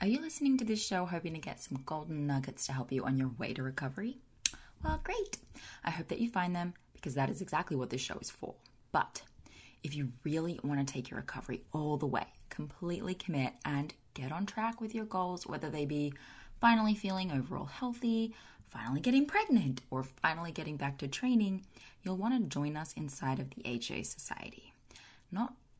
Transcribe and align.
Are 0.00 0.08
you 0.08 0.20
listening 0.20 0.58
to 0.58 0.64
this 0.64 0.84
show 0.84 1.06
hoping 1.06 1.34
to 1.34 1.40
get 1.40 1.60
some 1.60 1.82
golden 1.86 2.26
nuggets 2.26 2.66
to 2.66 2.72
help 2.72 2.90
you 2.90 3.04
on 3.04 3.16
your 3.16 3.30
way 3.38 3.54
to 3.54 3.62
recovery? 3.62 4.18
Well, 4.82 5.00
great. 5.02 5.38
I 5.84 5.90
hope 5.90 6.08
that 6.08 6.20
you 6.20 6.28
find 6.28 6.54
them 6.54 6.74
because 6.92 7.14
that 7.14 7.30
is 7.30 7.40
exactly 7.40 7.76
what 7.76 7.90
this 7.90 8.00
show 8.00 8.18
is 8.20 8.28
for. 8.28 8.54
But 8.92 9.22
if 9.82 9.94
you 9.94 10.12
really 10.24 10.58
want 10.64 10.86
to 10.86 10.92
take 10.92 11.10
your 11.10 11.20
recovery 11.20 11.62
all 11.72 11.96
the 11.96 12.06
way, 12.06 12.26
completely 12.50 13.14
commit 13.14 13.54
and 13.64 13.94
get 14.14 14.32
on 14.32 14.46
track 14.46 14.80
with 14.80 14.94
your 14.94 15.04
goals, 15.04 15.46
whether 15.46 15.70
they 15.70 15.86
be 15.86 16.12
finally 16.60 16.94
feeling 16.94 17.30
overall 17.30 17.66
healthy, 17.66 18.34
finally 18.68 19.00
getting 19.00 19.26
pregnant, 19.26 19.80
or 19.90 20.02
finally 20.02 20.50
getting 20.50 20.76
back 20.76 20.98
to 20.98 21.08
training, 21.08 21.64
you'll 22.02 22.16
want 22.16 22.34
to 22.34 22.48
join 22.48 22.76
us 22.76 22.92
inside 22.94 23.38
of 23.38 23.48
the 23.50 23.62
HA 23.64 24.02
Society. 24.02 24.74
Not 25.30 25.54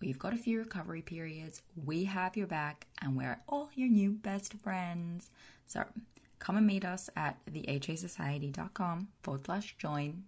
We've 0.00 0.18
got 0.18 0.32
a 0.32 0.38
few 0.38 0.58
recovery 0.58 1.02
periods. 1.02 1.60
We 1.84 2.04
have 2.04 2.34
your 2.36 2.46
back, 2.46 2.86
and 3.02 3.16
we're 3.16 3.38
all 3.46 3.68
your 3.74 3.88
new 3.88 4.12
best 4.12 4.54
friends. 4.54 5.30
So 5.66 5.84
come 6.38 6.56
and 6.56 6.66
meet 6.66 6.86
us 6.86 7.10
at 7.16 7.36
thehasociety.com 7.44 9.08
forward 9.22 9.44
slash 9.44 9.76
join. 9.76 10.24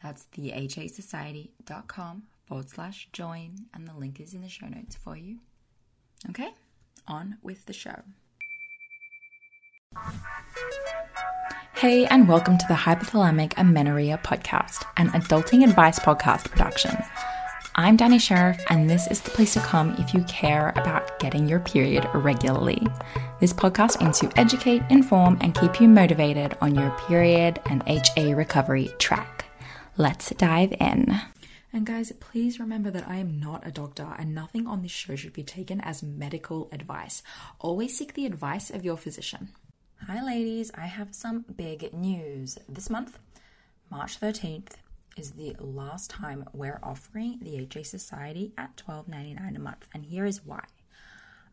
That's 0.00 0.26
thehasociety.com 0.36 2.22
forward 2.46 2.70
slash 2.70 3.08
join, 3.12 3.66
and 3.74 3.88
the 3.88 3.94
link 3.94 4.20
is 4.20 4.32
in 4.32 4.42
the 4.42 4.48
show 4.48 4.66
notes 4.66 4.94
for 4.94 5.16
you. 5.16 5.38
Okay, 6.30 6.50
on 7.08 7.38
with 7.42 7.66
the 7.66 7.72
show. 7.72 8.00
Hey, 11.74 12.06
and 12.06 12.28
welcome 12.28 12.58
to 12.58 12.66
the 12.68 12.74
Hypothalamic 12.74 13.54
Amenorrhea 13.58 14.20
Podcast, 14.22 14.86
an 14.96 15.08
adulting 15.08 15.64
advice 15.64 15.98
podcast 15.98 16.48
production. 16.50 16.96
I'm 17.76 17.96
Dani 17.96 18.20
Sheriff, 18.20 18.64
and 18.70 18.88
this 18.88 19.08
is 19.08 19.20
the 19.20 19.32
place 19.32 19.54
to 19.54 19.60
come 19.60 19.96
if 19.98 20.14
you 20.14 20.22
care 20.24 20.72
about 20.76 21.18
getting 21.18 21.48
your 21.48 21.58
period 21.58 22.08
regularly. 22.14 22.86
This 23.40 23.52
podcast 23.52 24.00
aims 24.00 24.20
to 24.20 24.30
educate, 24.38 24.82
inform, 24.90 25.38
and 25.40 25.56
keep 25.56 25.80
you 25.80 25.88
motivated 25.88 26.56
on 26.60 26.76
your 26.76 26.90
period 27.08 27.58
and 27.66 27.82
HA 27.88 28.34
recovery 28.34 28.92
track. 28.98 29.46
Let's 29.96 30.30
dive 30.30 30.72
in. 30.78 31.20
And 31.72 31.84
guys, 31.84 32.12
please 32.20 32.60
remember 32.60 32.92
that 32.92 33.08
I 33.08 33.16
am 33.16 33.40
not 33.40 33.66
a 33.66 33.72
doctor 33.72 34.06
and 34.16 34.32
nothing 34.32 34.68
on 34.68 34.82
this 34.82 34.92
show 34.92 35.16
should 35.16 35.32
be 35.32 35.42
taken 35.42 35.80
as 35.80 36.00
medical 36.00 36.68
advice. 36.70 37.24
Always 37.58 37.98
seek 37.98 38.14
the 38.14 38.26
advice 38.26 38.70
of 38.70 38.84
your 38.84 38.96
physician. 38.96 39.48
Hi, 40.06 40.24
ladies, 40.24 40.70
I 40.76 40.86
have 40.86 41.12
some 41.12 41.44
big 41.56 41.92
news. 41.92 42.56
This 42.68 42.88
month, 42.88 43.18
March 43.90 44.20
13th, 44.20 44.74
is 45.16 45.32
the 45.32 45.54
last 45.58 46.10
time 46.10 46.44
we're 46.52 46.80
offering 46.82 47.38
the 47.40 47.56
HA 47.58 47.82
Society 47.82 48.52
at 48.58 48.76
$12.99 48.76 49.56
a 49.56 49.60
month. 49.60 49.86
And 49.92 50.04
here 50.04 50.26
is 50.26 50.44
why. 50.44 50.64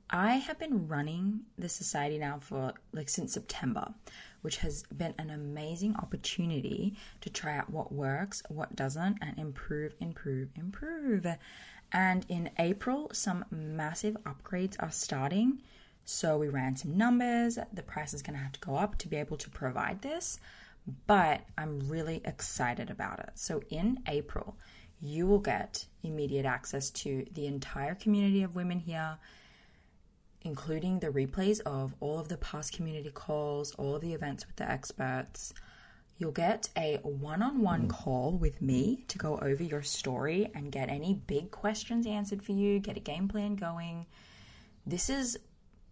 I 0.09 0.35
have 0.35 0.59
been 0.59 0.88
running 0.88 1.41
the 1.57 1.69
society 1.69 2.17
now 2.17 2.39
for 2.39 2.73
like 2.91 3.07
since 3.07 3.33
September, 3.33 3.94
which 4.41 4.57
has 4.57 4.83
been 4.83 5.13
an 5.17 5.29
amazing 5.29 5.95
opportunity 5.95 6.97
to 7.22 7.29
try 7.29 7.57
out 7.57 7.69
what 7.69 7.94
works, 7.94 8.44
what 8.49 8.75
doesn't, 8.75 9.19
and 9.22 9.39
improve, 9.39 9.95
improve, 10.01 10.49
improve. 10.55 11.25
And 11.93 12.25
in 12.28 12.49
April, 12.59 13.09
some 13.13 13.45
massive 13.51 14.17
upgrades 14.25 14.75
are 14.79 14.91
starting. 14.91 15.61
So 16.03 16.38
we 16.38 16.49
ran 16.49 16.75
some 16.75 16.97
numbers. 16.97 17.57
The 17.72 17.83
price 17.83 18.13
is 18.13 18.22
going 18.22 18.35
to 18.35 18.43
have 18.43 18.53
to 18.53 18.59
go 18.59 18.75
up 18.75 18.97
to 18.97 19.07
be 19.07 19.16
able 19.16 19.38
to 19.38 19.49
provide 19.49 20.01
this 20.01 20.39
but 21.08 21.42
I'm 21.58 21.80
really 21.88 22.22
excited 22.25 22.90
about 22.90 23.19
it. 23.19 23.31
So 23.36 23.62
in 23.69 24.00
April, 24.08 24.58
you 25.02 25.28
will 25.28 25.40
get 25.40 25.86
immediate 26.03 26.46
access 26.46 26.90
to 26.92 27.25
the 27.34 27.47
entire 27.47 27.96
community 27.96 28.44
of 28.44 28.56
women 28.56 28.80
here, 28.80 29.18
including 30.44 31.00
the 31.00 31.08
replays 31.08 31.59
of 31.62 31.94
all 32.00 32.20
of 32.20 32.28
the 32.28 32.38
past 32.38 32.74
community 32.74 33.12
calls, 33.12 33.74
all 33.75 33.96
of 33.96 34.02
the 34.02 34.14
events 34.14 34.46
with 34.46 34.56
the 34.56 34.70
experts. 34.70 35.53
You'll 36.18 36.31
get 36.31 36.70
a 36.78 36.97
one 37.02 37.41
on 37.41 37.62
one 37.62 37.88
call 37.88 38.34
with 38.34 38.62
me 38.62 39.06
to 39.08 39.18
go 39.18 39.40
over 39.40 39.64
your 39.64 39.81
story 39.81 40.52
and 40.53 40.72
get 40.72 40.90
any 40.90 41.16
big 41.16 41.50
questions 41.50 42.06
answered 42.06 42.44
for 42.44 42.52
you, 42.52 42.80
get 42.80 42.97
a 42.97 43.02
game 43.02 43.28
plan 43.28 43.56
going. 43.56 44.06
This 44.86 45.09
is 45.09 45.40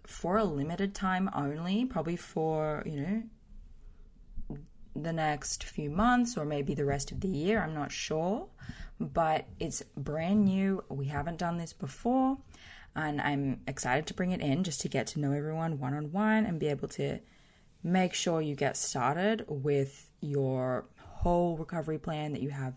for 0.05 0.37
a 0.37 0.43
limited 0.43 0.93
time 0.93 1.29
only, 1.33 1.85
probably 1.85 2.15
for, 2.15 2.83
you 2.85 3.01
know, 3.01 3.23
the 4.95 5.13
next 5.13 5.63
few 5.63 5.89
months 5.89 6.37
or 6.37 6.45
maybe 6.45 6.73
the 6.73 6.85
rest 6.85 7.11
of 7.11 7.21
the 7.21 7.27
year. 7.27 7.61
I'm 7.61 7.73
not 7.73 7.91
sure, 7.91 8.47
but 8.99 9.45
it's 9.59 9.83
brand 9.95 10.45
new. 10.45 10.83
We 10.89 11.05
haven't 11.05 11.37
done 11.37 11.57
this 11.57 11.73
before, 11.73 12.37
and 12.95 13.21
I'm 13.21 13.61
excited 13.67 14.07
to 14.07 14.13
bring 14.13 14.31
it 14.31 14.41
in 14.41 14.63
just 14.63 14.81
to 14.81 14.89
get 14.89 15.07
to 15.07 15.19
know 15.19 15.31
everyone 15.31 15.79
one 15.79 15.93
on 15.93 16.11
one 16.11 16.45
and 16.45 16.59
be 16.59 16.67
able 16.67 16.87
to 16.89 17.19
make 17.83 18.13
sure 18.13 18.41
you 18.41 18.55
get 18.55 18.75
started 18.75 19.45
with 19.47 20.09
your 20.21 20.85
whole 20.97 21.57
recovery 21.57 21.97
plan, 21.97 22.33
that 22.33 22.41
you 22.41 22.49
have 22.49 22.75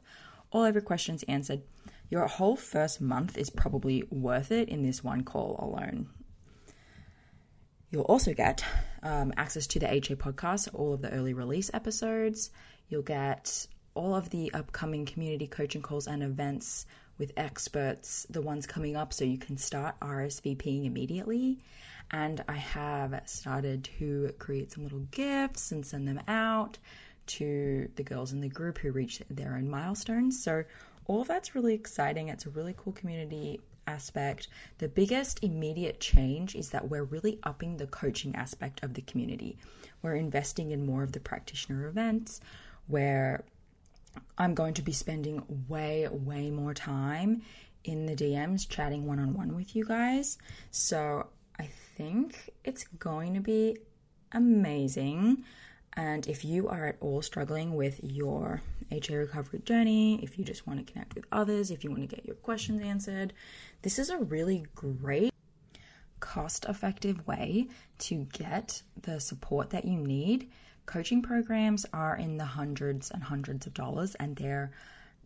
all 0.52 0.64
of 0.64 0.74
your 0.74 0.82
questions 0.82 1.24
answered. 1.28 1.62
Your 2.10 2.26
whole 2.26 2.56
first 2.56 3.00
month 3.00 3.38
is 3.38 3.50
probably 3.50 4.04
worth 4.10 4.52
it 4.52 4.68
in 4.68 4.82
this 4.82 5.02
one 5.02 5.24
call 5.24 5.56
alone. 5.58 6.08
You'll 7.90 8.02
also 8.02 8.32
get 8.34 8.64
um, 9.02 9.32
access 9.36 9.66
to 9.68 9.78
the 9.78 9.92
HA 9.92 10.16
podcast, 10.16 10.68
all 10.74 10.94
of 10.94 11.02
the 11.02 11.10
early 11.10 11.34
release 11.34 11.70
episodes. 11.74 12.50
You'll 12.88 13.02
get 13.02 13.66
all 13.94 14.14
of 14.14 14.30
the 14.30 14.52
upcoming 14.54 15.06
community 15.06 15.46
coaching 15.46 15.82
calls 15.82 16.06
and 16.06 16.22
events 16.22 16.86
with 17.18 17.32
experts, 17.36 18.26
the 18.30 18.40
ones 18.40 18.66
coming 18.66 18.96
up, 18.96 19.12
so 19.12 19.24
you 19.24 19.38
can 19.38 19.56
start 19.56 19.94
RSVPing 20.00 20.86
immediately. 20.86 21.58
And 22.10 22.42
I 22.48 22.56
have 22.56 23.20
started 23.26 23.88
to 23.98 24.34
create 24.38 24.72
some 24.72 24.82
little 24.84 25.06
gifts 25.10 25.72
and 25.72 25.84
send 25.84 26.08
them 26.08 26.20
out 26.28 26.78
to 27.24 27.88
the 27.96 28.02
girls 28.02 28.32
in 28.32 28.40
the 28.40 28.48
group 28.48 28.78
who 28.78 28.92
reach 28.92 29.22
their 29.30 29.54
own 29.54 29.68
milestones. 29.68 30.42
So, 30.42 30.64
all 31.06 31.20
of 31.20 31.28
that's 31.28 31.54
really 31.54 31.74
exciting. 31.74 32.28
It's 32.28 32.46
a 32.46 32.50
really 32.50 32.74
cool 32.76 32.92
community 32.92 33.60
aspect. 33.86 34.48
The 34.78 34.88
biggest 34.88 35.42
immediate 35.42 36.00
change 36.00 36.54
is 36.54 36.70
that 36.70 36.88
we're 36.88 37.04
really 37.04 37.38
upping 37.42 37.76
the 37.76 37.86
coaching 37.86 38.34
aspect 38.36 38.82
of 38.82 38.94
the 38.94 39.02
community. 39.02 39.58
We're 40.02 40.16
investing 40.16 40.70
in 40.70 40.86
more 40.86 41.02
of 41.02 41.12
the 41.12 41.20
practitioner 41.20 41.86
events 41.86 42.40
where 42.86 43.44
I'm 44.38 44.54
going 44.54 44.74
to 44.74 44.82
be 44.82 44.92
spending 44.92 45.42
way, 45.68 46.08
way 46.10 46.50
more 46.50 46.74
time 46.74 47.42
in 47.84 48.06
the 48.06 48.14
DMs 48.14 48.68
chatting 48.68 49.06
one 49.06 49.18
on 49.18 49.34
one 49.34 49.54
with 49.54 49.74
you 49.74 49.84
guys. 49.84 50.38
So 50.70 51.26
I 51.58 51.68
think 51.96 52.50
it's 52.64 52.84
going 52.98 53.34
to 53.34 53.40
be 53.40 53.78
amazing. 54.32 55.44
And 55.94 56.26
if 56.26 56.44
you 56.44 56.68
are 56.68 56.86
at 56.86 56.96
all 57.00 57.22
struggling 57.22 57.74
with 57.74 58.00
your 58.02 58.62
HA 58.90 59.14
recovery 59.16 59.60
journey, 59.64 60.22
if 60.22 60.38
you 60.38 60.44
just 60.44 60.66
want 60.66 60.84
to 60.84 60.90
connect 60.90 61.14
with 61.14 61.24
others, 61.32 61.70
if 61.70 61.84
you 61.84 61.90
want 61.90 62.08
to 62.08 62.16
get 62.16 62.24
your 62.24 62.36
questions 62.36 62.82
answered, 62.82 63.32
this 63.82 63.98
is 63.98 64.10
a 64.10 64.18
really 64.18 64.64
great 64.74 65.32
cost 66.20 66.64
effective 66.68 67.26
way 67.26 67.66
to 67.98 68.26
get 68.32 68.82
the 69.02 69.20
support 69.20 69.70
that 69.70 69.84
you 69.84 69.98
need. 69.98 70.50
Coaching 70.86 71.20
programs 71.20 71.84
are 71.92 72.16
in 72.16 72.36
the 72.36 72.44
hundreds 72.44 73.10
and 73.10 73.22
hundreds 73.22 73.66
of 73.66 73.74
dollars 73.74 74.14
and 74.16 74.36
they're 74.36 74.72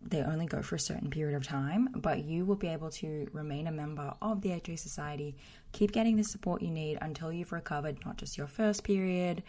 they 0.02 0.22
only 0.22 0.46
go 0.46 0.62
for 0.62 0.76
a 0.76 0.80
certain 0.80 1.10
period 1.10 1.36
of 1.36 1.44
time, 1.44 1.88
but 1.96 2.24
you 2.24 2.44
will 2.44 2.56
be 2.56 2.68
able 2.68 2.90
to 2.90 3.28
remain 3.32 3.66
a 3.66 3.72
member 3.72 4.12
of 4.22 4.40
the 4.40 4.52
HA 4.52 4.76
Society, 4.76 5.34
keep 5.72 5.90
getting 5.90 6.16
the 6.16 6.22
support 6.22 6.62
you 6.62 6.70
need 6.70 6.98
until 7.00 7.32
you've 7.32 7.50
recovered 7.50 8.04
not 8.04 8.16
just 8.16 8.38
your 8.38 8.46
first 8.46 8.84
period, 8.84 9.42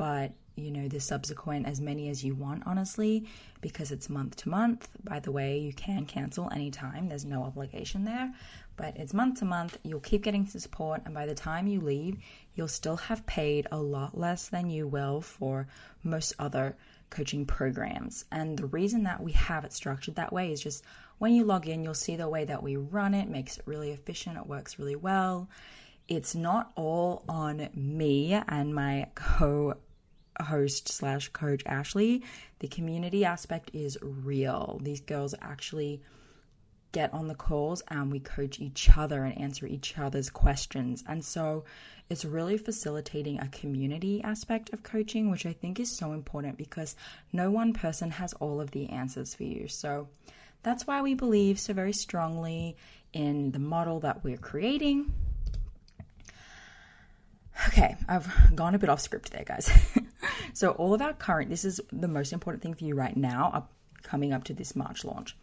but 0.00 0.32
you 0.56 0.70
know 0.70 0.88
the 0.88 0.98
subsequent 0.98 1.66
as 1.66 1.78
many 1.78 2.08
as 2.08 2.24
you 2.24 2.34
want 2.34 2.62
honestly 2.64 3.26
because 3.60 3.92
it's 3.92 4.08
month 4.08 4.34
to 4.34 4.48
month. 4.48 4.88
By 5.04 5.20
the 5.20 5.30
way 5.30 5.58
you 5.58 5.74
can 5.74 6.06
cancel 6.06 6.48
anytime. 6.50 7.06
There's 7.06 7.26
no 7.26 7.42
obligation 7.42 8.04
there 8.06 8.32
but 8.78 8.96
it's 8.96 9.12
month 9.12 9.40
to 9.40 9.44
month. 9.44 9.76
You'll 9.82 10.00
keep 10.00 10.22
getting 10.22 10.46
support 10.46 11.02
and 11.04 11.12
by 11.12 11.26
the 11.26 11.34
time 11.34 11.66
you 11.66 11.82
leave 11.82 12.16
you'll 12.54 12.66
still 12.66 12.96
have 12.96 13.26
paid 13.26 13.66
a 13.70 13.76
lot 13.76 14.16
less 14.16 14.48
than 14.48 14.70
you 14.70 14.88
will 14.88 15.20
for 15.20 15.68
most 16.02 16.32
other 16.38 16.76
coaching 17.10 17.44
programs. 17.44 18.24
And 18.32 18.58
the 18.58 18.68
reason 18.68 19.02
that 19.02 19.22
we 19.22 19.32
have 19.32 19.66
it 19.66 19.74
structured 19.74 20.14
that 20.14 20.32
way 20.32 20.50
is 20.50 20.62
just 20.62 20.82
when 21.18 21.34
you 21.34 21.44
log 21.44 21.68
in 21.68 21.84
you'll 21.84 21.92
see 21.92 22.16
the 22.16 22.26
way 22.26 22.46
that 22.46 22.62
we 22.62 22.76
run 22.76 23.12
it 23.12 23.28
makes 23.28 23.58
it 23.58 23.66
really 23.66 23.90
efficient 23.90 24.38
it 24.38 24.46
works 24.46 24.78
really 24.78 24.96
well. 24.96 25.50
It's 26.08 26.34
not 26.34 26.72
all 26.74 27.22
on 27.28 27.68
me 27.74 28.32
and 28.32 28.74
my 28.74 29.06
co 29.14 29.76
host 30.42 30.88
slash 30.88 31.28
coach 31.28 31.62
Ashley, 31.66 32.22
the 32.60 32.68
community 32.68 33.24
aspect 33.24 33.70
is 33.72 33.98
real. 34.02 34.78
These 34.82 35.00
girls 35.00 35.34
actually 35.40 36.02
get 36.92 37.12
on 37.14 37.28
the 37.28 37.34
calls 37.34 37.82
and 37.88 38.10
we 38.10 38.20
coach 38.20 38.58
each 38.58 38.90
other 38.96 39.24
and 39.24 39.38
answer 39.38 39.66
each 39.66 39.96
other's 39.98 40.30
questions. 40.30 41.04
And 41.06 41.24
so 41.24 41.64
it's 42.08 42.24
really 42.24 42.58
facilitating 42.58 43.38
a 43.38 43.48
community 43.48 44.22
aspect 44.22 44.72
of 44.72 44.82
coaching, 44.82 45.30
which 45.30 45.46
I 45.46 45.52
think 45.52 45.78
is 45.78 45.96
so 45.96 46.12
important 46.12 46.58
because 46.58 46.96
no 47.32 47.50
one 47.50 47.72
person 47.72 48.10
has 48.10 48.32
all 48.34 48.60
of 48.60 48.72
the 48.72 48.90
answers 48.90 49.34
for 49.34 49.44
you. 49.44 49.68
So 49.68 50.08
that's 50.62 50.86
why 50.86 51.02
we 51.02 51.14
believe 51.14 51.60
so 51.60 51.72
very 51.72 51.92
strongly 51.92 52.76
in 53.12 53.52
the 53.52 53.58
model 53.58 54.00
that 54.00 54.24
we're 54.24 54.36
creating. 54.36 55.12
Okay, 57.68 57.96
I've 58.08 58.28
gone 58.54 58.74
a 58.74 58.78
bit 58.78 58.88
off 58.88 59.00
script 59.00 59.32
there, 59.32 59.44
guys. 59.44 59.70
So, 60.52 60.70
all 60.72 60.94
of 60.94 61.02
our 61.02 61.12
current, 61.12 61.50
this 61.50 61.64
is 61.64 61.80
the 61.92 62.08
most 62.08 62.32
important 62.32 62.62
thing 62.62 62.74
for 62.74 62.84
you 62.84 62.94
right 62.94 63.16
now, 63.16 63.50
up, 63.54 63.72
coming 64.02 64.32
up 64.32 64.44
to 64.44 64.54
this 64.54 64.74
March 64.74 65.04
launch. 65.04 65.36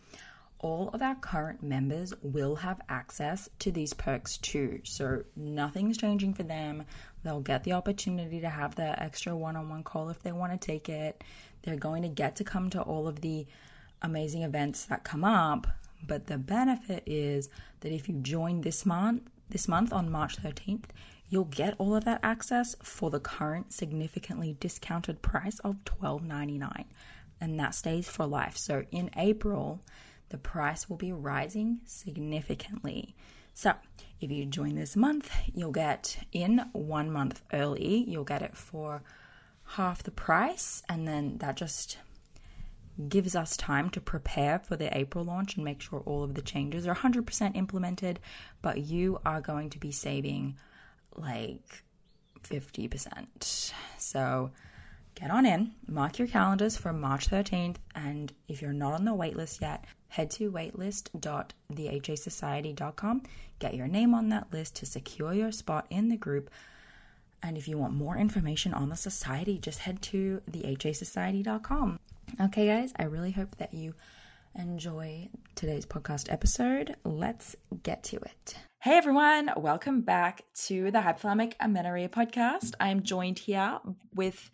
All 0.60 0.90
of 0.90 1.02
our 1.04 1.16
current 1.16 1.62
members 1.62 2.14
will 2.24 2.56
have 2.56 2.82
access 2.90 3.48
to 3.60 3.72
these 3.72 3.94
perks 3.94 4.38
too. 4.38 4.82
So, 4.84 5.24
nothing's 5.36 5.98
changing 5.98 6.34
for 6.34 6.44
them. 6.44 6.84
They'll 7.24 7.42
get 7.42 7.64
the 7.64 7.74
opportunity 7.74 8.42
to 8.42 8.50
have 8.50 8.76
the 8.76 9.02
extra 9.02 9.36
one 9.36 9.56
on 9.56 9.70
one 9.70 9.84
call 9.84 10.10
if 10.10 10.22
they 10.22 10.32
want 10.32 10.60
to 10.60 10.66
take 10.66 10.90
it. 10.90 11.24
They're 11.62 11.76
going 11.76 12.04
to 12.04 12.10
get 12.10 12.38
to 12.38 12.44
come 12.44 12.70
to 12.72 12.82
all 12.82 13.08
of 13.08 13.22
the 13.22 13.46
amazing 14.02 14.44
events 14.44 14.86
that 14.86 15.04
come 15.04 15.24
up. 15.24 15.68
But 16.06 16.28
the 16.28 16.38
benefit 16.38 17.04
is 17.06 17.50
that 17.82 17.92
if 17.92 18.08
you 18.08 18.16
join 18.16 18.62
this 18.62 18.86
month, 18.86 19.24
this 19.50 19.68
month 19.68 19.94
on 19.94 20.12
March 20.12 20.38
13th, 20.38 20.86
you'll 21.30 21.46
get 21.46 21.76
all 21.78 21.96
of 21.96 22.06
that 22.06 22.20
access 22.24 22.76
for 22.82 23.10
the 23.10 23.20
current 23.20 23.74
significantly 23.74 24.56
discounted 24.60 25.22
price 25.22 25.60
of 25.60 25.84
$12.99 25.86 26.86
and 27.40 27.60
that 27.60 27.76
stays 27.76 28.08
for 28.08 28.26
life. 28.26 28.58
So 28.58 28.84
in 28.92 29.10
April, 29.16 29.82
the 30.30 30.38
price 30.38 30.90
will 30.90 30.98
be 30.98 31.12
rising 31.12 31.80
significantly. 31.86 33.16
So, 33.54 33.74
if 34.22 34.30
you 34.32 34.46
join 34.46 34.76
this 34.76 34.96
month, 34.96 35.32
you'll 35.54 35.72
get 35.72 36.18
in 36.32 36.60
one 36.74 37.12
month 37.12 37.42
early, 37.54 38.04
you'll 38.08 38.24
get 38.24 38.42
it 38.42 38.56
for 38.56 39.02
half 39.64 40.04
the 40.04 40.12
price, 40.12 40.84
and 40.90 41.08
then 41.08 41.38
that 41.40 41.58
just 41.58 41.98
gives 43.10 43.36
us 43.36 43.58
time 43.58 43.90
to 43.92 44.02
prepare 44.02 44.60
for 44.60 44.76
the 44.76 44.96
April 44.96 45.24
launch 45.24 45.56
and 45.56 45.66
make 45.66 45.82
sure 45.82 46.02
all 46.02 46.24
of 46.24 46.34
the 46.34 46.42
changes 46.42 46.88
are 46.88 46.96
100% 46.96 47.56
implemented. 47.56 48.20
But 48.62 48.80
you 48.80 49.20
are 49.26 49.42
going 49.42 49.70
to 49.72 49.80
be 49.80 49.92
saving 49.92 50.58
like 51.18 51.84
50%. 52.44 53.74
So 53.98 54.52
get 55.16 55.32
on 55.32 55.46
in, 55.46 55.72
mark 55.88 56.20
your 56.20 56.28
calendars 56.28 56.76
for 56.78 56.94
March 56.94 57.30
13th, 57.30 57.78
and 57.96 58.32
if 58.48 58.62
you're 58.62 58.74
not 58.74 58.94
on 58.94 59.06
the 59.06 59.12
waitlist 59.12 59.62
yet, 59.62 59.86
head 60.08 60.30
to 60.32 60.52
waitlist.thehasociety.com, 60.52 63.24
get 63.60 63.74
your 63.74 63.88
name 63.88 64.14
on 64.14 64.30
that 64.30 64.54
list 64.54 64.76
to 64.78 64.86
secure 64.86 65.34
your 65.34 65.52
spot 65.52 65.88
in 65.90 66.08
the 66.10 66.18
group. 66.18 66.52
And 67.44 67.58
if 67.58 67.68
you 67.68 67.78
want 67.78 67.94
more 67.94 68.18
information 68.18 68.74
on 68.74 68.90
the 68.90 68.96
society, 68.96 69.60
just 69.60 69.80
head 69.80 70.02
to 70.04 70.42
thehasociety.com. 70.52 72.00
Okay, 72.42 72.68
guys, 72.68 72.94
I 72.98 73.04
really 73.04 73.32
hope 73.32 73.56
that 73.58 73.74
you 73.74 73.94
enjoy 74.56 75.28
today's 75.56 75.86
podcast 75.86 76.32
episode. 76.32 76.96
Let's 77.04 77.58
get 77.84 78.04
to 78.06 78.16
it. 78.18 78.58
Hey 78.80 78.96
everyone, 78.96 79.50
welcome 79.58 80.02
back 80.02 80.44
to 80.68 80.92
the 80.92 81.00
Hypothalamic 81.00 81.54
Amenorrhea 81.60 82.10
podcast. 82.10 82.74
I'm 82.80 83.02
joined 83.02 83.40
here 83.40 83.80
with 84.14 84.52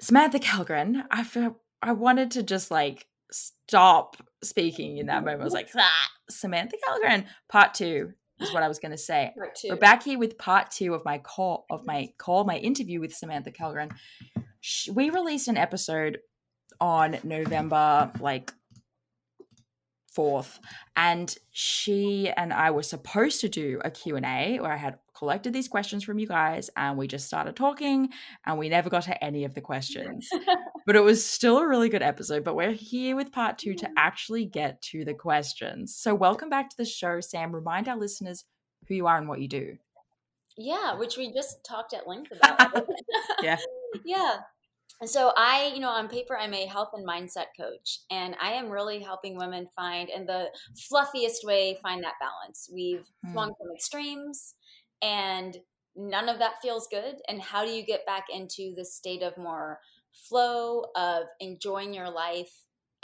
Samantha 0.00 0.38
Kellgren. 0.38 1.02
I 1.10 1.24
feel 1.24 1.56
I 1.82 1.92
wanted 1.92 2.30
to 2.32 2.44
just 2.44 2.70
like 2.70 3.06
stop 3.32 4.16
speaking 4.44 4.98
in 4.98 5.06
that 5.06 5.24
moment. 5.24 5.40
I 5.40 5.44
was 5.44 5.52
like, 5.52 5.68
ah, 5.76 6.08
Samantha 6.30 6.76
Kellgren, 6.88 7.26
part 7.48 7.74
two 7.74 8.12
is 8.38 8.54
what 8.54 8.62
I 8.62 8.68
was 8.68 8.78
going 8.78 8.92
to 8.92 8.96
say. 8.96 9.34
We're 9.68 9.74
back 9.74 10.04
here 10.04 10.18
with 10.18 10.38
part 10.38 10.70
two 10.70 10.94
of 10.94 11.04
my 11.04 11.18
call 11.18 11.66
of 11.70 11.84
my 11.84 12.10
call, 12.18 12.44
my 12.44 12.56
interview 12.56 13.00
with 13.00 13.12
Samantha 13.12 13.50
Kellgren. 13.50 13.90
We 14.92 15.10
released 15.10 15.48
an 15.48 15.56
episode 15.56 16.18
on 16.80 17.18
November 17.24 18.12
like 18.20 18.52
4th 20.18 20.58
and 20.96 21.36
she 21.52 22.28
and 22.36 22.52
I 22.52 22.72
were 22.72 22.82
supposed 22.82 23.40
to 23.42 23.48
do 23.48 23.80
a 23.84 23.90
Q&A 23.90 24.58
where 24.60 24.72
I 24.72 24.76
had 24.76 24.98
collected 25.16 25.52
these 25.52 25.68
questions 25.68 26.02
from 26.02 26.18
you 26.18 26.26
guys 26.26 26.70
and 26.76 26.98
we 26.98 27.06
just 27.06 27.26
started 27.26 27.54
talking 27.54 28.08
and 28.44 28.58
we 28.58 28.68
never 28.68 28.90
got 28.90 29.04
to 29.04 29.24
any 29.24 29.44
of 29.44 29.54
the 29.54 29.60
questions. 29.60 30.28
but 30.86 30.96
it 30.96 31.04
was 31.04 31.24
still 31.24 31.58
a 31.58 31.68
really 31.68 31.88
good 31.88 32.02
episode, 32.02 32.42
but 32.42 32.56
we're 32.56 32.72
here 32.72 33.14
with 33.14 33.30
part 33.30 33.58
2 33.58 33.74
to 33.74 33.88
actually 33.96 34.44
get 34.44 34.82
to 34.82 35.04
the 35.04 35.14
questions. 35.14 35.94
So 35.96 36.14
welcome 36.14 36.48
back 36.48 36.68
to 36.70 36.76
the 36.76 36.84
show 36.84 37.20
Sam. 37.20 37.54
Remind 37.54 37.88
our 37.88 37.96
listeners 37.96 38.44
who 38.88 38.94
you 38.94 39.06
are 39.06 39.18
and 39.18 39.28
what 39.28 39.40
you 39.40 39.48
do. 39.48 39.78
Yeah, 40.56 40.96
which 40.96 41.16
we 41.16 41.32
just 41.32 41.62
talked 41.64 41.94
at 41.94 42.08
length 42.08 42.32
about. 42.32 42.88
yeah. 43.42 43.58
Yeah. 44.04 44.36
And 45.00 45.08
so 45.08 45.32
I, 45.36 45.70
you 45.74 45.80
know, 45.80 45.90
on 45.90 46.08
paper, 46.08 46.36
I'm 46.36 46.54
a 46.54 46.66
health 46.66 46.90
and 46.92 47.06
mindset 47.06 47.46
coach, 47.56 48.00
and 48.10 48.34
I 48.40 48.52
am 48.52 48.68
really 48.68 49.00
helping 49.00 49.36
women 49.36 49.68
find, 49.76 50.08
in 50.08 50.26
the 50.26 50.46
fluffiest 50.88 51.44
way, 51.44 51.78
find 51.82 52.02
that 52.02 52.14
balance. 52.20 52.68
We've 52.72 53.08
mm. 53.24 53.32
swung 53.32 53.54
from 53.58 53.74
extremes, 53.74 54.54
and 55.00 55.56
none 55.94 56.28
of 56.28 56.38
that 56.40 56.60
feels 56.62 56.88
good. 56.90 57.16
And 57.28 57.40
how 57.40 57.64
do 57.64 57.70
you 57.70 57.84
get 57.84 58.06
back 58.06 58.24
into 58.32 58.74
the 58.76 58.84
state 58.84 59.22
of 59.22 59.38
more 59.38 59.78
flow 60.12 60.84
of 60.96 61.24
enjoying 61.40 61.94
your 61.94 62.10
life 62.10 62.50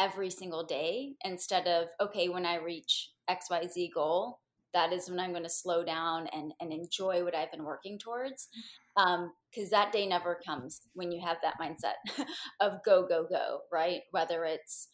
every 0.01 0.31
single 0.31 0.65
day 0.65 1.15
instead 1.25 1.69
of, 1.69 1.87
okay, 2.01 2.29
when 2.29 2.45
I 2.45 2.57
reach 2.57 3.11
XYZ 3.31 3.91
goal, 3.95 4.41
that 4.75 4.93
is 4.93 5.09
when 5.09 5.19
I'm 5.19 5.31
going 5.31 5.45
to 5.45 5.49
slow 5.49 5.85
down 5.85 6.27
and, 6.33 6.53
and 6.61 6.73
enjoy 6.73 7.25
what 7.25 7.35
I've 7.35 7.51
been 7.51 7.65
working 7.65 7.99
towards 7.99 8.49
because 8.97 9.17
um, 9.17 9.71
that 9.71 9.93
day 9.93 10.07
never 10.07 10.39
comes 10.47 10.83
when 10.95 11.11
you 11.11 11.21
have 11.25 11.39
that 11.43 11.59
mindset 11.61 11.95
of 12.61 12.85
go 12.85 13.07
go 13.07 13.27
go 13.29 13.61
right 13.73 14.03
whether 14.11 14.45
it's 14.45 14.89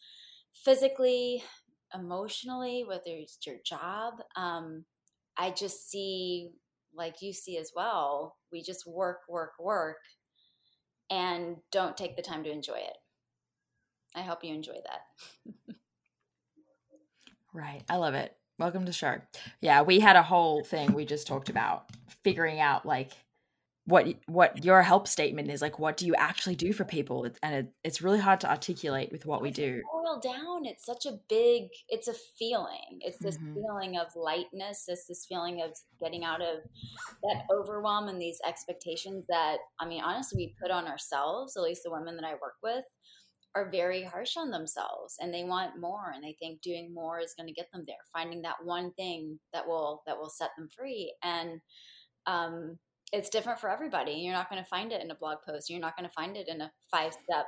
physically 0.53 1.43
emotionally 1.93 2.83
whether 2.87 3.01
it's 3.07 3.37
your 3.45 3.57
job 3.65 4.15
um, 4.35 4.85
i 5.37 5.51
just 5.51 5.89
see 5.89 6.49
like 6.95 7.21
you 7.21 7.31
see 7.33 7.57
as 7.57 7.71
well 7.75 8.37
we 8.51 8.63
just 8.63 8.87
work 8.87 9.19
work 9.29 9.51
work 9.59 9.97
and 11.11 11.57
don't 11.71 11.97
take 11.97 12.15
the 12.15 12.21
time 12.21 12.43
to 12.45 12.49
enjoy 12.49 12.77
it. 12.77 12.97
I 14.15 14.21
hope 14.21 14.43
you 14.43 14.53
enjoy 14.55 14.77
that. 14.85 15.75
right. 17.53 17.83
I 17.89 17.97
love 17.97 18.13
it. 18.13 18.35
Welcome 18.61 18.85
to 18.85 18.93
show. 18.93 19.15
Yeah, 19.59 19.81
we 19.81 19.99
had 19.99 20.15
a 20.15 20.21
whole 20.21 20.63
thing 20.63 20.93
we 20.93 21.03
just 21.03 21.25
talked 21.25 21.49
about 21.49 21.89
figuring 22.23 22.59
out 22.59 22.85
like 22.85 23.11
what 23.85 24.05
what 24.27 24.63
your 24.63 24.83
help 24.83 25.07
statement 25.07 25.49
is 25.49 25.63
like 25.63 25.79
what 25.79 25.97
do 25.97 26.05
you 26.05 26.13
actually 26.13 26.53
do 26.53 26.71
for 26.71 26.85
people? 26.85 27.25
And 27.41 27.55
it, 27.55 27.73
it's 27.83 28.03
really 28.03 28.19
hard 28.19 28.39
to 28.41 28.49
articulate 28.51 29.11
with 29.11 29.25
what 29.25 29.41
we 29.41 29.49
do. 29.49 29.81
boil 29.91 30.19
down. 30.19 30.65
It's 30.65 30.85
such 30.85 31.07
a 31.07 31.17
big 31.27 31.69
it's 31.89 32.07
a 32.07 32.13
feeling. 32.37 32.99
It's 32.99 33.17
this 33.17 33.39
mm-hmm. 33.39 33.55
feeling 33.55 33.97
of 33.97 34.15
lightness. 34.15 34.85
It's 34.87 35.07
this 35.07 35.25
feeling 35.25 35.63
of 35.63 35.71
getting 35.99 36.23
out 36.23 36.43
of 36.43 36.59
that 37.23 37.45
overwhelm 37.51 38.09
and 38.09 38.21
these 38.21 38.39
expectations 38.47 39.25
that 39.29 39.57
i 39.79 39.87
mean 39.87 40.03
honestly 40.03 40.37
we 40.37 40.55
put 40.61 40.71
on 40.71 40.87
ourselves 40.87 41.55
at 41.55 41.63
least 41.63 41.83
the 41.83 41.91
women 41.91 42.15
that 42.15 42.25
i 42.25 42.33
work 42.33 42.55
with 42.63 42.83
are 43.55 43.69
very 43.69 44.03
harsh 44.03 44.37
on 44.37 44.49
themselves 44.49 45.15
and 45.19 45.33
they 45.33 45.43
want 45.43 45.79
more 45.79 46.11
and 46.15 46.23
they 46.23 46.35
think 46.39 46.61
doing 46.61 46.93
more 46.93 47.19
is 47.19 47.33
going 47.37 47.47
to 47.47 47.53
get 47.53 47.67
them 47.73 47.83
there 47.85 47.95
finding 48.13 48.41
that 48.41 48.55
one 48.63 48.91
thing 48.93 49.37
that 49.53 49.67
will 49.67 50.01
that 50.07 50.17
will 50.17 50.29
set 50.29 50.51
them 50.57 50.69
free 50.75 51.13
and 51.23 51.59
um 52.27 52.77
it's 53.11 53.29
different 53.29 53.59
for 53.59 53.69
everybody. 53.69 54.13
You're 54.13 54.33
not 54.33 54.49
going 54.49 54.61
to 54.61 54.69
find 54.69 54.91
it 54.91 55.03
in 55.03 55.11
a 55.11 55.15
blog 55.15 55.39
post. 55.47 55.69
You're 55.69 55.79
not 55.79 55.97
going 55.97 56.07
to 56.07 56.13
find 56.13 56.37
it 56.37 56.47
in 56.47 56.61
a 56.61 56.71
five 56.89 57.13
step, 57.13 57.45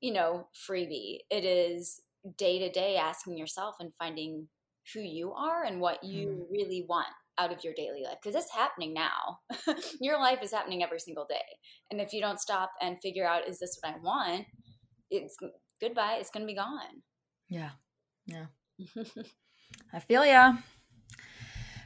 you 0.00 0.12
know, 0.12 0.48
freebie. 0.54 1.18
It 1.30 1.44
is 1.44 2.00
day 2.36 2.58
to 2.58 2.70
day 2.70 2.96
asking 2.96 3.38
yourself 3.38 3.76
and 3.80 3.94
finding 3.98 4.48
who 4.92 5.00
you 5.00 5.32
are 5.32 5.64
and 5.64 5.80
what 5.80 6.04
you 6.04 6.28
mm. 6.28 6.42
really 6.50 6.84
want 6.88 7.08
out 7.38 7.52
of 7.52 7.64
your 7.64 7.72
daily 7.74 8.02
life 8.04 8.18
because 8.22 8.36
it's 8.36 8.54
happening 8.54 8.92
now. 8.92 9.38
your 10.00 10.18
life 10.18 10.40
is 10.42 10.52
happening 10.52 10.82
every 10.82 11.00
single 11.00 11.26
day. 11.26 11.36
And 11.90 12.00
if 12.00 12.12
you 12.12 12.20
don't 12.20 12.40
stop 12.40 12.70
and 12.82 13.00
figure 13.00 13.26
out, 13.26 13.48
is 13.48 13.58
this 13.58 13.78
what 13.80 13.94
I 13.94 13.98
want? 14.02 14.46
It's 15.10 15.36
goodbye. 15.80 16.18
It's 16.20 16.30
going 16.30 16.46
to 16.46 16.50
be 16.50 16.56
gone. 16.56 17.02
Yeah. 17.48 17.70
Yeah. 18.26 18.46
I 19.92 20.00
feel 20.00 20.24
ya. 20.24 20.54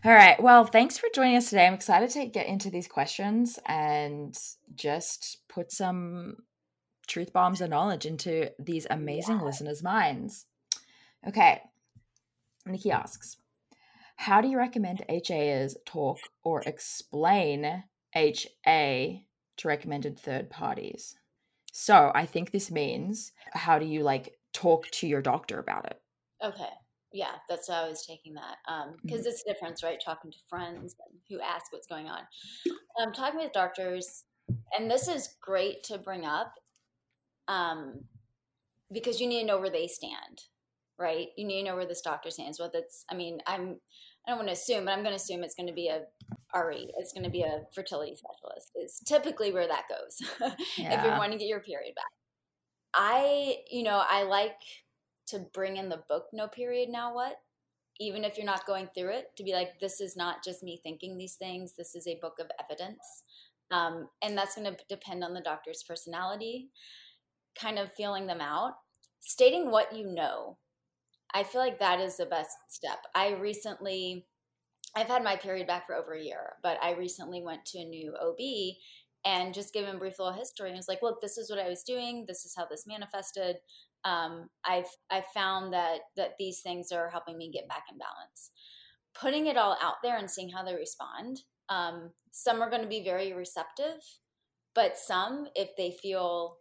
All 0.04 0.12
right. 0.12 0.40
Well, 0.42 0.64
thanks 0.66 0.98
for 0.98 1.08
joining 1.14 1.36
us 1.36 1.48
today. 1.48 1.66
I'm 1.66 1.74
excited 1.74 2.10
to 2.10 2.26
get 2.26 2.46
into 2.46 2.70
these 2.70 2.86
questions 2.86 3.58
and 3.64 4.38
just 4.74 5.38
put 5.48 5.72
some 5.72 6.36
truth 7.06 7.32
bombs 7.32 7.60
and 7.62 7.70
knowledge 7.70 8.04
into 8.04 8.50
these 8.58 8.86
amazing 8.90 9.38
yeah. 9.38 9.44
listeners' 9.44 9.82
minds. 9.82 10.46
Okay. 11.26 11.62
Nikki 12.66 12.90
asks, 12.90 13.38
how 14.16 14.40
do 14.40 14.48
you 14.48 14.58
recommend 14.58 15.04
HAers 15.08 15.76
talk 15.86 16.18
or 16.42 16.62
explain 16.66 17.84
HA 18.14 19.26
to 19.56 19.68
recommended 19.68 20.18
third 20.18 20.50
parties? 20.50 21.16
So 21.76 22.12
I 22.14 22.24
think 22.24 22.50
this 22.50 22.70
means 22.70 23.32
how 23.52 23.78
do 23.78 23.84
you 23.84 24.02
like 24.02 24.38
talk 24.52 24.88
to 24.92 25.06
your 25.06 25.22
doctor 25.22 25.58
about 25.58 25.86
it? 25.86 26.00
Okay 26.42 26.70
yeah, 27.14 27.36
that's 27.48 27.70
how 27.70 27.84
I 27.84 27.88
was 27.88 28.04
taking 28.04 28.34
that. 28.34 28.56
Because 29.02 29.20
um, 29.20 29.24
mm. 29.24 29.26
it's 29.26 29.44
different, 29.44 29.80
right? 29.84 30.02
Talking 30.04 30.32
to 30.32 30.38
friends 30.48 30.96
who 31.30 31.40
ask 31.40 31.72
what's 31.72 31.86
going 31.86 32.08
on. 32.08 32.22
Um, 33.00 33.12
talking 33.12 33.38
with 33.38 33.52
doctors, 33.52 34.24
and 34.76 34.90
this 34.90 35.06
is 35.06 35.36
great 35.40 35.84
to 35.84 35.96
bring 35.96 36.26
up 36.26 36.52
um, 37.46 38.00
because 38.92 39.20
you 39.20 39.28
need 39.28 39.42
to 39.42 39.46
know 39.46 39.60
where 39.60 39.70
they 39.70 39.86
stand, 39.86 40.42
right? 40.98 41.28
You 41.36 41.46
need 41.46 41.62
to 41.62 41.70
know 41.70 41.76
where 41.76 41.86
this 41.86 42.00
doctor 42.00 42.30
stands. 42.30 42.58
Whether 42.58 42.78
it's, 42.78 43.04
I 43.08 43.14
mean, 43.14 43.38
I'm, 43.46 43.76
I 44.26 44.30
don't 44.30 44.38
want 44.38 44.48
to 44.48 44.54
assume, 44.54 44.86
but 44.86 44.92
I'm 44.92 45.02
going 45.02 45.16
to 45.16 45.22
assume 45.22 45.42
it's 45.42 45.54
going 45.54 45.66
to 45.66 45.74
be 45.74 45.88
a 45.88 46.02
RE. 46.58 46.90
It's 46.98 47.12
going 47.12 47.24
to 47.24 47.30
be 47.30 47.42
a 47.42 47.62
fertility 47.74 48.16
specialist. 48.16 48.70
Is 48.74 49.00
typically 49.04 49.52
where 49.52 49.68
that 49.68 49.84
goes 49.88 50.18
yeah. 50.78 50.98
if 50.98 51.04
you're 51.04 51.18
wanting 51.18 51.38
to 51.38 51.44
get 51.44 51.48
your 51.48 51.60
period 51.60 51.94
back. 51.94 52.04
I, 52.94 53.56
you 53.70 53.82
know, 53.82 54.02
I 54.08 54.22
like 54.22 54.56
to 55.28 55.40
bring 55.52 55.76
in 55.76 55.88
the 55.88 56.02
book 56.08 56.26
no 56.32 56.48
period 56.48 56.88
now 56.88 57.14
what 57.14 57.36
even 58.00 58.24
if 58.24 58.36
you're 58.36 58.46
not 58.46 58.66
going 58.66 58.88
through 58.94 59.10
it 59.10 59.26
to 59.36 59.44
be 59.44 59.52
like 59.52 59.78
this 59.80 60.00
is 60.00 60.16
not 60.16 60.44
just 60.44 60.62
me 60.62 60.80
thinking 60.82 61.16
these 61.16 61.36
things 61.36 61.74
this 61.76 61.94
is 61.94 62.06
a 62.06 62.18
book 62.20 62.34
of 62.40 62.46
evidence 62.62 63.22
um, 63.70 64.08
and 64.22 64.36
that's 64.36 64.54
going 64.54 64.70
to 64.70 64.76
depend 64.88 65.24
on 65.24 65.32
the 65.32 65.40
doctor's 65.40 65.82
personality 65.86 66.68
kind 67.58 67.78
of 67.78 67.92
feeling 67.92 68.26
them 68.26 68.40
out 68.40 68.74
stating 69.20 69.70
what 69.70 69.94
you 69.94 70.06
know 70.06 70.58
i 71.34 71.42
feel 71.42 71.60
like 71.60 71.78
that 71.78 72.00
is 72.00 72.16
the 72.16 72.26
best 72.26 72.56
step 72.68 72.98
i 73.14 73.32
recently 73.34 74.26
i've 74.96 75.08
had 75.08 75.24
my 75.24 75.36
period 75.36 75.66
back 75.66 75.86
for 75.86 75.94
over 75.94 76.14
a 76.14 76.22
year 76.22 76.54
but 76.62 76.78
i 76.82 76.92
recently 76.92 77.42
went 77.42 77.64
to 77.64 77.78
a 77.78 77.84
new 77.84 78.14
ob 78.22 78.38
and 79.26 79.54
just 79.54 79.72
gave 79.72 79.84
him 79.86 79.96
a 79.96 79.98
brief 79.98 80.18
little 80.18 80.34
history 80.34 80.68
and 80.68 80.76
was 80.76 80.88
like 80.88 81.02
look 81.02 81.20
this 81.20 81.38
is 81.38 81.50
what 81.50 81.58
i 81.58 81.68
was 81.68 81.82
doing 81.82 82.24
this 82.26 82.44
is 82.44 82.54
how 82.56 82.66
this 82.66 82.86
manifested 82.86 83.56
um, 84.04 84.48
I've 84.64 84.88
I've 85.10 85.26
found 85.34 85.72
that 85.72 86.00
that 86.16 86.34
these 86.38 86.60
things 86.60 86.92
are 86.92 87.08
helping 87.10 87.38
me 87.38 87.50
get 87.50 87.68
back 87.68 87.84
in 87.90 87.98
balance. 87.98 88.50
Putting 89.18 89.46
it 89.46 89.56
all 89.56 89.76
out 89.80 89.96
there 90.02 90.18
and 90.18 90.30
seeing 90.30 90.50
how 90.50 90.64
they 90.64 90.74
respond. 90.74 91.40
Um, 91.68 92.10
some 92.32 92.60
are 92.60 92.68
going 92.68 92.82
to 92.82 92.88
be 92.88 93.04
very 93.04 93.32
receptive, 93.32 94.02
but 94.74 94.98
some, 94.98 95.46
if 95.54 95.70
they 95.78 95.92
feel, 96.02 96.56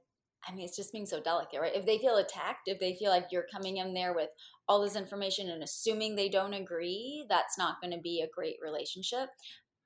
I 0.48 0.54
mean, 0.54 0.64
it's 0.64 0.78
just 0.78 0.94
being 0.94 1.08
so 1.08 1.20
delicate, 1.20 1.60
right? 1.60 1.76
If 1.76 1.86
they 1.86 1.98
feel 1.98 2.18
attacked, 2.18 2.68
if 2.68 2.80
they 2.80 2.96
feel 2.96 3.10
like 3.10 3.26
you're 3.32 3.48
coming 3.52 3.78
in 3.78 3.94
there 3.94 4.14
with 4.14 4.30
all 4.68 4.82
this 4.82 4.96
information 4.96 5.50
and 5.50 5.64
assuming 5.64 6.16
they 6.16 6.30
don't 6.30 6.54
agree, 6.54 7.26
that's 7.30 7.58
not 7.58 7.82
going 7.82 7.92
to 7.92 8.02
be 8.02 8.22
a 8.22 8.34
great 8.34 8.56
relationship. 8.64 9.30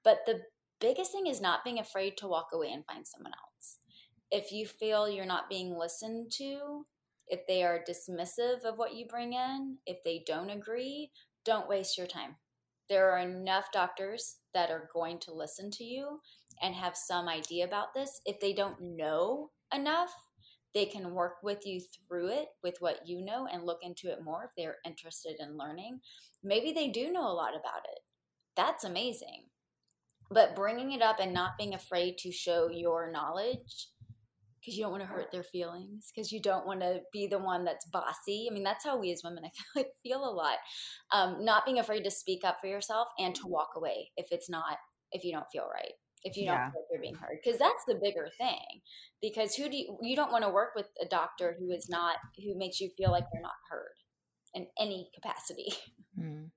But 0.04 0.20
the 0.26 0.42
biggest 0.80 1.12
thing 1.12 1.28
is 1.28 1.42
not 1.42 1.64
being 1.64 1.80
afraid 1.80 2.18
to 2.18 2.28
walk 2.28 2.50
away 2.54 2.72
and 2.72 2.86
find 2.86 3.06
someone 3.08 3.34
else. 3.34 3.80
If 4.30 4.52
you 4.52 4.66
feel 4.66 5.10
you're 5.10 5.26
not 5.26 5.50
being 5.50 5.78
listened 5.78 6.32
to, 6.38 6.86
if 7.28 7.42
they 7.48 7.64
are 7.64 7.84
dismissive 7.88 8.64
of 8.64 8.78
what 8.78 8.96
you 8.96 9.06
bring 9.08 9.34
in, 9.34 9.78
if 9.86 9.98
they 10.04 10.24
don't 10.26 10.50
agree, 10.50 11.12
don't 11.44 11.68
waste 11.68 11.98
your 11.98 12.08
time. 12.08 12.36
There 12.90 13.12
are 13.12 13.20
enough 13.20 13.66
doctors 13.74 14.38
that 14.54 14.70
are 14.70 14.90
going 14.94 15.20
to 15.20 15.34
listen 15.34 15.72
to 15.72 15.84
you 15.84 16.20
and 16.62 16.74
have 16.74 16.96
some 16.96 17.28
idea 17.28 17.66
about 17.66 17.94
this. 17.94 18.22
If 18.26 18.40
they 18.40 18.54
don't 18.54 18.80
know 18.82 19.52
enough, 19.74 20.14
they 20.74 20.86
can 20.86 21.14
work 21.14 21.36
with 21.44 21.66
you 21.66 21.82
through 21.82 22.28
it 22.28 22.48
with 22.64 22.76
what 22.80 23.08
you 23.08 23.24
know 23.24 23.48
and 23.52 23.64
look 23.64 23.80
into 23.82 24.12
it 24.12 24.24
more 24.24 24.46
if 24.46 24.52
they're 24.58 24.78
interested 24.86 25.38
in 25.40 25.58
learning. 25.58 26.00
Maybe 26.44 26.72
they 26.72 26.90
do 26.90 27.12
know 27.12 27.28
a 27.28 27.34
lot 27.34 27.52
about 27.52 27.86
it. 27.86 28.00
That's 28.56 28.84
amazing. 28.84 29.46
But 30.30 30.56
bringing 30.56 30.92
it 30.92 31.02
up 31.02 31.20
and 31.20 31.34
not 31.34 31.58
being 31.58 31.74
afraid 31.74 32.18
to 32.20 32.32
show 32.32 32.70
your 32.70 33.12
knowledge 33.12 33.88
because 34.60 34.78
you 34.78 34.84
don't 34.84 34.92
want 34.92 35.04
to 35.04 35.08
hurt 35.08 35.32
their 35.32 35.44
feelings 35.44 36.12
because 36.14 36.32
you 36.32 36.42
don't 36.42 36.66
want 36.66 36.82
to 36.82 37.00
be 37.14 37.26
the 37.26 37.40
one 37.40 37.64
that's 37.64 37.86
bossy 37.86 38.48
i 38.50 38.54
mean 38.54 38.64
that's 38.64 38.84
how 38.84 38.98
we 38.98 39.14
as 39.14 39.22
women 39.24 39.46
i 39.46 39.50
feel 39.50 39.84
like 39.84 39.88
feel 40.04 40.30
a 40.30 40.30
lot 40.30 40.58
um, 41.14 41.38
not 41.46 41.64
being 41.64 41.80
afraid 41.80 42.04
to 42.04 42.12
speak 42.12 42.44
up 42.44 42.58
for 42.60 42.68
yourself 42.68 43.08
and 43.18 43.34
to 43.34 43.48
walk 43.48 43.70
away 43.78 44.12
if 44.18 44.28
it's 44.32 44.50
not 44.50 44.78
if 45.14 45.24
you 45.24 45.32
don't 45.32 45.50
feel 45.54 45.68
right 45.74 45.94
if 46.28 46.38
you 46.38 46.46
don't 46.46 46.56
yeah. 46.56 46.72
feel 46.72 46.82
like 46.82 46.88
you're 46.92 47.02
being 47.02 47.16
heard 47.16 47.38
because 47.44 47.60
that's 47.60 47.84
the 47.88 47.96
bigger 47.96 48.28
thing 48.38 48.82
because 49.22 49.56
who 49.56 49.70
do 49.70 49.78
you 49.78 49.98
you 50.02 50.16
don't 50.16 50.32
want 50.32 50.44
to 50.44 50.50
work 50.50 50.70
with 50.76 50.88
a 51.02 51.08
doctor 51.08 51.56
who 51.60 51.72
is 51.72 51.88
not 51.90 52.18
who 52.44 52.58
makes 52.58 52.80
you 52.80 52.90
feel 52.98 53.12
like 53.12 53.24
you're 53.34 53.42
not 53.42 53.52
heard 53.70 53.96
in 54.54 54.68
any 54.80 55.10
capacity 55.14 55.74
mm. 56.20 56.50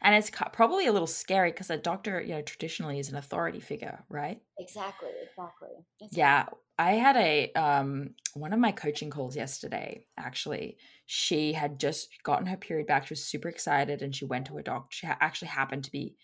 and 0.00 0.14
it's 0.14 0.30
probably 0.52 0.86
a 0.86 0.92
little 0.92 1.06
scary 1.06 1.50
because 1.50 1.70
a 1.70 1.76
doctor 1.76 2.20
you 2.20 2.34
know 2.34 2.42
traditionally 2.42 2.98
is 2.98 3.10
an 3.10 3.16
authority 3.16 3.60
figure 3.60 4.04
right 4.08 4.40
exactly 4.58 5.10
exactly 5.22 5.68
yeah 6.12 6.46
I 6.78 6.92
had 6.92 7.16
a 7.16 7.52
um 7.54 8.10
one 8.34 8.52
of 8.52 8.60
my 8.60 8.70
coaching 8.70 9.10
calls 9.10 9.36
yesterday 9.36 10.06
actually. 10.16 10.76
She 11.06 11.52
had 11.52 11.80
just 11.80 12.08
gotten 12.22 12.46
her 12.46 12.56
period 12.56 12.86
back. 12.86 13.06
She 13.06 13.12
was 13.12 13.24
super 13.24 13.48
excited 13.48 14.00
and 14.00 14.14
she 14.14 14.24
went 14.24 14.46
to 14.46 14.58
a 14.58 14.62
doctor. 14.62 14.88
She 14.90 15.06
ha- 15.08 15.18
actually 15.20 15.48
happened 15.48 15.84
to 15.84 15.90
be 15.90 16.14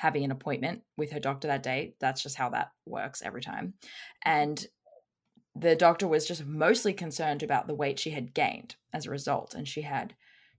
having 0.00 0.24
an 0.24 0.30
appointment 0.30 0.82
with 0.96 1.10
her 1.12 1.20
doctor 1.20 1.48
that 1.48 1.62
day. 1.62 1.94
That's 2.00 2.22
just 2.22 2.36
how 2.36 2.48
that 2.50 2.72
works 2.86 3.22
every 3.22 3.42
time. 3.42 3.74
And 4.24 4.64
the 5.54 5.76
doctor 5.76 6.08
was 6.08 6.26
just 6.26 6.46
mostly 6.46 6.92
concerned 6.92 7.42
about 7.42 7.66
the 7.66 7.74
weight 7.74 7.98
she 7.98 8.10
had 8.10 8.32
gained 8.32 8.76
as 8.94 9.06
a 9.06 9.10
result 9.10 9.54
and 9.54 9.68
she 9.68 9.82
had 9.82 10.14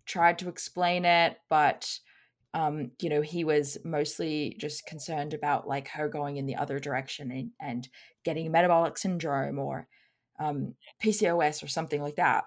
tried 0.05 0.37
to 0.37 0.49
explain 0.49 1.05
it 1.05 1.37
but 1.49 1.99
um, 2.53 2.91
you 3.01 3.09
know, 3.09 3.21
he 3.21 3.43
was 3.43 3.77
mostly 3.83 4.57
just 4.59 4.85
concerned 4.85 5.33
about 5.33 5.67
like 5.67 5.87
her 5.89 6.09
going 6.09 6.37
in 6.37 6.45
the 6.45 6.57
other 6.57 6.79
direction 6.79 7.31
and, 7.31 7.51
and 7.61 7.87
getting 8.25 8.51
metabolic 8.51 8.97
syndrome 8.97 9.57
or 9.57 9.87
um, 10.39 10.75
PCOS 11.01 11.63
or 11.63 11.67
something 11.67 12.01
like 12.01 12.17
that, 12.17 12.43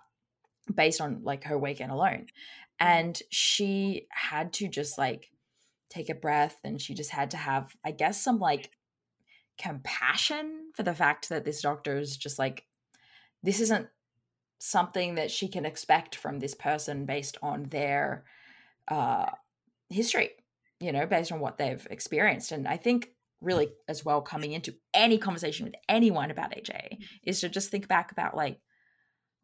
based 0.72 1.00
on 1.00 1.22
like 1.22 1.44
her 1.44 1.58
weight 1.58 1.78
gain 1.78 1.90
alone. 1.90 2.26
Mm-hmm. 2.26 2.86
And 2.86 3.22
she 3.30 4.06
had 4.10 4.52
to 4.54 4.68
just 4.68 4.98
like 4.98 5.30
take 5.94 6.08
a 6.08 6.14
breath 6.14 6.58
and 6.64 6.80
she 6.80 6.94
just 6.94 7.10
had 7.10 7.30
to 7.30 7.36
have, 7.36 7.74
I 7.84 7.90
guess, 7.92 8.22
some 8.22 8.38
like 8.38 8.70
compassion 9.58 10.70
for 10.74 10.82
the 10.82 10.94
fact 10.94 11.28
that 11.28 11.44
this 11.44 11.62
doctor 11.62 11.96
is 11.98 12.16
just 12.16 12.38
like, 12.38 12.64
this 13.42 13.60
isn't 13.60 13.88
something 14.58 15.14
that 15.16 15.30
she 15.30 15.48
can 15.48 15.64
expect 15.64 16.14
from 16.14 16.38
this 16.38 16.54
person 16.54 17.04
based 17.04 17.36
on 17.42 17.64
their 17.64 18.24
uh 18.88 19.26
history, 19.90 20.30
you 20.80 20.92
know, 20.92 21.06
based 21.06 21.32
on 21.32 21.40
what 21.40 21.58
they've 21.58 21.86
experienced. 21.90 22.52
And 22.52 22.66
I 22.66 22.76
think 22.76 23.10
really 23.40 23.68
as 23.88 24.04
well 24.04 24.22
coming 24.22 24.52
into 24.52 24.74
any 24.92 25.18
conversation 25.18 25.66
with 25.66 25.74
anyone 25.88 26.30
about 26.30 26.56
HA 26.56 26.98
is 27.24 27.40
to 27.40 27.48
just 27.48 27.70
think 27.70 27.86
back 27.86 28.10
about 28.10 28.36
like, 28.36 28.58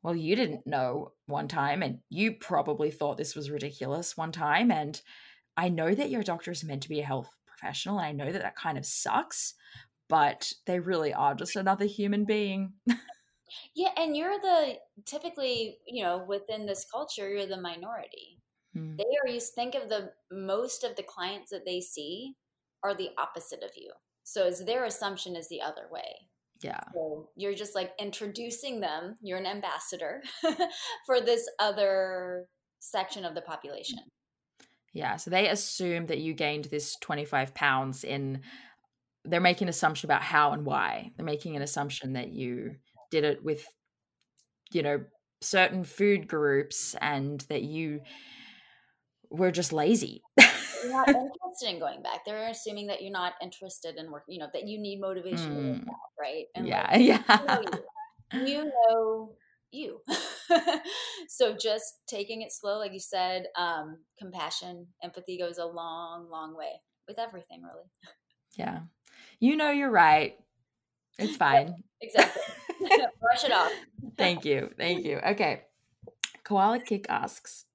well, 0.03 0.17
you 0.17 0.35
didn't 0.35 0.67
know 0.67 1.13
one 1.27 1.47
time, 1.47 1.83
and 1.83 1.99
you 2.09 2.33
probably 2.33 2.91
thought 2.91 3.19
this 3.19 3.37
was 3.37 3.51
ridiculous 3.51 4.17
one 4.17 4.33
time. 4.33 4.71
And 4.71 5.01
I 5.61 5.69
know 5.69 5.95
that 5.95 6.09
your 6.09 6.23
doctor 6.23 6.51
is 6.51 6.65
meant 6.65 6.83
to 6.85 6.89
be 6.89 7.01
a 7.01 7.05
health 7.05 7.29
professional, 7.47 7.99
and 7.99 8.07
I 8.07 8.13
know 8.13 8.33
that 8.33 8.41
that 8.41 8.57
kind 8.57 8.79
of 8.79 8.87
sucks, 8.87 9.53
but 10.09 10.51
they 10.67 10.81
really 10.81 11.13
are 11.13 11.35
just 11.35 11.55
another 11.55 11.85
human 11.85 12.25
being. 12.25 12.73
yeah, 13.77 13.91
and 13.99 14.17
you're 14.17 14.41
the 14.41 14.77
typically, 15.05 15.77
you 15.87 16.03
know, 16.03 16.25
within 16.27 16.65
this 16.65 16.87
culture, 16.91 17.29
you're 17.29 17.45
the 17.45 17.61
minority. 17.61 18.39
Hmm. 18.75 18.97
They 18.97 19.05
are 19.23 19.29
you 19.29 19.39
think 19.39 19.75
of 19.75 19.91
the 19.91 20.13
most 20.33 20.83
of 20.83 20.97
the 20.97 21.03
clients 21.03 21.51
that 21.51 21.67
they 21.67 21.83
see 21.83 22.37
are 22.83 22.95
the 22.95 23.11
opposite 23.19 23.63
of 23.63 23.73
you. 23.77 23.93
So 24.25 24.47
it's 24.47 24.65
their 24.65 24.87
assumption 24.87 25.37
is 25.37 25.51
the 25.51 25.61
other 25.61 25.89
way. 25.93 26.31
Yeah. 26.63 26.81
So 26.95 27.29
you're 27.37 27.55
just 27.55 27.75
like 27.75 27.93
introducing 27.99 28.81
them, 28.81 29.19
you're 29.21 29.37
an 29.37 29.47
ambassador 29.47 30.23
for 31.07 31.21
this 31.21 31.47
other 31.59 32.47
section 32.79 33.27
of 33.27 33.35
the 33.35 33.43
population. 33.43 33.99
Yeah. 34.93 35.17
So 35.17 35.31
they 35.31 35.49
assume 35.49 36.07
that 36.07 36.19
you 36.19 36.35
gained 36.35 36.67
this 36.67 36.97
25 37.01 37.55
pounds 37.55 38.05
in, 38.05 38.41
they're 39.25 39.41
making 39.41 39.67
an 39.67 39.71
assumption 39.71 40.07
about 40.07 40.23
how 40.23 40.53
and 40.53 40.65
why. 40.65 41.13
They're 41.17 41.27
making 41.27 41.57
an 41.57 41.63
assumption 41.63 42.15
that 42.15 42.33
you 42.33 42.77
did 43.11 43.25
it 43.25 43.45
with, 43.45 43.67
you 44.73 44.83
know, 44.83 45.05
certain 45.41 45.85
food 45.85 46.29
groups 46.29 46.95
and 47.01 47.41
that 47.49 47.63
you 47.63 48.01
were 49.31 49.51
just 49.51 49.73
lazy. 49.73 50.23
you're 50.39 50.91
not 50.93 51.09
interested 51.09 51.69
in 51.69 51.79
going 51.79 52.03
back. 52.03 52.25
They're 52.27 52.49
assuming 52.49 52.89
that 52.89 53.03
you're 53.03 53.13
not 53.13 53.35
interested 53.41 53.97
in 53.97 54.11
work, 54.11 54.25
you 54.29 54.39
know, 54.39 54.49
that 54.53 54.67
you 54.67 54.79
need 54.79 55.01
motivation 55.01 55.51
mm. 55.51 55.57
to 55.57 55.71
work 55.71 55.89
out, 55.89 56.21
right? 56.21 56.45
And 56.55 56.67
yeah, 56.67 56.89
like, 56.91 57.01
yeah. 57.01 57.41
You 58.33 58.41
know 58.41 58.47
you, 58.47 58.65
know 58.65 59.33
you. 59.73 60.01
so 61.29 61.57
just 61.57 62.01
taking 62.07 62.43
it 62.43 62.53
slow, 62.53 62.79
like 62.79 62.93
you 62.93 63.01
said, 63.01 63.47
um, 63.57 63.99
compassion, 64.19 64.87
empathy 65.03 65.39
goes 65.39 65.59
a 65.59 65.67
long, 65.67 66.29
long 66.31 66.57
way 66.57 66.81
with 67.07 67.19
everything, 67.19 67.63
really. 67.63 67.85
Yeah. 68.57 68.81
You 69.39 69.57
know 69.57 69.71
you're 69.71 69.91
right. 69.91 70.39
It's 71.19 71.37
fine. 71.37 71.75
exactly. 72.01 72.43
Brush 73.21 73.45
it 73.45 73.53
off. 73.53 73.73
Thank 74.17 74.45
you. 74.45 74.71
Thank 74.77 75.05
you. 75.05 75.19
Okay. 75.19 75.63
Koala 76.45 76.81
Kick 76.81 77.07
asks 77.09 77.67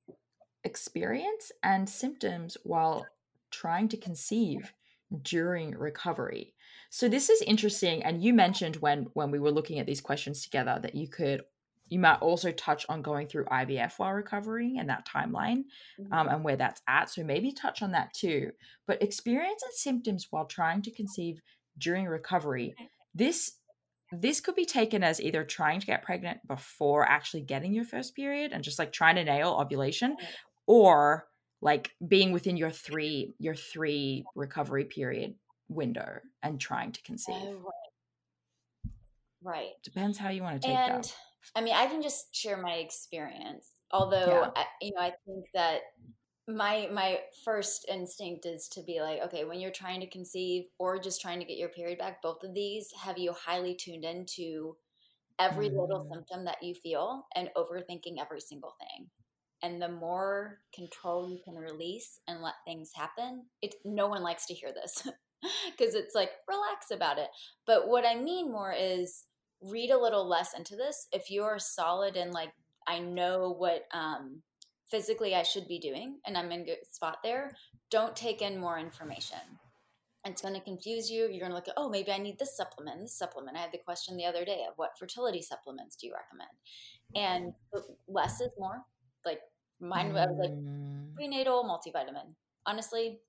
experience 0.64 1.52
and 1.64 1.88
symptoms 1.88 2.58
while 2.64 3.06
trying 3.52 3.88
to 3.90 3.98
conceive 3.98 4.74
during 5.22 5.72
recovery. 5.78 6.54
So 6.90 7.08
this 7.08 7.30
is 7.30 7.42
interesting 7.42 8.04
and 8.04 8.24
you 8.24 8.34
mentioned 8.34 8.78
when 8.78 9.08
when 9.14 9.32
we 9.32 9.40
were 9.40 9.52
looking 9.52 9.80
at 9.80 9.86
these 9.86 10.02
questions 10.02 10.42
together 10.42 10.80
that 10.82 10.96
you 10.96 11.08
could 11.08 11.44
you 11.88 12.00
might 12.00 12.22
also 12.22 12.52
touch 12.52 12.86
on 12.90 13.02
going 13.02 13.28
through 13.28 13.46
IVF 13.46 13.94
while 13.98 14.14
recovering 14.14 14.80
and 14.80 14.90
that 14.90 15.08
timeline 15.08 15.66
um, 16.12 16.12
mm-hmm. 16.12 16.28
and 16.30 16.44
where 16.44 16.56
that's 16.56 16.82
at. 16.88 17.10
So 17.10 17.24
maybe 17.24 17.52
touch 17.52 17.82
on 17.82 17.92
that 17.92 18.14
too. 18.14 18.52
But 18.88 19.04
experience 19.04 19.62
and 19.64 19.74
symptoms 19.74 20.28
while 20.30 20.46
trying 20.46 20.82
to 20.84 20.92
conceive 20.92 21.42
during 21.78 22.06
recovery. 22.06 22.76
This 23.14 23.54
this 24.12 24.40
could 24.40 24.56
be 24.56 24.66
taken 24.66 25.04
as 25.04 25.20
either 25.20 25.44
trying 25.44 25.80
to 25.80 25.86
get 25.86 26.04
pregnant 26.04 26.40
before 26.48 27.08
actually 27.08 27.42
getting 27.42 27.74
your 27.74 27.86
first 27.86 28.16
period 28.16 28.52
and 28.52 28.64
just 28.64 28.80
like 28.80 28.92
trying 28.92 29.16
to 29.16 29.24
nail 29.24 29.58
ovulation 29.60 30.16
or 30.68 31.28
like 31.62 31.92
being 32.08 32.32
within 32.32 32.58
your 32.58 32.72
three 32.72 33.34
your 33.40 33.56
three 33.56 34.24
recovery 34.36 34.86
period 34.86 35.36
window 35.68 36.20
and 36.44 36.60
trying 36.60 36.92
to 36.92 37.02
conceive. 37.02 37.36
Oh, 37.36 37.72
right. 39.44 39.54
right. 39.54 39.72
Depends 39.84 40.18
how 40.18 40.30
you 40.30 40.44
want 40.44 40.62
to 40.62 40.68
take 40.68 40.78
and, 40.78 41.04
that. 41.04 41.16
I 41.56 41.62
mean, 41.62 41.76
I 41.76 41.88
can 41.88 42.02
just 42.02 42.34
share 42.36 42.62
my 42.62 42.74
experience. 42.74 43.72
Although, 43.92 44.42
yeah. 44.44 44.50
I, 44.56 44.66
you 44.82 44.92
know, 44.96 45.02
I 45.02 45.14
think 45.26 45.46
that 45.54 45.82
my 46.48 46.88
my 46.92 47.20
first 47.44 47.86
instinct 47.90 48.46
is 48.46 48.68
to 48.70 48.82
be 48.84 49.02
like, 49.02 49.22
okay, 49.26 49.46
when 49.46 49.60
you're 49.60 49.72
trying 49.72 50.00
to 50.02 50.10
conceive 50.10 50.66
or 50.80 51.00
just 51.00 51.22
trying 51.22 51.40
to 51.40 51.46
get 51.46 51.58
your 51.58 51.70
period 51.70 52.00
back, 52.00 52.22
both 52.22 52.44
of 52.44 52.54
these 52.54 52.90
have 53.04 53.18
you 53.18 53.34
highly 53.34 53.76
tuned 53.76 54.06
into 54.06 54.76
every 55.40 55.70
mm. 55.70 55.80
little 55.80 56.08
symptom 56.12 56.46
that 56.46 56.62
you 56.62 56.74
feel 56.74 57.26
and 57.36 57.50
overthinking 57.58 58.16
every 58.20 58.40
single 58.40 58.76
thing 58.80 59.08
and 59.64 59.82
the 59.82 59.90
more 59.90 60.60
control 60.74 61.30
you 61.30 61.40
can 61.44 61.56
release 61.56 62.20
and 62.28 62.42
let 62.42 62.54
things 62.66 62.92
happen 62.96 63.44
it 63.62 63.76
no 63.84 64.08
one 64.08 64.24
likes 64.24 64.46
to 64.46 64.54
hear 64.54 64.72
this 64.74 65.02
because 65.78 65.96
it's 65.96 66.16
like 66.16 66.30
relax 66.48 66.92
about 66.92 67.18
it 67.18 67.28
but 67.66 67.88
what 67.88 68.06
i 68.06 68.16
mean 68.16 68.52
more 68.52 68.74
is 68.74 69.26
read 69.70 69.92
a 69.92 70.02
little 70.02 70.28
less 70.28 70.54
into 70.58 70.76
this 70.76 71.08
if 71.12 71.30
you're 71.30 71.60
solid 71.60 72.16
and 72.16 72.32
like 72.32 72.52
i 72.88 73.00
know 73.00 73.56
what 73.58 73.84
um 73.94 74.42
physically 74.90 75.36
i 75.36 75.44
should 75.44 75.68
be 75.68 75.80
doing 75.80 76.18
and 76.26 76.38
i'm 76.38 76.52
in 76.52 76.66
good 76.66 76.78
spot 76.90 77.18
there 77.24 77.52
don't 77.90 78.16
take 78.16 78.42
in 78.42 78.60
more 78.60 78.78
information 78.78 79.40
it's 80.28 80.42
going 80.42 80.56
to 80.56 80.60
confuse 80.60 81.10
you. 81.10 81.28
You're 81.30 81.40
going 81.40 81.52
to 81.52 81.56
look 81.56 81.68
at, 81.68 81.76
oh, 81.78 81.88
maybe 81.88 82.12
I 82.12 82.18
need 82.18 82.40
this 82.40 82.58
supplement, 82.58 83.00
this 83.00 83.16
supplement. 83.16 83.56
I 83.56 83.62
had 83.62 83.72
the 83.72 83.78
question 83.78 84.18
the 84.18 84.26
other 84.26 84.44
day 84.44 84.64
of 84.68 84.74
what 84.76 84.98
fertility 84.98 85.42
supplements 85.42 85.96
do 85.96 86.08
you 86.08 86.14
recommend? 86.14 86.50
And 87.16 87.54
less 88.08 88.42
is 88.42 88.50
more. 88.58 88.82
Like 89.24 89.42
Mine. 89.80 90.14
Was 90.14 90.30
like 90.40 90.52
mm. 90.52 91.14
prenatal 91.16 91.64
multivitamin. 91.64 92.34
Honestly, 92.66 93.20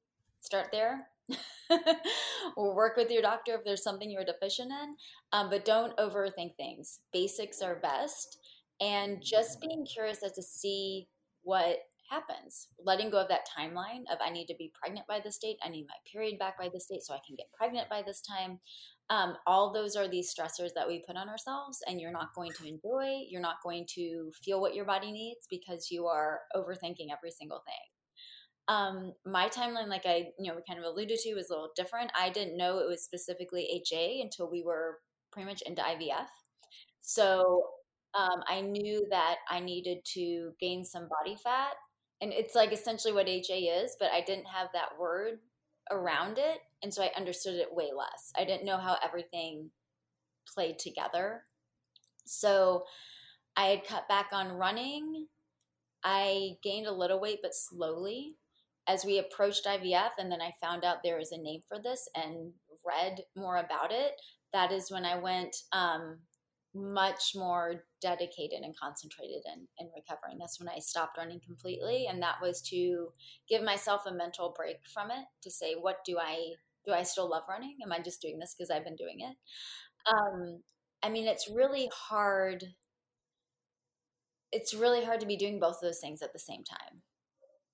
start 0.40 0.68
there. 0.72 1.09
or 2.57 2.75
work 2.75 2.97
with 2.97 3.11
your 3.11 3.23
doctor 3.23 3.55
if 3.55 3.65
there's 3.65 3.83
something 3.83 4.11
you're 4.11 4.25
deficient 4.25 4.71
in, 4.71 4.97
um, 5.33 5.51
but 5.51 5.65
don't 5.65 5.97
overthink 5.97 6.57
things. 6.57 7.01
Basics 7.12 7.61
are 7.61 7.77
best, 7.77 8.39
and 8.81 9.23
just 9.23 9.61
being 9.61 9.87
curious 9.87 10.23
as 10.23 10.33
to 10.33 10.43
see 10.43 11.09
what 11.43 11.79
happens. 12.11 12.69
Letting 12.85 13.11
go 13.11 13.21
of 13.21 13.29
that 13.29 13.47
timeline 13.59 14.03
of 14.12 14.19
I 14.25 14.31
need 14.31 14.47
to 14.47 14.55
be 14.59 14.73
pregnant 14.81 15.07
by 15.07 15.21
this 15.23 15.39
date, 15.39 15.57
I 15.65 15.69
need 15.69 15.87
my 15.89 15.95
period 16.11 16.39
back 16.39 16.59
by 16.59 16.69
this 16.73 16.87
date 16.87 17.03
so 17.03 17.15
I 17.15 17.21
can 17.27 17.37
get 17.37 17.53
pregnant 17.57 17.89
by 17.89 18.03
this 18.07 18.21
time. 18.21 18.61
Um, 19.09 19.37
all 19.47 19.73
those 19.73 19.95
are 19.95 20.09
these 20.09 20.35
stressors 20.35 20.71
that 20.75 20.89
we 20.89 21.05
put 21.07 21.17
on 21.17 21.29
ourselves, 21.29 21.83
and 21.87 22.01
you're 22.01 22.12
not 22.12 22.35
going 22.35 22.51
to 22.53 22.67
enjoy. 22.67 23.25
You're 23.29 23.41
not 23.41 23.62
going 23.62 23.87
to 23.95 24.33
feel 24.43 24.61
what 24.61 24.75
your 24.75 24.85
body 24.85 25.12
needs 25.12 25.47
because 25.49 25.91
you 25.91 26.07
are 26.07 26.41
overthinking 26.57 27.12
every 27.12 27.31
single 27.31 27.62
thing. 27.65 27.95
Um, 28.68 29.12
my 29.24 29.48
timeline, 29.48 29.88
like 29.88 30.07
I, 30.07 30.29
you 30.38 30.50
know, 30.50 30.57
we 30.57 30.62
kind 30.66 30.79
of 30.79 30.85
alluded 30.85 31.18
to, 31.18 31.35
was 31.35 31.50
a 31.50 31.52
little 31.52 31.70
different. 31.76 32.11
I 32.18 32.31
didn't 32.31 32.57
know 32.57 32.79
it 32.79 32.88
was 32.88 33.05
specifically 33.05 33.83
HA 33.90 34.20
until 34.22 34.50
we 34.50 34.62
were 34.62 34.98
pretty 35.33 35.48
much 35.48 35.62
into 35.62 35.83
IVF. 35.83 36.26
So 37.02 37.62
um, 38.14 38.42
I 38.48 38.61
knew 38.62 39.07
that 39.11 39.37
I 39.48 39.61
needed 39.61 39.98
to 40.14 40.52
gain 40.61 40.85
some 40.85 41.09
body 41.09 41.37
fat, 41.42 41.74
and 42.20 42.33
it's 42.33 42.55
like 42.55 42.72
essentially 42.72 43.12
what 43.12 43.29
HA 43.29 43.59
is, 43.59 43.96
but 44.00 44.11
I 44.11 44.22
didn't 44.22 44.46
have 44.46 44.68
that 44.72 44.98
word 44.98 45.38
around 45.90 46.38
it 46.38 46.59
and 46.83 46.92
so 46.92 47.02
i 47.02 47.11
understood 47.16 47.55
it 47.55 47.72
way 47.72 47.90
less 47.96 48.33
i 48.37 48.44
didn't 48.44 48.64
know 48.66 48.76
how 48.76 48.96
everything 49.05 49.70
played 50.52 50.79
together 50.79 51.42
so 52.26 52.85
i 53.57 53.66
had 53.66 53.85
cut 53.85 54.09
back 54.09 54.29
on 54.33 54.52
running 54.52 55.26
i 56.05 56.50
gained 56.62 56.87
a 56.87 56.92
little 56.92 57.20
weight 57.20 57.38
but 57.42 57.55
slowly 57.55 58.37
as 58.88 59.05
we 59.05 59.18
approached 59.18 59.66
ivf 59.66 60.11
and 60.18 60.31
then 60.31 60.40
i 60.40 60.53
found 60.61 60.85
out 60.85 60.99
there 61.03 61.18
was 61.18 61.33
a 61.33 61.38
name 61.38 61.61
for 61.68 61.79
this 61.83 62.09
and 62.14 62.53
read 62.87 63.20
more 63.37 63.57
about 63.57 63.92
it 63.92 64.12
that 64.53 64.72
is 64.72 64.90
when 64.90 65.05
i 65.05 65.18
went 65.18 65.55
um, 65.72 66.18
much 66.77 67.33
more 67.35 67.85
dedicated 68.03 68.61
and 68.62 68.77
concentrated 68.79 69.42
in, 69.46 69.66
in 69.79 69.90
recovering. 69.96 70.38
That's 70.38 70.61
when 70.61 70.68
I 70.68 70.79
stopped 70.79 71.16
running 71.16 71.40
completely. 71.44 72.07
And 72.09 72.22
that 72.22 72.37
was 72.42 72.61
to 72.68 73.09
give 73.49 73.62
myself 73.62 74.03
a 74.07 74.12
mental 74.12 74.55
break 74.57 74.77
from 74.92 75.11
it 75.11 75.25
to 75.42 75.51
say, 75.51 75.75
what 75.75 76.05
do 76.05 76.18
I 76.18 76.53
do? 76.85 76.92
I 76.92 77.03
still 77.03 77.31
love 77.31 77.44
running? 77.49 77.77
Am 77.83 77.92
I 77.92 78.01
just 78.01 78.20
doing 78.20 78.38
this 78.38 78.55
because 78.57 78.70
I've 78.70 78.85
been 78.85 78.96
doing 78.96 79.20
it? 79.20 79.37
Um, 80.12 80.62
I 81.03 81.09
mean, 81.09 81.27
it's 81.27 81.51
really 81.51 81.90
hard. 81.92 82.64
It's 84.53 84.75
really 84.75 85.05
hard 85.05 85.20
to 85.20 85.27
be 85.27 85.37
doing 85.37 85.59
both 85.59 85.77
of 85.77 85.83
those 85.83 86.01
things 86.01 86.22
at 86.22 86.33
the 86.33 86.38
same 86.38 86.62
time 86.62 87.03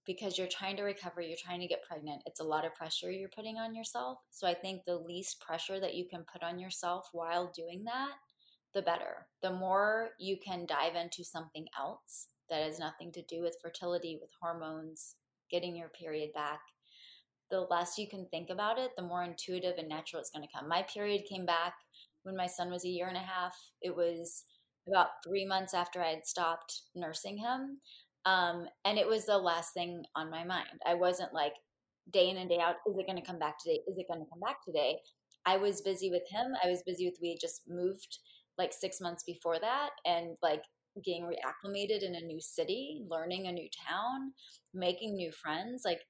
because 0.07 0.37
you're 0.37 0.49
trying 0.49 0.77
to 0.77 0.83
recover, 0.83 1.21
you're 1.21 1.37
trying 1.43 1.61
to 1.61 1.69
get 1.69 1.85
pregnant. 1.85 2.23
It's 2.27 2.41
a 2.41 2.45
lot 2.45 2.65
of 2.65 2.75
pressure 2.75 3.11
you're 3.11 3.29
putting 3.29 3.59
on 3.59 3.75
yourself. 3.75 4.19
So 4.31 4.47
I 4.47 4.55
think 4.55 4.83
the 4.85 4.97
least 4.97 5.41
pressure 5.41 5.79
that 5.81 5.95
you 5.95 6.07
can 6.09 6.25
put 6.33 6.43
on 6.43 6.59
yourself 6.59 7.09
while 7.12 7.53
doing 7.55 7.85
that 7.85 8.11
the 8.75 8.83
better. 8.83 9.27
The 9.43 9.53
more 9.53 10.11
you 10.19 10.37
can 10.45 10.67
dive 10.67 10.95
into 10.95 11.25
something 11.25 11.67
else 11.79 12.29
that 12.49 12.62
has 12.62 12.79
nothing 12.79 13.12
to 13.12 13.23
do 13.23 13.43
with 13.43 13.59
fertility, 13.62 14.19
with 14.21 14.31
hormones, 14.41 15.17
getting 15.51 15.77
your 15.77 15.91
period 15.91 16.31
back, 16.35 16.61
the 17.51 17.61
less 17.61 17.99
you 17.99 18.09
can 18.09 18.27
think 18.31 18.49
about 18.51 18.79
it, 18.79 18.93
the 18.97 19.03
more 19.03 19.23
intuitive 19.23 19.77
and 19.79 19.88
natural 19.88 20.21
it's 20.21 20.31
going 20.31 20.47
to 20.47 20.53
come. 20.57 20.69
My 20.69 20.83
period 20.83 21.25
came 21.29 21.45
back 21.45 21.75
when 22.23 22.37
my 22.37 22.47
son 22.47 22.71
was 22.71 22.85
a 22.85 22.88
year 22.88 23.09
and 23.09 23.17
a 23.17 23.21
half. 23.21 23.55
It 23.83 23.95
was 23.95 24.45
about 24.88 25.09
three 25.25 25.45
months 25.45 25.75
after 25.75 26.03
I 26.03 26.11
had 26.11 26.27
stopped 26.27 26.83
nursing 26.95 27.37
him. 27.37 27.79
Um, 28.24 28.66
and 28.85 28.98
it 28.98 29.06
was 29.06 29.26
the 29.26 29.38
last 29.38 29.74
thing 29.74 30.04
on 30.14 30.30
my 30.30 30.44
mind. 30.44 30.80
I 30.87 30.94
wasn't 30.94 31.35
like 31.35 31.54
day 32.12 32.30
in 32.30 32.37
and 32.37 32.48
day 32.48 32.58
out, 32.58 32.76
is 32.87 32.96
it 32.98 33.06
going 33.06 33.20
to 33.20 33.26
come 33.26 33.38
back 33.38 33.58
today? 33.58 33.80
Is 33.88 33.98
it 33.98 34.06
going 34.08 34.24
to 34.24 34.30
come 34.30 34.40
back 34.40 34.64
today? 34.64 34.96
I 35.44 35.56
was 35.56 35.80
busy 35.80 36.11
with 36.11 36.22
him. 36.28 36.52
I 36.62 36.68
was 36.68 36.82
busy 36.87 37.06
with 37.06 37.18
we 37.20 37.37
just 37.40 37.62
moved 37.68 38.18
like 38.58 38.72
six 38.72 39.00
months 39.00 39.24
before 39.24 39.58
that, 39.58 39.90
and 40.04 40.37
like 40.42 40.62
getting 41.04 41.24
reacclimated 41.24 42.02
in 42.02 42.14
a 42.14 42.20
new 42.20 42.40
city, 42.40 43.02
learning 43.08 43.46
a 43.46 43.52
new 43.52 43.68
town, 43.88 44.32
making 44.74 45.16
new 45.16 45.32
friends. 45.32 45.82
Like 45.85 46.00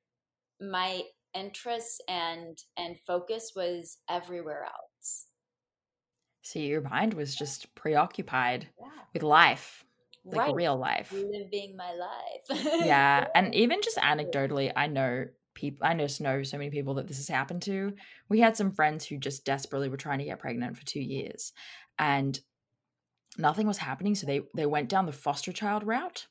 my 0.61 1.03
interests 1.35 2.01
and 2.09 2.59
and 2.77 2.97
focus 3.07 3.53
was 3.57 3.99
everywhere 4.11 4.65
else. 4.65 5.27
See, 6.43 6.67
your 6.67 6.83
mind 6.83 7.15
was 7.15 7.35
just 7.35 7.73
preoccupied 7.75 8.69
yeah. 8.79 8.89
with 9.15 9.23
life, 9.23 9.85
like 10.25 10.39
right. 10.39 10.55
real 10.55 10.77
life. 10.77 11.13
Living 11.13 11.77
my 11.77 11.93
life. 11.93 12.65
yeah. 12.85 13.27
And 13.35 13.55
even 13.55 13.81
just 13.83 13.97
anecdotally, 13.97 14.73
I 14.75 14.87
know 14.87 15.27
people 15.55 15.87
I 15.87 15.95
just 15.95 16.21
know 16.21 16.43
so 16.43 16.59
many 16.59 16.71
people 16.71 16.95
that 16.95 17.09
this 17.09 17.19
has 17.19 17.29
happened 17.29 17.63
to. 17.63 17.93
We 18.29 18.41
had 18.41 18.57
some 18.57 18.71
friends 18.71 19.05
who 19.05 19.19
just 19.19 19.45
desperately 19.45 19.89
were 19.89 19.97
trying 19.97 20.19
to 20.19 20.25
get 20.25 20.39
pregnant 20.39 20.77
for 20.77 20.85
two 20.85 21.01
years. 21.01 21.53
And 21.99 22.39
nothing 23.39 23.67
was 23.67 23.79
happening. 23.79 24.15
So 24.15 24.27
they 24.27 24.43
they 24.55 24.67
went 24.67 24.89
down 24.89 25.07
the 25.07 25.13
foster 25.13 25.53
child 25.53 25.85
route. 25.85 26.27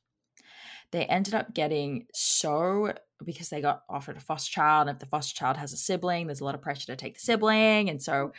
They 0.91 1.05
ended 1.05 1.33
up 1.33 1.53
getting 1.53 2.07
so 2.13 2.93
because 3.23 3.49
they 3.49 3.61
got 3.61 3.83
offered 3.89 4.17
a 4.17 4.21
foster 4.21 4.51
child. 4.51 4.87
And 4.87 4.95
if 4.95 4.99
the 4.99 5.05
foster 5.05 5.37
child 5.37 5.57
has 5.57 5.73
a 5.73 5.77
sibling, 5.77 6.27
there's 6.27 6.41
a 6.41 6.45
lot 6.45 6.55
of 6.55 6.61
pressure 6.61 6.87
to 6.87 6.95
take 6.95 7.13
the 7.15 7.21
sibling. 7.21 7.89
And 7.89 8.01
so 8.01 8.33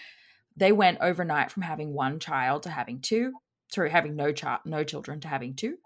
they 0.56 0.72
went 0.72 0.98
overnight 1.00 1.50
from 1.50 1.62
having 1.62 1.92
one 1.94 2.18
child 2.18 2.64
to 2.64 2.70
having 2.70 3.00
two, 3.00 3.32
sorry, 3.72 3.90
having 3.90 4.16
no 4.16 4.32
child, 4.32 4.60
no 4.64 4.84
children 4.84 5.20
to 5.20 5.28
having 5.28 5.54
two. 5.54 5.76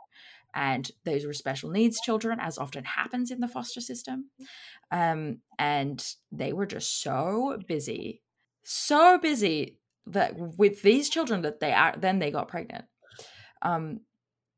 And 0.54 0.90
those 1.04 1.26
were 1.26 1.34
special 1.34 1.70
needs 1.70 2.00
children, 2.00 2.38
as 2.40 2.56
often 2.56 2.84
happens 2.84 3.30
in 3.30 3.40
the 3.40 3.48
foster 3.48 3.80
system. 3.80 4.30
Um, 4.90 5.40
and 5.58 6.02
they 6.32 6.54
were 6.54 6.66
just 6.66 7.02
so 7.02 7.58
busy, 7.68 8.22
so 8.62 9.18
busy 9.18 9.78
that 10.06 10.34
with 10.36 10.82
these 10.82 11.10
children 11.10 11.42
that 11.42 11.60
they 11.60 11.72
are, 11.72 11.94
then 11.98 12.18
they 12.18 12.30
got 12.30 12.48
pregnant. 12.48 12.86
Um, 13.60 14.00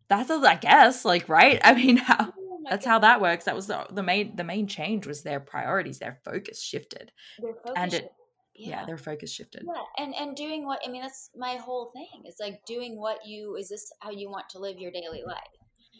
that's 0.09 0.31
I 0.31 0.55
guess 0.57 1.05
like 1.05 1.29
right. 1.29 1.61
I 1.65 1.75
mean, 1.75 1.97
how 1.97 2.33
that's 2.69 2.87
how 2.87 3.01
that 3.01 3.21
works. 3.21 3.47
That 3.47 3.57
was 3.57 3.67
the 3.67 3.87
the 3.91 4.03
main 4.03 4.37
the 4.37 4.45
main 4.45 4.67
change 4.67 5.07
was 5.07 5.23
their 5.23 5.41
priorities, 5.41 5.99
their 5.99 6.21
focus 6.25 6.63
shifted, 6.63 7.13
focus 7.41 7.73
and 7.77 7.95
it 7.95 8.13
yeah. 8.59 8.81
yeah. 8.81 8.87
their 8.87 8.99
focus 8.99 9.33
shifted. 9.33 9.63
Yeah, 9.65 10.05
and 10.05 10.15
and 10.15 10.37
doing 10.37 10.65
what 10.67 10.81
I 10.87 10.91
mean 10.91 11.03
that's 11.03 11.31
my 11.37 11.57
whole 11.57 11.91
thing. 11.95 12.23
It's 12.25 12.41
like 12.41 12.61
doing 12.67 12.99
what 12.99 13.19
you 13.25 13.57
is 13.57 13.69
this 13.69 13.91
how 14.01 14.11
you 14.11 14.29
want 14.29 14.49
to 14.51 14.59
live 14.59 14.79
your 14.79 14.93
daily 14.93 15.23
life. 15.27 15.37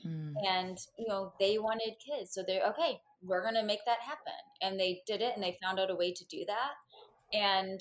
Mm. 0.07 0.35
And 0.49 0.79
you 0.99 1.09
know 1.09 1.33
they 1.41 1.59
wanted 1.59 1.95
kids, 2.05 2.33
so 2.33 2.43
they're 2.47 2.67
okay. 2.71 3.01
We're 3.23 3.43
gonna 3.43 3.65
make 3.65 3.81
that 3.87 3.99
happen, 4.01 4.33
and 4.63 4.79
they 4.79 5.03
did 5.07 5.21
it, 5.21 5.33
and 5.35 5.43
they 5.43 5.59
found 5.63 5.81
out 5.81 5.91
a 5.91 5.97
way 5.97 6.13
to 6.13 6.25
do 6.27 6.45
that, 6.47 7.37
and 7.37 7.81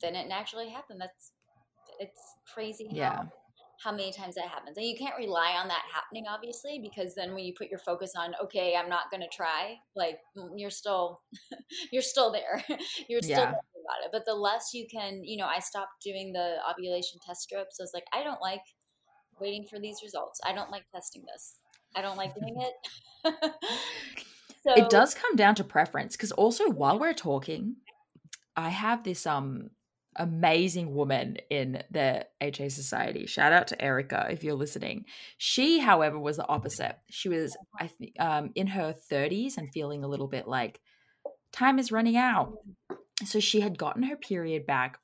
then 0.00 0.14
it 0.14 0.28
naturally 0.28 0.70
happened. 0.70 1.00
That's 1.00 1.32
it's 1.98 2.36
crazy. 2.54 2.88
Yeah 2.90 3.24
how 3.82 3.90
many 3.90 4.12
times 4.12 4.34
that 4.34 4.46
happens. 4.46 4.76
And 4.76 4.86
you 4.86 4.96
can't 4.96 5.16
rely 5.16 5.56
on 5.58 5.68
that 5.68 5.82
happening, 5.92 6.24
obviously, 6.28 6.78
because 6.82 7.14
then 7.14 7.34
when 7.34 7.44
you 7.44 7.54
put 7.56 7.70
your 7.70 7.78
focus 7.78 8.12
on, 8.16 8.34
okay, 8.42 8.74
I'm 8.76 8.90
not 8.90 9.10
going 9.10 9.22
to 9.22 9.28
try, 9.34 9.76
like 9.96 10.18
mm, 10.36 10.50
you're 10.54 10.70
still, 10.70 11.20
you're 11.92 12.02
still 12.02 12.30
there. 12.30 12.62
you're 13.08 13.22
still 13.22 13.38
yeah. 13.38 13.54
About 13.80 14.04
it. 14.04 14.10
But 14.12 14.24
the 14.26 14.34
less 14.34 14.70
you 14.72 14.86
can, 14.90 15.22
you 15.24 15.36
know, 15.36 15.46
I 15.46 15.58
stopped 15.58 16.02
doing 16.02 16.32
the 16.32 16.56
ovulation 16.70 17.18
test 17.26 17.42
strips. 17.42 17.78
I 17.80 17.82
was 17.82 17.92
like, 17.94 18.04
I 18.12 18.22
don't 18.22 18.40
like 18.40 18.62
waiting 19.40 19.66
for 19.68 19.78
these 19.78 19.98
results. 20.02 20.40
I 20.44 20.52
don't 20.52 20.70
like 20.70 20.84
testing 20.94 21.24
this. 21.32 21.56
I 21.96 22.02
don't 22.02 22.16
like 22.16 22.34
doing 22.34 22.56
it. 22.60 23.34
so, 24.62 24.74
it 24.74 24.90
does 24.90 25.14
come 25.14 25.36
down 25.36 25.54
to 25.56 25.64
preference 25.64 26.16
because 26.16 26.32
also 26.32 26.68
while 26.70 26.98
we're 26.98 27.14
talking, 27.14 27.76
I 28.56 28.68
have 28.68 29.02
this 29.02 29.26
um 29.26 29.70
amazing 30.16 30.94
woman 30.94 31.38
in 31.50 31.82
the 31.90 32.26
HA 32.40 32.68
Society. 32.68 33.26
Shout 33.26 33.52
out 33.52 33.68
to 33.68 33.82
Erica 33.82 34.26
if 34.30 34.42
you're 34.42 34.54
listening. 34.54 35.04
She, 35.38 35.78
however, 35.78 36.18
was 36.18 36.36
the 36.36 36.46
opposite. 36.46 36.96
She 37.10 37.28
was, 37.28 37.56
I 37.78 37.86
think, 37.86 38.12
um, 38.18 38.50
in 38.54 38.66
her 38.68 38.94
30s 39.10 39.56
and 39.56 39.72
feeling 39.72 40.04
a 40.04 40.08
little 40.08 40.28
bit 40.28 40.48
like 40.48 40.80
time 41.52 41.78
is 41.78 41.92
running 41.92 42.16
out. 42.16 42.52
So 43.24 43.40
she 43.40 43.60
had 43.60 43.78
gotten 43.78 44.04
her 44.04 44.16
period 44.16 44.66
back 44.66 44.98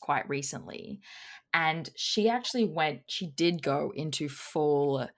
quite 0.00 0.28
recently, 0.28 1.00
and 1.54 1.88
she 1.96 2.28
actually 2.28 2.64
went. 2.64 3.02
She 3.06 3.26
did 3.26 3.62
go 3.62 3.92
into 3.94 4.28
full 4.28 5.08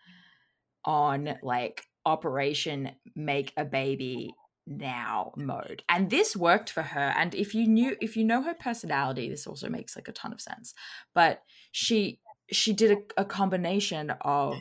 on 0.84 1.36
like 1.42 1.84
operation 2.04 2.90
make 3.14 3.52
a 3.56 3.64
baby 3.64 4.34
now 4.66 5.32
mode 5.36 5.82
and 5.88 6.10
this 6.10 6.36
worked 6.36 6.70
for 6.70 6.82
her 6.82 7.12
and 7.16 7.34
if 7.34 7.54
you 7.54 7.66
knew 7.66 7.96
if 8.00 8.16
you 8.16 8.24
know 8.24 8.42
her 8.42 8.54
personality 8.54 9.28
this 9.28 9.46
also 9.46 9.68
makes 9.68 9.96
like 9.96 10.08
a 10.08 10.12
ton 10.12 10.32
of 10.32 10.40
sense 10.40 10.72
but 11.14 11.42
she 11.72 12.20
she 12.50 12.72
did 12.72 12.92
a, 12.92 13.22
a 13.22 13.24
combination 13.24 14.10
of 14.20 14.56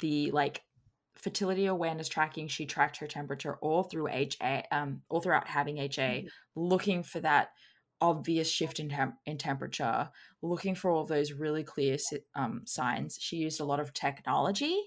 the 0.00 0.30
like 0.32 0.62
fertility 1.20 1.66
awareness 1.66 2.08
tracking 2.08 2.48
she 2.48 2.66
tracked 2.66 2.98
her 2.98 3.06
temperature 3.06 3.56
all 3.60 3.82
through 3.82 4.08
ha 4.08 4.62
um 4.70 5.02
all 5.08 5.20
throughout 5.20 5.48
having 5.48 5.76
ha 5.76 5.82
mm-hmm. 5.82 6.26
looking 6.54 7.02
for 7.02 7.20
that 7.20 7.50
obvious 8.00 8.48
shift 8.48 8.78
in, 8.78 8.88
temp- 8.88 9.16
in 9.26 9.36
temperature 9.36 10.08
looking 10.40 10.76
for 10.76 10.90
all 10.90 11.04
those 11.04 11.32
really 11.32 11.64
clear 11.64 11.96
um, 12.36 12.62
signs 12.64 13.18
she 13.20 13.36
used 13.36 13.60
a 13.60 13.64
lot 13.64 13.80
of 13.80 13.92
technology 13.92 14.78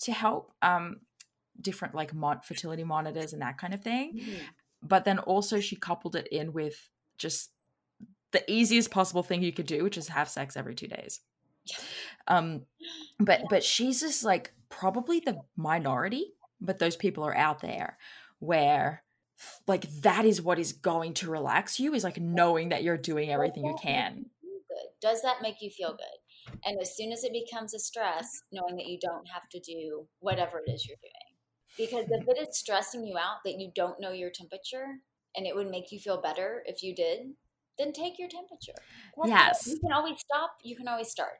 to 0.00 0.12
help 0.12 0.52
um, 0.62 0.96
different 1.60 1.94
like 1.94 2.14
mon- 2.14 2.40
fertility 2.42 2.84
monitors 2.84 3.32
and 3.32 3.42
that 3.42 3.58
kind 3.58 3.74
of 3.74 3.82
thing. 3.82 4.18
Mm-hmm. 4.18 4.44
But 4.82 5.04
then 5.04 5.18
also 5.18 5.60
she 5.60 5.76
coupled 5.76 6.16
it 6.16 6.28
in 6.28 6.52
with 6.52 6.88
just 7.18 7.50
the 8.30 8.48
easiest 8.50 8.90
possible 8.90 9.22
thing 9.22 9.42
you 9.42 9.52
could 9.52 9.66
do, 9.66 9.82
which 9.82 9.96
is 9.96 10.08
have 10.08 10.28
sex 10.28 10.56
every 10.56 10.74
two 10.74 10.86
days. 10.86 11.20
Um, 12.28 12.62
but 13.18 13.42
but 13.50 13.64
she's 13.64 14.00
just 14.00 14.24
like 14.24 14.52
probably 14.68 15.20
the 15.20 15.40
minority, 15.56 16.34
but 16.60 16.78
those 16.78 16.96
people 16.96 17.24
are 17.24 17.36
out 17.36 17.60
there 17.60 17.98
where 18.38 19.02
like 19.66 19.88
that 20.02 20.24
is 20.24 20.42
what 20.42 20.58
is 20.58 20.72
going 20.72 21.14
to 21.14 21.30
relax 21.30 21.78
you 21.78 21.94
is 21.94 22.04
like 22.04 22.18
knowing 22.18 22.70
that 22.70 22.82
you're 22.82 22.96
doing 22.96 23.30
everything 23.30 23.64
you 23.64 23.76
can. 23.80 24.26
Good. 24.42 24.88
Does 25.00 25.22
that 25.22 25.42
make 25.42 25.56
you 25.60 25.70
feel 25.70 25.90
good? 25.90 26.58
And 26.64 26.80
as 26.80 26.96
soon 26.96 27.12
as 27.12 27.24
it 27.24 27.32
becomes 27.32 27.74
a 27.74 27.78
stress, 27.78 28.42
knowing 28.52 28.76
that 28.76 28.86
you 28.86 28.98
don't 29.00 29.28
have 29.28 29.48
to 29.50 29.60
do 29.60 30.06
whatever 30.20 30.60
it 30.66 30.70
is 30.70 30.86
you're 30.86 30.96
doing 31.00 31.28
because 31.78 32.06
if 32.10 32.26
it 32.26 32.48
is 32.48 32.58
stressing 32.58 33.04
you 33.04 33.16
out 33.16 33.38
that 33.44 33.58
you 33.58 33.70
don't 33.74 34.00
know 34.00 34.10
your 34.10 34.30
temperature 34.30 34.98
and 35.36 35.46
it 35.46 35.54
would 35.54 35.70
make 35.70 35.92
you 35.92 36.00
feel 36.00 36.20
better 36.20 36.62
if 36.66 36.82
you 36.82 36.94
did, 36.94 37.20
then 37.78 37.92
take 37.92 38.18
your 38.18 38.28
temperature. 38.28 38.72
That's 39.16 39.28
yes. 39.28 39.66
You 39.68 39.78
can 39.78 39.92
always 39.92 40.18
stop, 40.18 40.50
you 40.64 40.74
can 40.76 40.88
always 40.88 41.08
start. 41.08 41.34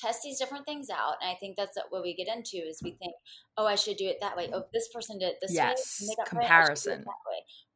Test 0.00 0.22
these 0.22 0.38
different 0.38 0.64
things 0.64 0.88
out. 0.88 1.16
And 1.20 1.30
I 1.30 1.34
think 1.34 1.56
that's 1.56 1.76
what 1.90 2.02
we 2.02 2.14
get 2.14 2.28
into 2.28 2.56
is 2.56 2.80
we 2.82 2.92
think, 2.92 3.12
oh, 3.58 3.66
I 3.66 3.74
should 3.74 3.96
do 3.96 4.06
it 4.06 4.18
that 4.20 4.36
way. 4.36 4.48
Oh, 4.52 4.64
this 4.72 4.88
person 4.94 5.18
did 5.18 5.30
it 5.30 5.36
this 5.42 5.52
yes. 5.52 6.02
way. 6.02 6.14
Comparison. 6.26 7.04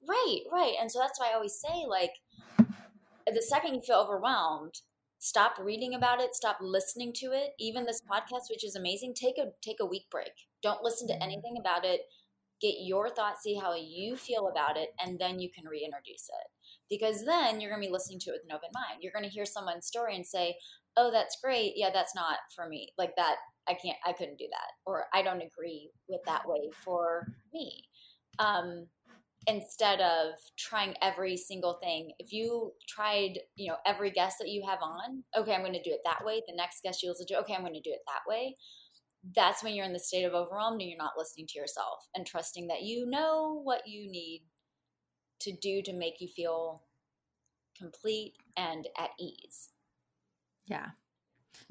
Right, 0.09 0.41
right. 0.51 0.75
And 0.81 0.91
so 0.91 0.99
that's 0.99 1.19
why 1.19 1.31
I 1.31 1.35
always 1.35 1.61
say, 1.61 1.85
like, 1.89 2.13
the 3.27 3.43
second 3.43 3.75
you 3.75 3.83
feel 3.83 3.99
overwhelmed, 3.99 4.81
stop 5.25 5.57
reading 5.59 5.95
about 5.95 6.21
it 6.21 6.35
stop 6.35 6.59
listening 6.61 7.11
to 7.11 7.33
it 7.33 7.55
even 7.59 7.87
this 7.87 8.03
podcast 8.03 8.51
which 8.51 8.63
is 8.63 8.77
amazing 8.77 9.15
take 9.15 9.39
a 9.39 9.47
take 9.63 9.79
a 9.81 9.87
week 9.87 10.05
break 10.11 10.33
don't 10.63 10.83
listen 10.83 11.09
to 11.09 11.15
mm-hmm. 11.15 11.23
anything 11.23 11.57
about 11.59 11.83
it 11.83 12.03
get 12.61 12.75
your 12.81 13.09
thoughts 13.09 13.43
see 13.43 13.55
how 13.55 13.75
you 13.75 14.17
feel 14.17 14.49
about 14.49 14.77
it 14.77 14.91
and 15.03 15.19
then 15.19 15.39
you 15.39 15.49
can 15.51 15.65
reintroduce 15.67 16.29
it 16.29 16.49
because 16.91 17.25
then 17.25 17.59
you're 17.59 17.71
going 17.71 17.81
to 17.81 17.89
be 17.89 17.93
listening 17.93 18.21
to 18.21 18.29
it 18.29 18.35
with 18.35 18.51
an 18.51 18.55
open 18.55 18.69
mind 18.75 19.01
you're 19.01 19.15
going 19.15 19.25
to 19.25 19.31
hear 19.31 19.47
someone's 19.47 19.87
story 19.87 20.15
and 20.15 20.27
say 20.27 20.55
oh 20.97 21.11
that's 21.11 21.39
great. 21.43 21.73
Yeah 21.77 21.91
that's 21.93 22.15
not 22.15 22.39
for 22.55 22.69
me. 22.69 22.91
Like 22.99 23.15
that 23.17 23.37
i 23.69 23.73
can't 23.73 23.97
i 24.07 24.13
couldn't 24.13 24.39
do 24.39 24.47
that 24.51 24.73
or 24.85 25.07
i 25.15 25.23
don't 25.23 25.43
agree 25.43 25.91
with 26.09 26.21
that 26.27 26.43
way 26.47 26.71
for 26.85 27.27
me. 27.53 27.85
Um 28.39 28.87
instead 29.47 30.01
of 30.01 30.35
trying 30.59 30.95
every 31.03 31.37
single 31.37 31.75
thing 31.83 32.13
if 32.19 32.33
you 32.33 32.73
tried 32.89 33.39
you 33.57 33.71
know 33.71 33.77
every 33.87 34.11
guest 34.11 34.37
that 34.39 34.49
you 34.49 34.65
have 34.67 34.79
on 34.83 35.23
okay 35.37 35.55
i'm 35.55 35.61
going 35.61 35.73
to 35.73 35.83
do 35.83 35.91
it 35.91 36.01
that 36.05 36.25
way 36.25 36.43
the 36.47 36.57
next 36.57 36.83
guest 36.83 37.03
you 37.03 37.09
listen 37.09 37.27
to 37.27 37.39
okay 37.39 37.55
i'm 37.55 37.61
going 37.61 37.75
to 37.75 37.81
do 37.81 37.93
it 37.93 38.01
that 38.07 38.23
way 38.27 38.57
that's 39.35 39.63
when 39.63 39.75
you're 39.75 39.87
in 39.87 39.93
the 39.93 39.99
state 39.99 40.25
of 40.25 40.35
overwhelmed 40.35 40.81
and 40.81 40.89
you're 40.89 40.99
not 40.99 41.13
listening 41.17 41.47
to 41.47 41.59
yourself 41.59 42.09
and 42.15 42.27
trusting 42.27 42.69
that 42.69 42.83
you 42.83 43.07
know 43.07 43.61
what 43.65 43.87
you 43.87 44.11
need 44.11 44.45
to 45.41 45.53
do 45.61 45.83
to 45.83 45.93
make 45.93 46.21
you 46.21 46.29
feel 46.29 46.83
complete 47.79 48.35
and 48.57 48.87
at 48.99 49.11
ease 49.19 49.71
yeah 50.67 50.91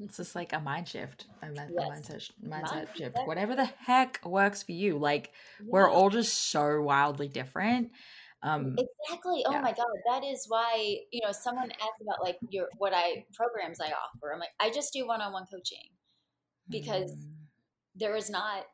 it's 0.00 0.16
just 0.16 0.34
like 0.34 0.52
a 0.52 0.60
mind 0.60 0.88
shift, 0.88 1.26
a, 1.42 1.46
yes. 1.46 1.68
mindset, 1.78 2.30
mindset 2.46 2.96
shift. 2.96 3.16
Whatever 3.26 3.54
the 3.54 3.64
heck 3.64 4.20
works 4.24 4.62
for 4.62 4.72
you. 4.72 4.98
Like 4.98 5.30
yeah. 5.60 5.66
we're 5.70 5.90
all 5.90 6.10
just 6.10 6.50
so 6.50 6.80
wildly 6.80 7.28
different. 7.28 7.90
Um, 8.42 8.76
exactly. 8.76 9.42
Oh 9.46 9.52
yeah. 9.52 9.60
my 9.60 9.72
god, 9.72 9.86
that 10.10 10.24
is 10.24 10.46
why 10.48 10.96
you 11.12 11.20
know 11.24 11.32
someone 11.32 11.70
asked 11.70 12.02
about 12.02 12.22
like 12.22 12.36
your 12.50 12.68
what 12.78 12.92
I 12.94 13.24
programs 13.34 13.80
I 13.80 13.86
offer. 13.86 14.32
I'm 14.32 14.40
like 14.40 14.50
I 14.60 14.70
just 14.70 14.92
do 14.92 15.06
one 15.06 15.20
on 15.20 15.32
one 15.32 15.44
coaching 15.50 15.88
because 16.68 17.10
mm. 17.10 17.32
there 17.94 18.16
is 18.16 18.28
not 18.28 18.64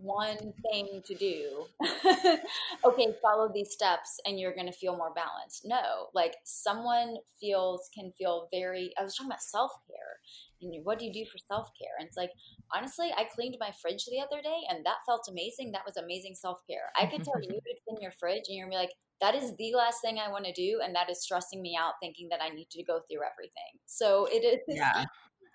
one 0.00 0.52
thing 0.70 1.02
to 1.04 1.14
do. 1.14 1.64
okay, 2.84 3.08
follow 3.20 3.50
these 3.52 3.72
steps 3.72 4.20
and 4.24 4.38
you're 4.38 4.54
going 4.54 4.66
to 4.66 4.72
feel 4.72 4.96
more 4.96 5.12
balanced. 5.14 5.62
No, 5.64 6.06
like 6.14 6.34
someone 6.44 7.16
feels, 7.40 7.90
can 7.94 8.12
feel 8.18 8.48
very, 8.52 8.92
I 8.98 9.02
was 9.02 9.14
talking 9.14 9.30
about 9.30 9.42
self 9.42 9.72
care. 9.88 10.20
And 10.62 10.84
what 10.84 10.98
do 10.98 11.04
you 11.04 11.12
do 11.12 11.24
for 11.30 11.38
self 11.38 11.70
care? 11.80 11.94
And 11.98 12.08
it's 12.08 12.16
like, 12.16 12.30
honestly, 12.74 13.12
I 13.16 13.24
cleaned 13.24 13.56
my 13.60 13.70
fridge 13.82 14.04
the 14.06 14.20
other 14.20 14.42
day 14.42 14.60
and 14.70 14.84
that 14.84 15.04
felt 15.06 15.26
amazing. 15.30 15.72
That 15.72 15.86
was 15.86 15.96
amazing 15.96 16.34
self 16.34 16.60
care. 16.68 16.90
I 16.98 17.06
could 17.06 17.24
tell 17.24 17.40
you 17.40 17.48
to 17.48 17.74
clean 17.88 18.00
your 18.00 18.12
fridge 18.12 18.44
and 18.48 18.56
you're 18.56 18.66
going 18.66 18.72
to 18.72 18.78
be 18.78 18.82
like, 18.82 18.94
that 19.20 19.34
is 19.34 19.54
the 19.56 19.72
last 19.74 20.02
thing 20.02 20.18
I 20.18 20.30
want 20.30 20.44
to 20.44 20.52
do. 20.52 20.80
And 20.84 20.94
that 20.94 21.08
is 21.08 21.22
stressing 21.22 21.62
me 21.62 21.76
out 21.80 21.94
thinking 22.02 22.28
that 22.30 22.42
I 22.42 22.50
need 22.50 22.68
to 22.70 22.84
go 22.84 23.00
through 23.08 23.20
everything. 23.24 23.80
So 23.86 24.26
it 24.30 24.44
is. 24.44 24.60
Yeah 24.68 25.06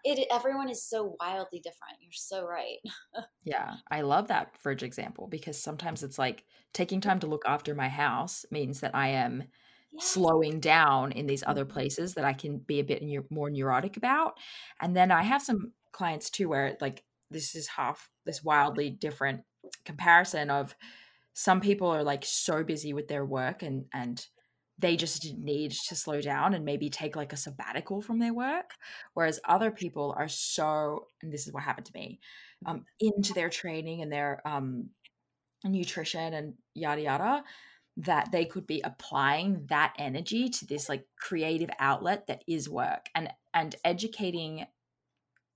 it 0.04 0.28
everyone 0.32 0.70
is 0.70 0.84
so 0.84 1.16
wildly 1.20 1.60
different. 1.60 1.98
You're 2.00 2.12
so 2.12 2.46
right. 2.46 2.78
yeah, 3.44 3.76
I 3.90 4.02
love 4.02 4.28
that 4.28 4.58
fridge 4.58 4.84
example 4.84 5.28
because 5.28 5.62
sometimes 5.62 6.04
it's 6.04 6.20
like 6.20 6.44
taking 6.74 7.02
time 7.02 7.20
to 7.20 7.28
look 7.28 7.44
after 7.46 7.76
my 7.76 7.90
house 7.90 8.46
means 8.52 8.80
that 8.80 8.96
I 8.96 9.10
am 9.10 9.44
yes. 9.92 10.06
slowing 10.06 10.60
down 10.60 11.12
in 11.12 11.28
these 11.28 11.44
other 11.46 11.66
mm-hmm. 11.66 11.74
places 11.74 12.14
that 12.16 12.26
I 12.26 12.34
can 12.34 12.58
be 12.60 12.80
a 12.80 12.84
bit 12.84 13.04
more 13.30 13.50
neurotic 13.50 13.98
about. 13.98 14.38
And 14.80 14.96
then 14.96 15.12
I 15.12 15.24
have 15.24 15.42
some 15.42 15.74
clients 15.92 16.30
too 16.30 16.50
where 16.50 16.78
like 16.82 17.04
this 17.30 17.56
is 17.56 17.68
half 17.68 18.10
this 18.26 18.44
wildly 18.44 18.90
different 18.90 19.42
comparison 19.86 20.50
of 20.50 20.76
some 21.34 21.62
people 21.62 21.88
are 21.88 22.04
like 22.04 22.26
so 22.26 22.64
busy 22.64 22.94
with 22.94 23.08
their 23.08 23.26
work 23.26 23.64
and 23.64 23.86
and 23.94 24.26
they 24.82 24.96
just 24.96 25.34
need 25.38 25.72
to 25.72 25.96
slow 25.96 26.20
down 26.22 26.54
and 26.54 26.65
maybe 26.65 26.89
take 26.89 27.15
like 27.15 27.34
a 27.34 27.38
sabbatical 27.38 28.02
from 28.02 28.20
their 28.20 28.34
work. 28.34 28.72
Whereas 29.13 29.39
other 29.46 29.72
people 29.72 30.13
are 30.17 30.28
so, 30.28 31.08
and 31.22 31.32
this 31.32 31.48
is 31.48 31.54
what 31.54 31.63
happened 31.63 31.86
to 31.86 31.94
me, 31.94 32.20
um, 32.65 32.86
into 33.00 33.34
their 33.34 33.50
training 33.50 34.02
and 34.02 34.12
their 34.12 34.41
um, 34.46 34.89
nutrition 35.63 36.34
and 36.34 36.54
yada 36.74 37.02
yada, 37.02 37.44
that 37.98 38.32
they 38.32 38.46
could 38.46 38.65
be 38.65 38.82
applying 38.84 39.65
that 39.70 39.94
energy 39.98 40.50
to 40.50 40.65
this 40.65 40.89
like 40.89 41.06
creative 41.20 41.70
outlet 41.80 42.26
that 42.28 42.44
is 42.48 42.70
work 42.70 43.08
and 43.15 43.30
and 43.54 43.76
educating 43.84 44.65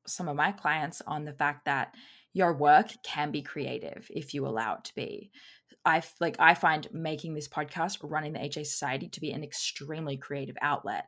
some 0.06 0.28
of 0.28 0.36
my 0.36 0.52
clients 0.52 1.02
on 1.08 1.26
the 1.26 1.34
fact 1.34 1.66
that 1.66 1.96
your 2.34 2.54
work 2.54 2.92
can 3.04 3.32
be 3.32 3.42
creative 3.42 4.12
if 4.14 4.34
you 4.34 4.46
allow 4.46 4.76
it 4.76 4.84
to 4.84 4.94
be. 4.94 5.32
I 5.86 6.02
like 6.20 6.36
I 6.40 6.56
find 6.56 6.88
making 6.92 7.34
this 7.34 7.48
podcast, 7.48 8.00
running 8.02 8.34
the 8.34 8.44
HA 8.44 8.64
Society, 8.64 9.08
to 9.10 9.22
be 9.22 9.32
an 9.32 9.44
extremely 9.44 10.18
creative 10.18 10.58
outlet, 10.62 11.06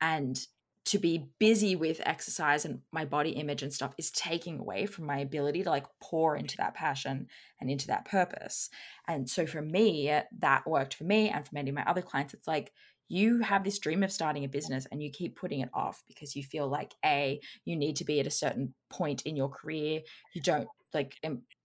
and 0.00 0.38
to 0.86 0.98
be 0.98 1.28
busy 1.40 1.74
with 1.74 2.00
exercise 2.06 2.64
and 2.64 2.80
my 2.92 3.04
body 3.04 3.30
image 3.30 3.62
and 3.62 3.74
stuff 3.74 3.92
is 3.98 4.12
taking 4.12 4.60
away 4.60 4.86
from 4.86 5.04
my 5.04 5.18
ability 5.18 5.64
to 5.64 5.70
like 5.70 5.86
pour 6.00 6.36
into 6.36 6.56
that 6.56 6.74
passion 6.74 7.26
and 7.60 7.68
into 7.68 7.88
that 7.88 8.04
purpose. 8.04 8.70
And 9.08 9.28
so 9.28 9.46
for 9.46 9.60
me, 9.60 10.12
that 10.38 10.66
worked 10.66 10.94
for 10.94 11.02
me 11.02 11.28
and 11.28 11.44
for 11.44 11.54
many 11.54 11.70
of 11.70 11.74
my 11.74 11.84
other 11.84 12.02
clients. 12.02 12.34
It's 12.34 12.46
like 12.46 12.72
you 13.08 13.40
have 13.40 13.62
this 13.62 13.78
dream 13.78 14.02
of 14.02 14.10
starting 14.10 14.44
a 14.44 14.48
business 14.48 14.86
and 14.90 15.02
you 15.02 15.10
keep 15.10 15.36
putting 15.36 15.60
it 15.60 15.70
off 15.72 16.02
because 16.08 16.34
you 16.34 16.42
feel 16.42 16.68
like 16.68 16.94
a 17.04 17.40
you 17.64 17.76
need 17.76 17.96
to 17.96 18.04
be 18.04 18.20
at 18.20 18.26
a 18.26 18.30
certain 18.30 18.74
point 18.90 19.22
in 19.22 19.36
your 19.36 19.48
career 19.48 20.00
you 20.34 20.42
don't 20.42 20.68
like 20.96 21.16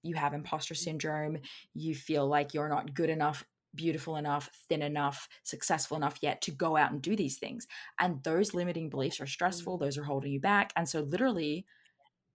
you 0.03 0.15
have 0.15 0.33
imposter 0.33 0.75
syndrome, 0.75 1.37
you 1.73 1.95
feel 1.95 2.27
like 2.27 2.53
you're 2.53 2.69
not 2.69 2.93
good 2.93 3.09
enough, 3.09 3.43
beautiful 3.73 4.17
enough, 4.17 4.49
thin 4.69 4.81
enough, 4.81 5.27
successful 5.43 5.97
enough 5.97 6.17
yet 6.21 6.41
to 6.43 6.51
go 6.51 6.75
out 6.75 6.91
and 6.91 7.01
do 7.01 7.15
these 7.15 7.37
things. 7.37 7.67
And 7.99 8.21
those 8.23 8.53
limiting 8.53 8.89
beliefs 8.89 9.21
are 9.21 9.27
stressful, 9.27 9.77
mm. 9.77 9.81
those 9.81 9.97
are 9.97 10.03
holding 10.03 10.31
you 10.31 10.39
back. 10.39 10.73
And 10.75 10.87
so 10.87 11.01
literally 11.01 11.65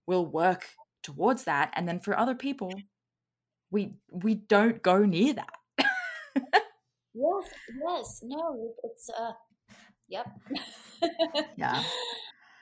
we'll 0.07 0.25
work 0.25 0.67
towards 1.03 1.45
that 1.45 1.71
and 1.73 1.87
then 1.87 1.99
for 1.99 2.17
other 2.17 2.35
people 2.35 2.73
we 3.69 3.93
we 4.11 4.35
don't 4.35 4.81
go 4.81 5.05
near 5.05 5.33
that. 5.33 6.63
yes, 7.17 7.53
yes. 7.81 8.21
No, 8.23 8.73
it's 8.83 9.09
uh 9.09 9.31
yep. 10.07 10.27
yeah. 11.57 11.83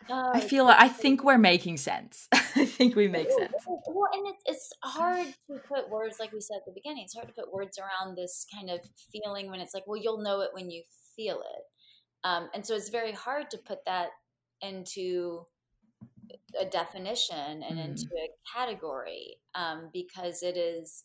Uh, 0.10 0.32
I 0.34 0.39
feel 0.39 0.68
I 0.68 0.88
think 0.88 1.24
we're 1.24 1.38
making 1.38 1.78
sense. 1.78 2.28
I 2.34 2.65
think 2.65 2.96
we 2.96 3.08
make 3.08 3.30
sense. 3.32 3.54
Well, 3.68 4.10
and 4.13 4.28
it's 4.28 4.44
it's 4.46 4.74
hard 4.84 5.28
to 5.48 5.58
put 5.68 5.89
words 5.89 6.18
like 6.20 6.32
we 6.32 6.41
said 6.41 6.58
at 6.58 6.65
the 6.65 6.74
beginning. 6.74 7.04
It's 7.06 7.15
hard 7.15 7.28
to 7.28 7.34
put 7.34 7.52
words 7.52 7.80
around 7.80 8.15
this 8.15 8.46
kind 8.54 8.70
of 8.70 8.80
feeling 9.12 9.50
when 9.50 9.60
it's 9.60 9.74
like, 9.74 9.88
well, 9.88 10.00
you'll 10.00 10.22
know 10.22 10.41
it 10.41 10.52
when 10.54 10.70
you 10.70 10.84
feel 11.15 11.38
it, 11.38 12.28
um, 12.28 12.50
and 12.54 12.65
so 12.65 12.76
it's 12.76 12.89
very 12.89 13.13
hard 13.13 13.50
to 13.52 13.58
put 13.58 13.80
that 13.86 14.10
into 14.62 15.46
a 16.60 16.65
definition 16.65 17.63
and 17.63 17.78
mm. 17.78 17.86
into 17.86 18.06
a 18.06 18.30
category 18.56 19.38
um, 19.56 19.89
because 19.91 20.44
it 20.44 20.58
is 20.58 21.04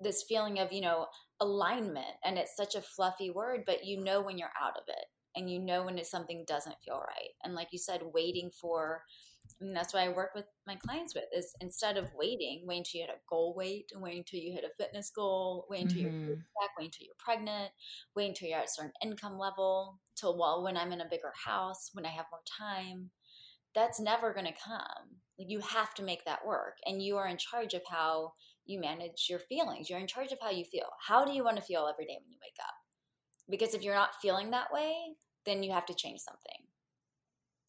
this 0.00 0.24
feeling 0.28 0.58
of 0.58 0.72
you 0.72 0.80
know 0.80 1.06
alignment, 1.40 2.16
and 2.24 2.38
it's 2.38 2.56
such 2.56 2.74
a 2.74 2.82
fluffy 2.82 3.30
word, 3.30 3.62
but 3.66 3.84
you 3.84 4.02
know 4.02 4.20
when 4.20 4.38
you're 4.38 4.52
out 4.60 4.76
of 4.76 4.84
it 4.88 5.06
and 5.38 5.50
you 5.50 5.60
know 5.60 5.84
when 5.84 6.02
something 6.04 6.44
doesn't 6.46 6.80
feel 6.84 6.98
right. 6.98 7.30
And 7.44 7.54
like 7.54 7.68
you 7.70 7.78
said, 7.78 8.00
waiting 8.12 8.50
for, 8.50 9.02
and 9.60 9.74
that's 9.74 9.94
what 9.94 10.02
I 10.02 10.08
work 10.08 10.30
with 10.34 10.46
my 10.66 10.74
clients 10.76 11.14
with 11.14 11.24
is 11.34 11.54
instead 11.60 11.96
of 11.96 12.10
waiting, 12.14 12.64
wait 12.66 12.78
until 12.78 13.00
you 13.00 13.06
hit 13.06 13.14
a 13.14 13.20
goal 13.28 13.54
weight, 13.56 13.90
waiting 13.94 14.18
until 14.18 14.40
you 14.40 14.52
hit 14.52 14.64
a 14.64 14.82
fitness 14.82 15.10
goal, 15.14 15.66
waiting 15.70 15.88
until 15.88 16.02
mm-hmm. 16.02 16.26
you're 16.26 16.36
back, 16.60 16.70
wait 16.78 16.86
until 16.86 17.06
you're 17.06 17.14
pregnant, 17.18 17.70
waiting 18.16 18.30
until 18.30 18.48
you're 18.48 18.58
at 18.58 18.66
a 18.66 18.70
certain 18.70 18.92
income 19.02 19.38
level, 19.38 20.00
till 20.16 20.36
well, 20.36 20.64
when 20.64 20.76
I'm 20.76 20.92
in 20.92 21.00
a 21.00 21.08
bigger 21.08 21.32
house, 21.44 21.90
when 21.92 22.04
I 22.04 22.10
have 22.10 22.26
more 22.30 22.40
time. 22.58 23.10
That's 23.74 24.00
never 24.00 24.32
going 24.32 24.46
to 24.46 24.52
come. 24.52 25.20
You 25.36 25.60
have 25.60 25.94
to 25.94 26.02
make 26.02 26.24
that 26.24 26.44
work. 26.44 26.78
And 26.84 27.02
you 27.02 27.16
are 27.16 27.28
in 27.28 27.36
charge 27.36 27.74
of 27.74 27.82
how 27.88 28.32
you 28.68 28.80
manage 28.80 29.26
your 29.28 29.40
feelings. 29.40 29.90
You're 29.90 29.98
in 29.98 30.06
charge 30.06 30.30
of 30.30 30.38
how 30.40 30.50
you 30.50 30.64
feel. 30.64 30.86
How 31.04 31.24
do 31.24 31.32
you 31.32 31.42
want 31.42 31.56
to 31.56 31.62
feel 31.62 31.88
every 31.90 32.04
day 32.04 32.18
when 32.20 32.30
you 32.30 32.38
wake 32.40 32.58
up? 32.60 32.74
because 33.50 33.74
if 33.74 33.82
you're 33.82 33.94
not 33.94 34.20
feeling 34.20 34.50
that 34.50 34.72
way 34.72 34.94
then 35.46 35.62
you 35.62 35.72
have 35.72 35.86
to 35.86 35.94
change 35.94 36.20
something 36.20 36.64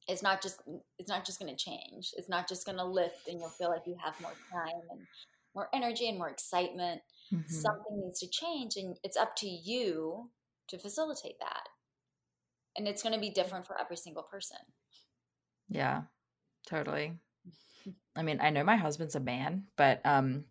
it's 0.07 0.23
not 0.23 0.41
just 0.41 0.61
it's 0.97 1.09
not 1.09 1.25
just 1.25 1.39
going 1.39 1.53
to 1.53 1.63
change 1.63 2.11
it's 2.17 2.29
not 2.29 2.47
just 2.47 2.65
going 2.65 2.77
to 2.77 2.83
lift 2.83 3.27
and 3.27 3.39
you'll 3.39 3.49
feel 3.49 3.69
like 3.69 3.83
you 3.85 3.95
have 4.03 4.19
more 4.21 4.33
time 4.51 4.81
and 4.91 5.01
more 5.55 5.69
energy 5.73 6.07
and 6.07 6.17
more 6.17 6.29
excitement 6.29 7.01
mm-hmm. 7.33 7.41
something 7.47 8.01
needs 8.03 8.19
to 8.19 8.27
change 8.27 8.75
and 8.75 8.97
it's 9.03 9.17
up 9.17 9.35
to 9.35 9.47
you 9.47 10.29
to 10.67 10.77
facilitate 10.77 11.39
that 11.39 11.63
and 12.77 12.87
it's 12.87 13.03
going 13.03 13.13
to 13.13 13.21
be 13.21 13.29
different 13.29 13.65
for 13.65 13.79
every 13.79 13.97
single 13.97 14.23
person 14.23 14.57
yeah 15.69 16.01
totally 16.67 17.13
i 18.15 18.21
mean 18.21 18.39
i 18.41 18.49
know 18.49 18.63
my 18.63 18.75
husband's 18.75 19.15
a 19.15 19.19
man 19.19 19.63
but 19.75 20.01
um 20.05 20.43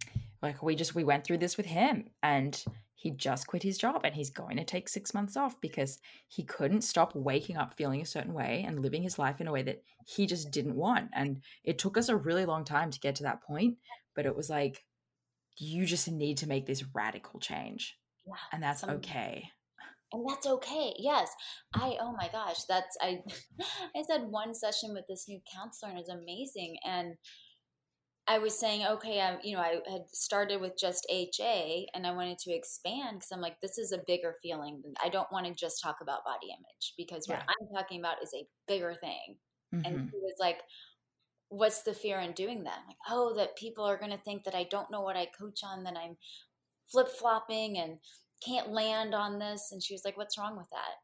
like 0.43 0.63
we 0.63 0.75
just 0.75 0.95
we 0.95 1.05
went 1.05 1.25
through 1.25 1.39
this 1.39 1.57
with 1.57 1.67
him 1.67 2.05
and 2.23 2.63
he 2.95 3.13
just 3.13 3.47
quit 3.47 3.63
his 3.63 3.79
job 3.79 4.01
and 4.03 4.15
he's 4.15 4.31
going 4.31 4.57
to 4.57 4.65
take 4.65 4.89
six 4.89 5.15
months 5.15 5.37
off 5.37 5.61
because 5.61 6.01
he 6.27 6.43
couldn't 6.43 6.83
stop 6.83 7.15
waking 7.15 7.57
up 7.57 7.75
feeling 7.75 8.03
a 8.03 8.07
certain 8.07 8.35
way 8.35 8.65
and 8.67 8.83
living 8.83 9.05
his 9.05 9.21
life 9.21 9.41
in 9.41 9.47
a 9.47 9.53
way 9.53 9.63
that 9.63 9.83
he 10.05 10.27
just 10.27 10.51
didn't 10.51 10.75
want. 10.75 11.09
And 11.13 11.41
it 11.63 11.79
took 11.79 11.97
us 11.97 12.09
a 12.09 12.17
really 12.17 12.45
long 12.45 12.65
time 12.65 12.91
to 12.91 12.99
get 12.99 13.15
to 13.17 13.23
that 13.23 13.43
point, 13.43 13.77
but 14.17 14.27
it 14.27 14.35
was 14.35 14.51
like, 14.51 14.85
you 15.59 15.87
just 15.87 16.11
need 16.11 16.39
to 16.39 16.49
make 16.49 16.67
this 16.67 16.85
radical 16.93 17.39
change. 17.39 17.97
Yeah, 18.27 18.35
and 18.53 18.61
that's 18.61 18.83
okay. 18.83 19.49
And 20.13 20.29
that's 20.29 20.47
okay. 20.47 20.95
Yes. 20.99 21.31
I 21.75 21.99
oh 22.01 22.13
my 22.19 22.29
gosh, 22.33 22.65
that's 22.69 22.97
I 23.01 23.21
I 23.97 24.03
said 24.11 24.23
one 24.23 24.55
session 24.55 24.93
with 24.93 25.05
this 25.09 25.27
new 25.29 25.41
counselor 25.55 25.91
and 25.91 26.01
it's 26.01 26.09
amazing. 26.09 26.79
And 26.85 27.15
I 28.29 28.39
was 28.39 28.59
saying, 28.59 28.85
okay, 28.87 29.21
I, 29.21 29.39
you 29.43 29.57
know, 29.57 29.63
I 29.63 29.81
had 29.91 30.03
started 30.13 30.61
with 30.61 30.79
just 30.79 31.07
HA 31.09 31.87
and 31.95 32.07
I 32.07 32.13
wanted 32.13 32.39
to 32.41 32.55
expand 32.55 33.19
because 33.19 33.31
I'm 33.33 33.41
like, 33.41 33.59
this 33.63 33.79
is 33.79 33.93
a 33.93 34.03
bigger 34.07 34.37
feeling. 34.43 34.83
I 35.03 35.09
don't 35.09 35.33
want 35.33 35.47
to 35.47 35.55
just 35.55 35.83
talk 35.83 35.97
about 36.03 36.25
body 36.27 36.49
image 36.49 36.93
because 36.99 37.27
yeah. 37.27 37.37
what 37.37 37.45
I'm 37.49 37.75
talking 37.75 38.01
about 38.01 38.23
is 38.23 38.33
a 38.35 38.47
bigger 38.67 38.95
thing. 39.01 39.37
Mm-hmm. 39.75 39.85
And 39.85 40.11
he 40.11 40.19
was 40.19 40.37
like, 40.39 40.59
what's 41.49 41.83
the 41.83 41.95
fear 41.95 42.19
in 42.21 42.33
doing 42.33 42.65
that? 42.65 42.81
I'm 42.81 42.87
like, 42.87 42.97
oh, 43.09 43.35
that 43.37 43.57
people 43.57 43.85
are 43.85 43.99
going 43.99 44.13
to 44.13 44.19
think 44.19 44.45
that 44.45 44.55
I 44.55 44.67
don't 44.71 44.91
know 44.91 45.01
what 45.01 45.17
I 45.17 45.27
coach 45.39 45.61
on, 45.65 45.85
that 45.85 45.97
I'm 45.97 46.17
flip 46.93 47.09
flopping 47.09 47.79
and 47.79 47.97
can't 48.45 48.71
land 48.71 49.15
on 49.15 49.39
this. 49.39 49.71
And 49.73 49.83
she 49.83 49.95
was 49.95 50.03
like, 50.05 50.19
what's 50.19 50.37
wrong 50.39 50.57
with 50.57 50.69
that? 50.73 50.95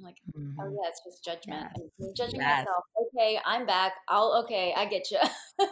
I'm 0.00 0.06
like, 0.06 0.16
oh, 0.28 0.40
mm-hmm. 0.40 0.60
oh 0.60 0.70
yeah, 0.82 0.88
it's 0.88 1.02
just 1.04 1.24
judgment. 1.24 1.68
Yes. 1.98 2.12
judging 2.16 2.40
yes. 2.40 2.64
myself. 2.66 2.84
Okay, 3.16 3.38
I'm 3.46 3.64
back. 3.64 3.92
I'll 4.08 4.42
okay, 4.44 4.74
I 4.76 4.86
get 4.86 5.08
you. 5.12 5.18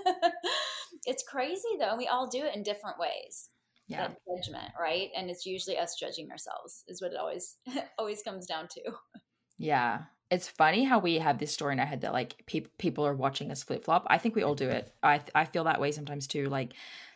it's 1.06 1.22
crazy 1.22 1.76
though, 1.78 1.90
and 1.90 1.98
we 1.98 2.08
all 2.08 2.28
do 2.28 2.44
it 2.44 2.54
in 2.54 2.62
different 2.62 2.98
ways. 2.98 3.48
Yeah, 3.88 4.08
that 4.08 4.16
judgment, 4.26 4.72
right? 4.80 5.10
And 5.16 5.28
it's 5.30 5.46
usually 5.46 5.78
us 5.78 5.96
judging 5.98 6.30
ourselves 6.30 6.84
is 6.88 7.02
what 7.02 7.12
it 7.12 7.18
always 7.18 7.56
always 7.98 8.22
comes 8.22 8.46
down 8.46 8.68
to. 8.68 8.80
Yeah, 9.58 10.02
it's 10.30 10.48
funny 10.48 10.84
how 10.84 10.98
we 10.98 11.18
have 11.18 11.38
this 11.38 11.52
story 11.52 11.74
in 11.74 11.80
our 11.80 11.86
head 11.86 12.02
that 12.02 12.12
like 12.12 12.42
pe- 12.46 12.66
people 12.78 13.06
are 13.06 13.14
watching 13.14 13.50
us 13.50 13.62
flip 13.62 13.84
flop. 13.84 14.06
I 14.08 14.18
think 14.18 14.34
we 14.34 14.42
all 14.42 14.54
do 14.54 14.68
it. 14.68 14.92
I 15.02 15.20
I 15.34 15.44
feel 15.44 15.64
that 15.64 15.80
way 15.80 15.92
sometimes 15.92 16.26
too. 16.26 16.46
Like 16.46 16.72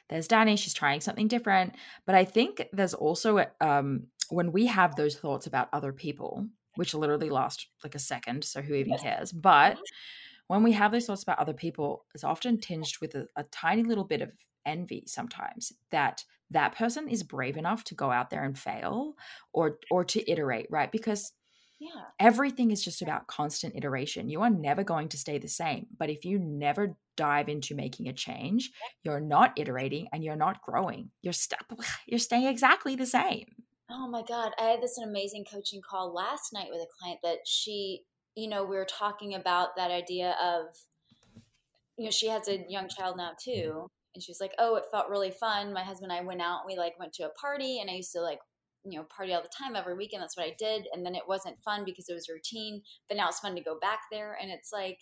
there's 0.08 0.28
Dani, 0.28 0.58
she's 0.58 0.74
trying 0.74 1.00
something 1.00 1.28
different, 1.28 1.74
but 2.04 2.14
I 2.14 2.24
think 2.24 2.66
there's 2.72 2.94
also 2.94 3.44
um 3.60 4.08
when 4.28 4.52
we 4.52 4.66
have 4.66 4.96
those 4.96 5.16
thoughts 5.16 5.46
about 5.46 5.68
other 5.72 5.92
people 5.92 6.46
which 6.76 6.94
literally 6.94 7.30
last 7.30 7.66
like 7.82 7.94
a 7.94 7.98
second. 7.98 8.44
So 8.44 8.62
who 8.62 8.74
even 8.74 8.96
cares? 8.98 9.32
But 9.32 9.78
when 10.48 10.62
we 10.62 10.72
have 10.72 10.92
those 10.92 11.06
thoughts 11.06 11.22
about 11.22 11.38
other 11.38 11.52
people, 11.52 12.04
it's 12.14 12.24
often 12.24 12.60
tinged 12.60 12.98
with 13.00 13.14
a, 13.14 13.26
a 13.36 13.44
tiny 13.44 13.82
little 13.82 14.04
bit 14.04 14.22
of 14.22 14.30
envy 14.64 15.04
sometimes 15.06 15.72
that 15.90 16.24
that 16.50 16.76
person 16.76 17.08
is 17.08 17.22
brave 17.22 17.56
enough 17.56 17.84
to 17.84 17.94
go 17.94 18.10
out 18.10 18.30
there 18.30 18.44
and 18.44 18.58
fail 18.58 19.14
or 19.52 19.78
or 19.90 20.04
to 20.04 20.30
iterate 20.30 20.66
right? 20.70 20.92
Because 20.92 21.32
yeah. 21.78 22.02
everything 22.18 22.70
is 22.70 22.82
just 22.82 23.02
about 23.02 23.26
constant 23.26 23.74
iteration. 23.76 24.28
You 24.28 24.42
are 24.42 24.50
never 24.50 24.82
going 24.82 25.08
to 25.10 25.18
stay 25.18 25.38
the 25.38 25.48
same 25.48 25.86
but 25.98 26.10
if 26.10 26.24
you 26.24 26.38
never 26.38 26.96
dive 27.16 27.48
into 27.48 27.74
making 27.74 28.08
a 28.08 28.12
change 28.12 28.70
you're 29.02 29.20
not 29.20 29.52
iterating 29.56 30.08
and 30.12 30.22
you're 30.22 30.36
not 30.36 30.62
growing. 30.62 31.10
You're 31.22 31.32
stuck 31.32 31.64
you're 32.06 32.18
staying 32.18 32.46
exactly 32.46 32.96
the 32.96 33.06
same. 33.06 33.46
Oh 33.88 34.08
my 34.08 34.22
god 34.26 34.52
i 34.58 34.64
had 34.64 34.82
this 34.82 34.98
amazing 34.98 35.44
coaching 35.50 35.80
call 35.80 36.12
last 36.12 36.52
night 36.52 36.68
with 36.70 36.80
a 36.80 36.98
client 36.98 37.20
that 37.22 37.38
she 37.46 38.02
you 38.36 38.48
know 38.48 38.64
we 38.64 38.76
were 38.76 38.86
talking 38.86 39.34
about 39.34 39.74
that 39.76 39.90
idea 39.90 40.36
of 40.42 40.66
you 41.96 42.04
know 42.04 42.10
she 42.10 42.28
has 42.28 42.48
a 42.48 42.64
young 42.68 42.88
child 42.88 43.16
now 43.16 43.32
too 43.42 43.88
and 44.14 44.22
she 44.22 44.30
was 44.30 44.40
like 44.40 44.52
oh 44.58 44.76
it 44.76 44.84
felt 44.90 45.08
really 45.08 45.30
fun. 45.30 45.72
My 45.72 45.82
husband 45.82 46.12
and 46.12 46.20
i 46.20 46.24
went 46.24 46.42
out 46.42 46.66
we 46.66 46.76
like 46.76 46.98
went 46.98 47.12
to 47.14 47.26
a 47.26 47.30
party 47.30 47.80
and 47.80 47.90
i 47.90 47.94
used 47.94 48.12
to 48.12 48.20
like 48.20 48.38
you 48.84 48.98
know 48.98 49.04
party 49.04 49.32
all 49.32 49.42
the 49.42 49.48
time 49.48 49.74
every 49.74 49.94
weekend 49.94 50.22
that's 50.22 50.36
what 50.36 50.46
i 50.46 50.54
did 50.58 50.86
and 50.92 51.04
then 51.04 51.14
it 51.14 51.26
wasn't 51.26 51.60
fun 51.64 51.84
because 51.84 52.08
it 52.08 52.14
was 52.14 52.28
routine 52.28 52.82
but 53.08 53.16
now 53.16 53.28
it's 53.28 53.40
fun 53.40 53.56
to 53.56 53.62
go 53.62 53.78
back 53.80 54.00
there 54.12 54.38
and 54.40 54.50
it's 54.50 54.72
like 54.72 54.98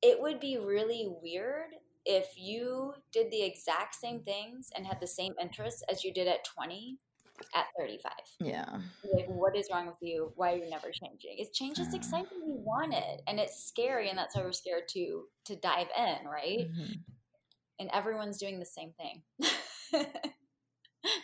it 0.00 0.20
would 0.20 0.40
be 0.40 0.58
really 0.58 1.08
weird 1.22 1.70
if 2.06 2.28
you 2.36 2.94
did 3.12 3.30
the 3.30 3.42
exact 3.42 3.94
same 3.94 4.20
things 4.20 4.70
and 4.74 4.86
had 4.86 5.00
the 5.00 5.06
same 5.06 5.34
interests 5.40 5.82
as 5.90 6.04
you 6.04 6.12
did 6.12 6.28
at 6.28 6.44
20 6.44 6.98
at 7.54 7.66
35 7.78 8.12
yeah 8.40 8.66
like 9.14 9.26
what 9.28 9.56
is 9.56 9.68
wrong 9.72 9.86
with 9.86 9.96
you 10.00 10.32
why 10.36 10.52
are 10.52 10.56
you 10.56 10.68
never 10.70 10.90
changing 10.90 11.36
it's 11.38 11.56
change 11.56 11.78
is 11.78 11.94
exciting 11.94 12.38
we 12.44 12.52
want 12.52 12.92
it 12.92 13.22
and 13.26 13.38
it's 13.38 13.64
scary 13.66 14.08
and 14.08 14.18
that's 14.18 14.36
why 14.36 14.42
we're 14.42 14.52
scared 14.52 14.82
to 14.88 15.24
to 15.44 15.56
dive 15.56 15.88
in 15.96 16.26
right 16.26 16.68
mm-hmm. 16.70 16.92
and 17.78 17.90
everyone's 17.92 18.38
doing 18.38 18.58
the 18.58 18.66
same 18.66 18.92
thing 18.98 19.22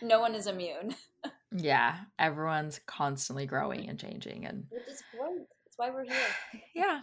no 0.02 0.20
one 0.20 0.34
is 0.34 0.46
immune 0.46 0.94
yeah, 1.56 1.98
everyone's 2.18 2.80
constantly 2.86 3.46
growing 3.46 3.88
and 3.88 3.98
changing 3.98 4.44
and 4.44 4.64
Which 4.70 4.88
is 4.88 5.02
great. 5.16 5.46
That's 5.64 5.76
why 5.78 5.90
we're 5.90 6.04
here. 6.04 6.62
yeah. 6.74 7.00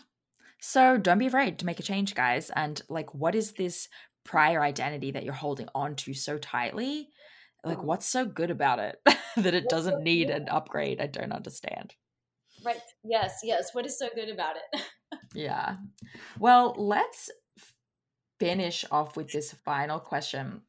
So 0.59 0.97
don't 0.97 1.17
be 1.17 1.27
afraid 1.27 1.57
to 1.59 1.65
make 1.65 1.79
a 1.79 1.83
change, 1.83 2.13
guys. 2.13 2.51
And 2.55 2.81
like 2.89 3.13
what 3.15 3.33
is 3.33 3.53
this 3.53 3.87
prior 4.23 4.61
identity 4.61 5.11
that 5.11 5.23
you're 5.23 5.33
holding 5.33 5.67
on 5.73 5.95
to 5.95 6.13
so 6.13 6.37
tightly? 6.37 7.09
Like 7.63 7.83
what's 7.83 8.07
so 8.07 8.25
good 8.25 8.51
about 8.51 8.79
it 8.79 8.99
that 9.37 9.53
it 9.53 9.69
doesn't 9.69 10.03
need 10.03 10.29
an 10.29 10.49
upgrade? 10.49 10.99
I 10.99 11.07
don't 11.07 11.31
understand. 11.31 11.95
Right. 12.65 12.77
Yes, 13.03 13.39
yes. 13.43 13.73
What 13.73 13.85
is 13.85 13.97
so 13.97 14.07
good 14.13 14.29
about 14.29 14.55
it? 14.55 14.81
yeah. 15.33 15.77
Well, 16.39 16.75
let's 16.77 17.29
finish 18.39 18.85
off 18.91 19.15
with 19.15 19.31
this 19.31 19.53
final 19.65 19.99
question 19.99 20.61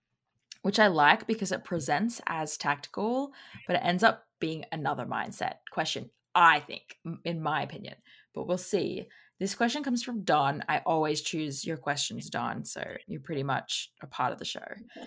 which 0.62 0.78
I 0.78 0.87
like 0.87 1.26
because 1.26 1.52
it 1.52 1.64
presents 1.64 2.20
as 2.26 2.57
tactical, 2.57 3.33
but 3.66 3.76
it 3.76 3.83
ends 3.85 4.02
up 4.02 4.24
being 4.40 4.64
another 4.72 5.05
mindset 5.05 5.55
question, 5.70 6.11
I 6.35 6.61
think, 6.61 6.96
in 7.24 7.42
my 7.42 7.62
opinion. 7.62 7.94
But 8.35 8.46
we'll 8.46 8.59
see. 8.59 9.09
This 9.40 9.57
question 9.57 9.83
comes 9.83 10.05
from 10.05 10.22
Dawn. 10.22 10.62
I 10.68 10.78
always 10.87 11.20
choose 11.20 11.64
your 11.64 11.76
questions, 11.76 12.31
Dawn, 12.31 12.64
so 12.64 12.83
you're 13.09 13.20
pretty 13.20 13.42
much 13.42 13.90
a 14.02 14.07
part 14.07 14.33
of 14.33 14.38
the 14.38 14.44
show. 14.44 14.61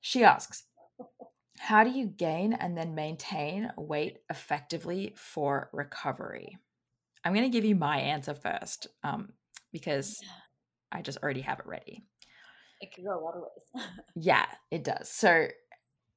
She 0.00 0.22
asks, 0.22 0.62
How 1.58 1.84
do 1.84 1.90
you 1.90 2.06
gain 2.06 2.52
and 2.52 2.76
then 2.76 2.94
maintain 2.94 3.70
weight 3.76 4.18
effectively 4.30 5.14
for 5.16 5.68
recovery? 5.72 6.58
I'm 7.24 7.34
going 7.34 7.44
to 7.44 7.50
give 7.50 7.64
you 7.64 7.74
my 7.74 7.98
answer 7.98 8.34
first 8.34 8.86
um, 9.02 9.30
because 9.72 10.20
I 10.92 11.02
just 11.02 11.18
already 11.18 11.42
have 11.42 11.58
it 11.58 11.66
ready 11.66 12.04
it 12.80 12.94
could 12.94 13.04
go 13.04 13.18
a 13.18 13.22
lot 13.22 13.34
of 13.34 13.42
ways. 13.42 13.86
yeah, 14.14 14.46
it 14.70 14.84
does. 14.84 15.08
So 15.08 15.48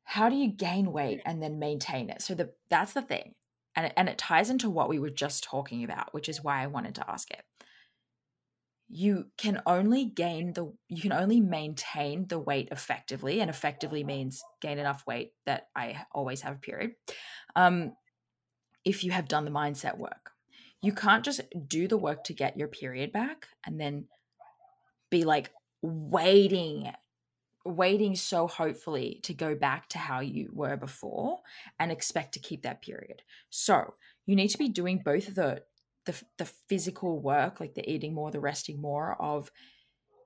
how 0.03 0.29
do 0.29 0.35
you 0.35 0.49
gain 0.49 0.91
weight 0.91 1.21
and 1.25 1.41
then 1.41 1.59
maintain 1.59 2.09
it? 2.09 2.21
So 2.21 2.33
the 2.35 2.51
that's 2.69 2.93
the 2.93 3.01
thing. 3.01 3.35
And 3.75 3.87
it, 3.87 3.93
and 3.95 4.09
it 4.09 4.17
ties 4.17 4.49
into 4.49 4.69
what 4.69 4.89
we 4.89 4.99
were 4.99 5.09
just 5.09 5.43
talking 5.45 5.83
about, 5.83 6.13
which 6.13 6.27
is 6.27 6.43
why 6.43 6.61
I 6.61 6.67
wanted 6.67 6.95
to 6.95 7.09
ask 7.09 7.31
it. 7.31 7.43
You 8.93 9.27
can 9.37 9.61
only 9.65 10.05
gain 10.05 10.53
the 10.53 10.73
you 10.89 11.01
can 11.01 11.13
only 11.13 11.39
maintain 11.39 12.27
the 12.27 12.39
weight 12.39 12.67
effectively, 12.71 13.39
and 13.39 13.49
effectively 13.49 14.03
means 14.03 14.43
gain 14.61 14.79
enough 14.79 15.05
weight 15.07 15.31
that 15.45 15.69
I 15.75 16.05
always 16.11 16.41
have 16.41 16.55
a 16.55 16.59
period. 16.59 16.91
Um, 17.55 17.93
if 18.83 19.03
you 19.03 19.11
have 19.11 19.27
done 19.27 19.45
the 19.45 19.51
mindset 19.51 19.97
work, 19.97 20.31
you 20.81 20.91
can't 20.91 21.23
just 21.23 21.41
do 21.67 21.87
the 21.87 21.97
work 21.97 22.23
to 22.25 22.33
get 22.33 22.57
your 22.57 22.67
period 22.67 23.11
back 23.11 23.47
and 23.65 23.79
then 23.79 24.07
be 25.09 25.23
like, 25.23 25.51
waiting 25.81 26.91
waiting 27.63 28.15
so 28.15 28.47
hopefully 28.47 29.19
to 29.23 29.33
go 29.33 29.55
back 29.55 29.87
to 29.89 29.97
how 29.97 30.19
you 30.19 30.49
were 30.53 30.75
before 30.75 31.39
and 31.79 31.91
expect 31.91 32.33
to 32.33 32.39
keep 32.39 32.63
that 32.63 32.81
period. 32.81 33.21
So, 33.49 33.93
you 34.25 34.35
need 34.35 34.49
to 34.49 34.57
be 34.57 34.69
doing 34.69 35.01
both 35.03 35.35
the 35.35 35.63
the, 36.05 36.19
the 36.37 36.45
physical 36.45 37.19
work 37.19 37.59
like 37.59 37.75
the 37.75 37.89
eating 37.89 38.13
more, 38.13 38.31
the 38.31 38.39
resting 38.39 38.81
more 38.81 39.21
of 39.21 39.51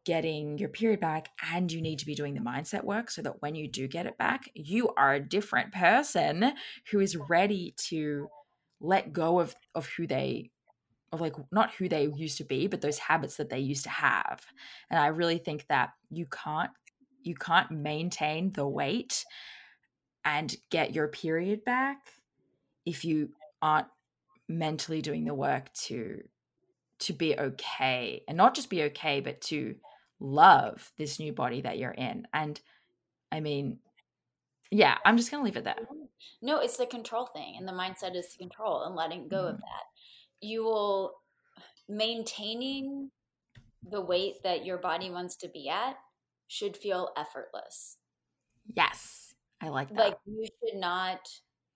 getting 0.05 0.57
your 0.59 0.69
period 0.69 0.99
back 0.99 1.29
and 1.51 1.71
you 1.71 1.81
need 1.81 1.99
to 1.99 2.05
be 2.05 2.15
doing 2.15 2.35
the 2.35 2.39
mindset 2.39 2.83
work 2.83 3.09
so 3.09 3.21
that 3.21 3.41
when 3.41 3.55
you 3.55 3.67
do 3.67 3.87
get 3.87 4.05
it 4.05 4.17
back, 4.17 4.49
you 4.53 4.89
are 4.95 5.13
a 5.15 5.19
different 5.19 5.73
person 5.73 6.53
who 6.91 6.99
is 6.99 7.15
ready 7.15 7.73
to 7.77 8.27
let 8.79 9.13
go 9.13 9.39
of 9.39 9.55
of 9.73 9.87
who 9.97 10.05
they 10.05 10.51
of 11.11 11.21
like 11.21 11.33
not 11.51 11.71
who 11.75 11.87
they 11.87 12.07
used 12.15 12.37
to 12.37 12.43
be 12.43 12.67
but 12.67 12.81
those 12.81 12.99
habits 12.99 13.37
that 13.37 13.49
they 13.49 13.59
used 13.59 13.83
to 13.83 13.89
have. 13.89 14.45
And 14.89 14.99
i 14.99 15.07
really 15.07 15.37
think 15.37 15.65
that 15.69 15.91
you 16.11 16.27
can't 16.27 16.71
you 17.23 17.35
can't 17.35 17.71
maintain 17.71 18.51
the 18.51 18.67
weight 18.67 19.25
and 20.23 20.55
get 20.69 20.93
your 20.93 21.07
period 21.07 21.63
back 21.63 21.97
if 22.85 23.03
you 23.03 23.29
aren't 23.61 23.87
mentally 24.47 25.01
doing 25.01 25.25
the 25.25 25.33
work 25.33 25.71
to 25.73 26.21
to 26.97 27.13
be 27.13 27.37
okay 27.37 28.21
and 28.27 28.37
not 28.37 28.55
just 28.55 28.69
be 28.69 28.83
okay 28.83 29.19
but 29.19 29.41
to 29.41 29.75
love 30.19 30.91
this 30.97 31.19
new 31.19 31.33
body 31.33 31.61
that 31.61 31.77
you're 31.77 31.91
in 31.91 32.25
and 32.33 32.61
i 33.31 33.39
mean 33.39 33.79
yeah 34.71 34.97
i'm 35.05 35.17
just 35.17 35.29
gonna 35.29 35.43
leave 35.43 35.57
it 35.57 35.63
there 35.63 35.75
no 36.41 36.59
it's 36.59 36.77
the 36.77 36.85
control 36.85 37.25
thing 37.25 37.55
and 37.57 37.67
the 37.67 37.71
mindset 37.71 38.15
is 38.15 38.27
to 38.27 38.37
control 38.37 38.83
and 38.83 38.95
letting 38.95 39.27
go 39.27 39.37
mm-hmm. 39.37 39.55
of 39.55 39.57
that 39.57 39.83
you 40.41 40.63
will 40.63 41.15
maintaining 41.89 43.09
the 43.91 44.01
weight 44.01 44.35
that 44.43 44.65
your 44.65 44.77
body 44.77 45.09
wants 45.09 45.35
to 45.37 45.47
be 45.49 45.69
at 45.69 45.95
should 46.47 46.75
feel 46.75 47.11
effortless. 47.17 47.97
Yes, 48.75 49.33
I 49.61 49.69
like 49.69 49.89
that. 49.89 49.97
Like 49.97 50.17
you 50.25 50.45
should 50.45 50.79
not 50.79 51.19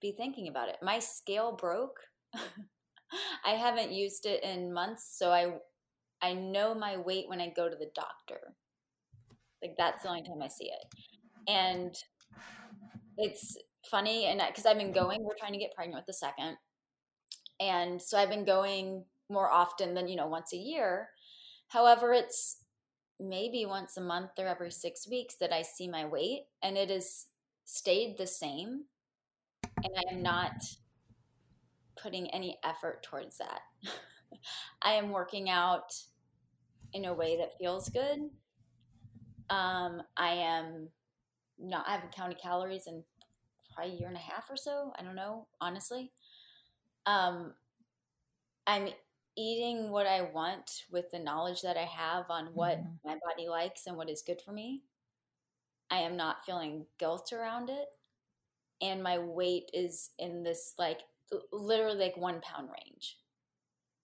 be 0.01 0.11
thinking 0.11 0.47
about 0.47 0.69
it. 0.69 0.77
My 0.81 0.99
scale 0.99 1.51
broke. 1.51 1.99
I 3.45 3.51
haven't 3.51 3.91
used 3.91 4.25
it 4.25 4.43
in 4.43 4.73
months, 4.73 5.17
so 5.17 5.31
I 5.31 5.59
I 6.21 6.33
know 6.33 6.75
my 6.75 6.97
weight 6.97 7.29
when 7.29 7.41
I 7.41 7.49
go 7.49 7.69
to 7.69 7.75
the 7.75 7.91
doctor. 7.95 8.55
Like 9.61 9.75
that's 9.77 10.03
the 10.03 10.09
only 10.09 10.23
time 10.23 10.41
I 10.41 10.47
see 10.47 10.71
it. 10.71 10.85
And 11.47 11.95
it's 13.17 13.57
funny 13.89 14.25
and 14.25 14.41
because 14.47 14.65
I've 14.65 14.77
been 14.77 14.91
going, 14.91 15.23
we're 15.23 15.37
trying 15.39 15.53
to 15.53 15.59
get 15.59 15.73
pregnant 15.75 15.99
with 16.01 16.05
the 16.07 16.13
second. 16.13 16.57
And 17.59 18.01
so 18.01 18.17
I've 18.17 18.29
been 18.29 18.45
going 18.45 19.05
more 19.29 19.51
often 19.51 19.93
than, 19.93 20.07
you 20.07 20.15
know, 20.15 20.27
once 20.27 20.53
a 20.53 20.57
year. 20.57 21.09
However, 21.69 22.13
it's 22.13 22.63
maybe 23.19 23.65
once 23.65 23.97
a 23.97 24.01
month 24.01 24.31
or 24.39 24.47
every 24.47 24.71
six 24.71 25.09
weeks 25.09 25.35
that 25.37 25.53
I 25.53 25.63
see 25.63 25.87
my 25.87 26.05
weight, 26.05 26.43
and 26.63 26.77
it 26.77 26.89
has 26.89 27.27
stayed 27.65 28.17
the 28.17 28.27
same. 28.27 28.85
And 29.83 29.93
I 29.97 30.13
am 30.13 30.21
not 30.23 30.53
putting 32.01 32.29
any 32.31 32.57
effort 32.63 33.03
towards 33.03 33.37
that. 33.37 33.61
I 34.81 34.93
am 34.93 35.11
working 35.11 35.49
out 35.49 35.93
in 36.93 37.05
a 37.05 37.13
way 37.13 37.37
that 37.37 37.57
feels 37.57 37.89
good. 37.89 38.29
Um, 39.49 40.01
I 40.17 40.31
am 40.31 40.89
not, 41.59 41.87
I 41.87 41.93
haven't 41.93 42.15
counted 42.15 42.39
calories 42.39 42.87
in 42.87 43.03
probably 43.73 43.95
a 43.95 43.97
year 43.97 44.07
and 44.07 44.17
a 44.17 44.19
half 44.19 44.49
or 44.49 44.57
so. 44.57 44.91
I 44.97 45.03
don't 45.03 45.15
know, 45.15 45.47
honestly. 45.59 46.11
Um, 47.05 47.53
I'm 48.67 48.89
eating 49.35 49.89
what 49.89 50.05
I 50.05 50.21
want 50.21 50.83
with 50.91 51.09
the 51.11 51.19
knowledge 51.19 51.61
that 51.61 51.77
I 51.77 51.85
have 51.85 52.25
on 52.29 52.47
what 52.53 52.77
mm-hmm. 52.79 53.07
my 53.07 53.17
body 53.25 53.47
likes 53.47 53.87
and 53.87 53.97
what 53.97 54.09
is 54.09 54.21
good 54.21 54.41
for 54.41 54.51
me. 54.51 54.83
I 55.89 55.99
am 55.99 56.15
not 56.15 56.45
feeling 56.45 56.85
guilt 56.97 57.31
around 57.33 57.69
it. 57.69 57.87
And 58.81 59.01
my 59.01 59.17
weight 59.17 59.71
is 59.73 60.11
in 60.19 60.43
this 60.43 60.75
like 60.77 60.99
literally 61.51 61.97
like 61.97 62.17
one 62.17 62.41
pound 62.41 62.69
range 62.69 63.17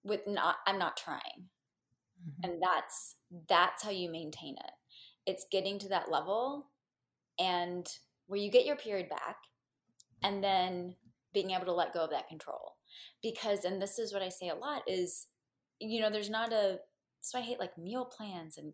with 0.03 0.21
not, 0.27 0.57
I'm 0.67 0.79
not 0.79 0.97
trying. 0.97 1.49
Mm-hmm. 2.21 2.43
And 2.43 2.61
that's, 2.61 3.15
that's 3.49 3.83
how 3.83 3.91
you 3.91 4.11
maintain 4.11 4.55
it. 4.57 4.71
It's 5.25 5.45
getting 5.51 5.79
to 5.79 5.89
that 5.89 6.11
level 6.11 6.67
and 7.39 7.87
where 8.27 8.39
you 8.39 8.51
get 8.51 8.65
your 8.65 8.75
period 8.75 9.09
back 9.09 9.37
and 10.23 10.43
then 10.43 10.95
being 11.33 11.51
able 11.51 11.65
to 11.65 11.73
let 11.73 11.93
go 11.93 12.05
of 12.05 12.11
that 12.11 12.29
control 12.29 12.75
because 13.21 13.65
and 13.65 13.81
this 13.81 13.99
is 13.99 14.13
what 14.13 14.21
i 14.21 14.29
say 14.29 14.47
a 14.47 14.55
lot 14.55 14.81
is 14.87 15.27
you 15.79 15.99
know 15.99 16.09
there's 16.09 16.29
not 16.29 16.53
a 16.53 16.79
so 17.19 17.37
i 17.37 17.41
hate 17.41 17.59
like 17.59 17.77
meal 17.77 18.05
plans 18.05 18.57
and 18.57 18.73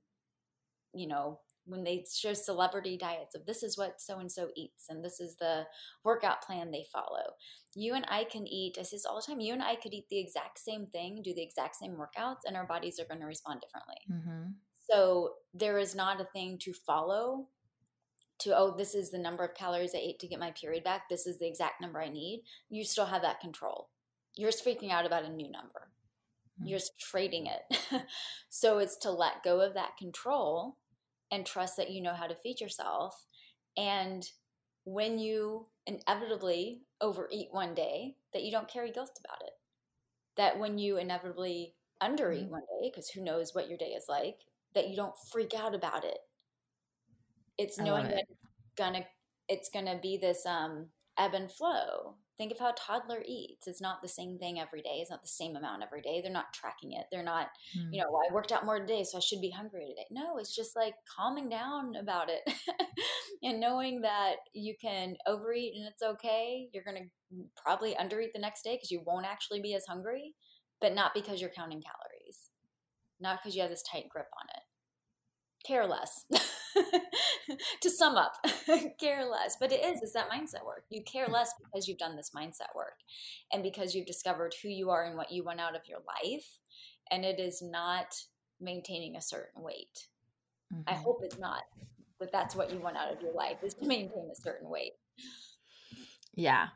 you 0.94 1.08
know, 1.08 1.40
when 1.72 1.84
they 1.84 2.06
show 2.14 2.34
celebrity 2.34 2.98
diets 2.98 3.34
of 3.34 3.46
this 3.46 3.64
is 3.64 3.78
what 3.78 4.02
so 4.02 4.20
and 4.20 4.32
so 4.32 4.50
eats 4.56 4.88
and 4.90 5.04
this 5.04 5.22
is 5.22 5.38
the 5.38 5.66
workout 6.04 6.42
plan 6.42 6.70
they 6.70 6.86
follow. 6.92 7.32
You 7.74 7.96
and 7.96 8.06
I 8.10 8.26
can 8.26 8.46
eat, 8.46 8.78
I 8.78 8.84
say 8.84 8.98
this 8.98 9.06
all 9.06 9.16
the 9.16 9.22
time, 9.26 9.40
you 9.40 9.54
and 9.54 9.64
I 9.64 9.76
could 9.76 9.94
eat 9.94 10.10
the 10.10 10.20
exact 10.20 10.60
same 10.60 10.88
thing, 10.88 11.22
do 11.24 11.34
the 11.34 11.42
exact 11.42 11.78
same 11.78 11.94
workouts, 11.94 12.42
and 12.46 12.58
our 12.58 12.68
bodies 12.68 13.00
are 13.00 13.06
going 13.06 13.22
to 13.22 13.26
respond 13.26 13.62
differently. 13.62 13.96
Mm-hmm. 14.12 14.52
So 14.92 15.36
there 15.54 15.78
is 15.78 15.96
not 15.96 16.20
a 16.20 16.26
thing 16.26 16.58
to 16.64 16.74
follow 16.74 17.48
to, 18.40 18.58
oh, 18.58 18.76
this 18.76 18.94
is 18.94 19.10
the 19.10 19.18
number 19.18 19.46
of 19.46 19.56
calories 19.56 19.96
I 19.96 20.00
ate 20.00 20.20
to 20.20 20.28
get 20.28 20.40
my 20.40 20.52
period 20.52 20.84
back. 20.84 21.08
This 21.08 21.28
is 21.28 21.40
the 21.40 21.48
exact 21.48 21.80
number 21.80 22.02
I 22.02 22.10
need. 22.10 22.44
You 22.70 22.84
still 22.84 23.06
have 23.06 23.22
that 23.22 23.40
control. 23.40 23.90
You're 24.36 24.52
freaking 24.52 24.92
out 24.92 25.06
about 25.06 25.24
a 25.24 25.30
new 25.30 25.50
number. 25.50 25.92
Mm-hmm. 26.60 26.68
You're 26.68 26.80
just 26.80 27.00
trading 27.00 27.48
it. 27.48 27.78
so 28.50 28.80
it's 28.80 28.98
to 28.98 29.12
let 29.12 29.44
go 29.44 29.62
of 29.62 29.76
that 29.76 29.96
control 29.98 30.78
and 31.32 31.46
trust 31.46 31.78
that 31.78 31.92
you 31.92 32.02
know 32.02 32.14
how 32.14 32.28
to 32.28 32.36
feed 32.36 32.60
yourself. 32.60 33.16
And 33.78 34.28
when 34.84 35.20
you 35.20 35.68
inevitably 35.88 36.82
overeat 37.00 37.48
one 37.52 37.74
day, 37.74 38.16
that 38.34 38.44
you 38.44 38.52
don't 38.52 38.68
carry 38.68 38.92
guilt 38.92 39.20
about 39.24 39.42
it. 39.48 39.54
That 40.38 40.60
when 40.60 40.78
you 40.78 40.98
inevitably 40.98 41.76
undereat 42.02 42.44
mm-hmm. 42.44 42.52
one 42.52 42.62
day, 42.62 42.90
because 42.90 43.10
who 43.10 43.24
knows 43.24 43.54
what 43.54 43.70
your 43.70 43.78
day 43.78 43.94
is 43.98 44.06
like, 44.10 44.38
that 44.76 44.90
you 44.90 44.96
don't 44.96 45.14
freak 45.32 45.54
out 45.54 45.76
about 45.76 46.04
it. 46.04 46.18
It's 47.58 47.78
knowing 47.78 48.06
it. 48.06 48.16
that 48.16 48.26
it's 48.30 48.76
gonna 48.78 49.06
it's 49.48 49.70
gonna 49.70 50.00
be 50.02 50.18
this 50.18 50.46
um 50.46 50.88
ebb 51.18 51.34
and 51.34 51.52
flow 51.52 52.16
think 52.38 52.52
of 52.52 52.60
how 52.60 52.70
a 52.70 52.74
toddler 52.74 53.24
eats. 53.26 53.68
It's 53.68 53.82
not 53.82 54.02
the 54.02 54.08
same 54.08 54.38
thing 54.38 54.60
every 54.60 54.82
day. 54.82 55.00
It's 55.00 55.12
not 55.12 55.22
the 55.22 55.28
same 55.28 55.56
amount 55.56 55.84
every 55.84 56.02
day. 56.02 56.22
They're 56.22 56.32
not 56.32 56.54
tracking 56.54 56.94
it. 56.94 57.06
They're 57.12 57.24
not 57.24 57.48
mm. 57.78 57.90
you 57.92 58.02
know 58.02 58.08
well, 58.12 58.22
i 58.30 58.34
worked 58.34 58.52
out 58.52 58.66
more 58.66 58.80
today 58.80 59.04
so 59.04 59.18
i 59.18 59.22
should 59.22 59.42
be 59.42 59.52
hungry 59.52 59.88
today. 59.88 60.08
No 60.12 60.38
it's 60.38 60.56
just 60.56 60.76
like 60.76 60.96
calming 61.18 61.50
down 61.50 61.96
about 61.96 62.30
it 62.30 62.42
and 63.44 63.60
knowing 63.60 64.02
that 64.02 64.36
you 64.54 64.76
can 64.82 65.16
overeat 65.28 65.74
and 65.76 65.88
it's 65.88 66.04
okay. 66.04 66.68
You're 66.74 66.84
going 66.84 66.98
to 66.98 67.44
probably 67.56 67.96
undereat 67.96 68.34
the 68.34 68.42
next 68.42 68.64
day 68.64 68.76
because 68.76 68.92
you 68.92 69.02
won't 69.06 69.26
actually 69.26 69.62
be 69.62 69.74
as 69.74 69.86
hungry 69.86 70.34
but 70.82 70.96
not 70.96 71.14
because 71.14 71.40
you're 71.40 71.50
counting 71.52 71.82
calories 71.82 72.50
not 73.22 73.40
because 73.40 73.56
you 73.56 73.62
have 73.62 73.72
this 73.72 73.84
tight 73.90 74.10
grip 74.10 74.28
on 74.38 74.48
it 74.50 74.64
care 75.66 75.88
less. 75.88 76.26
To 77.82 77.90
sum 77.90 78.16
up 78.16 78.34
care 79.00 79.26
less. 79.30 79.58
But 79.60 79.74
it 79.74 79.84
is 79.84 80.02
is 80.02 80.14
that 80.14 80.30
mindset 80.30 80.66
work. 80.66 80.86
You 80.90 81.04
care 81.04 81.28
less 81.28 81.54
because 81.60 81.86
you've 81.86 81.98
done 81.98 82.16
this 82.16 82.32
mindset 82.36 82.74
work 82.76 82.94
and 83.52 83.62
because 83.62 83.94
you've 83.94 84.06
discovered 84.06 84.54
who 84.62 84.70
you 84.70 84.90
are 84.90 85.04
and 85.04 85.18
what 85.18 85.32
you 85.32 85.44
want 85.44 85.60
out 85.60 85.76
of 85.76 85.82
your 85.86 86.00
life 86.00 86.48
and 87.10 87.26
it 87.26 87.40
is 87.40 87.62
not 87.62 88.16
maintaining 88.62 89.18
a 89.18 89.22
certain 89.22 89.64
weight. 89.64 90.08
Mm-hmm. 90.72 90.84
i 90.88 90.94
hope 90.94 91.20
it's 91.24 91.38
not 91.38 91.64
but 92.22 92.32
that's 92.32 92.56
what 92.56 92.72
you 92.72 92.80
want 92.80 92.96
out 92.96 93.12
of 93.12 93.22
your 93.22 93.34
life 93.34 93.58
is 93.64 93.74
to 93.74 93.86
maintain 93.86 94.30
a 94.32 94.36
certain 94.36 94.70
weight. 94.70 94.94
Yeah. 96.36 96.68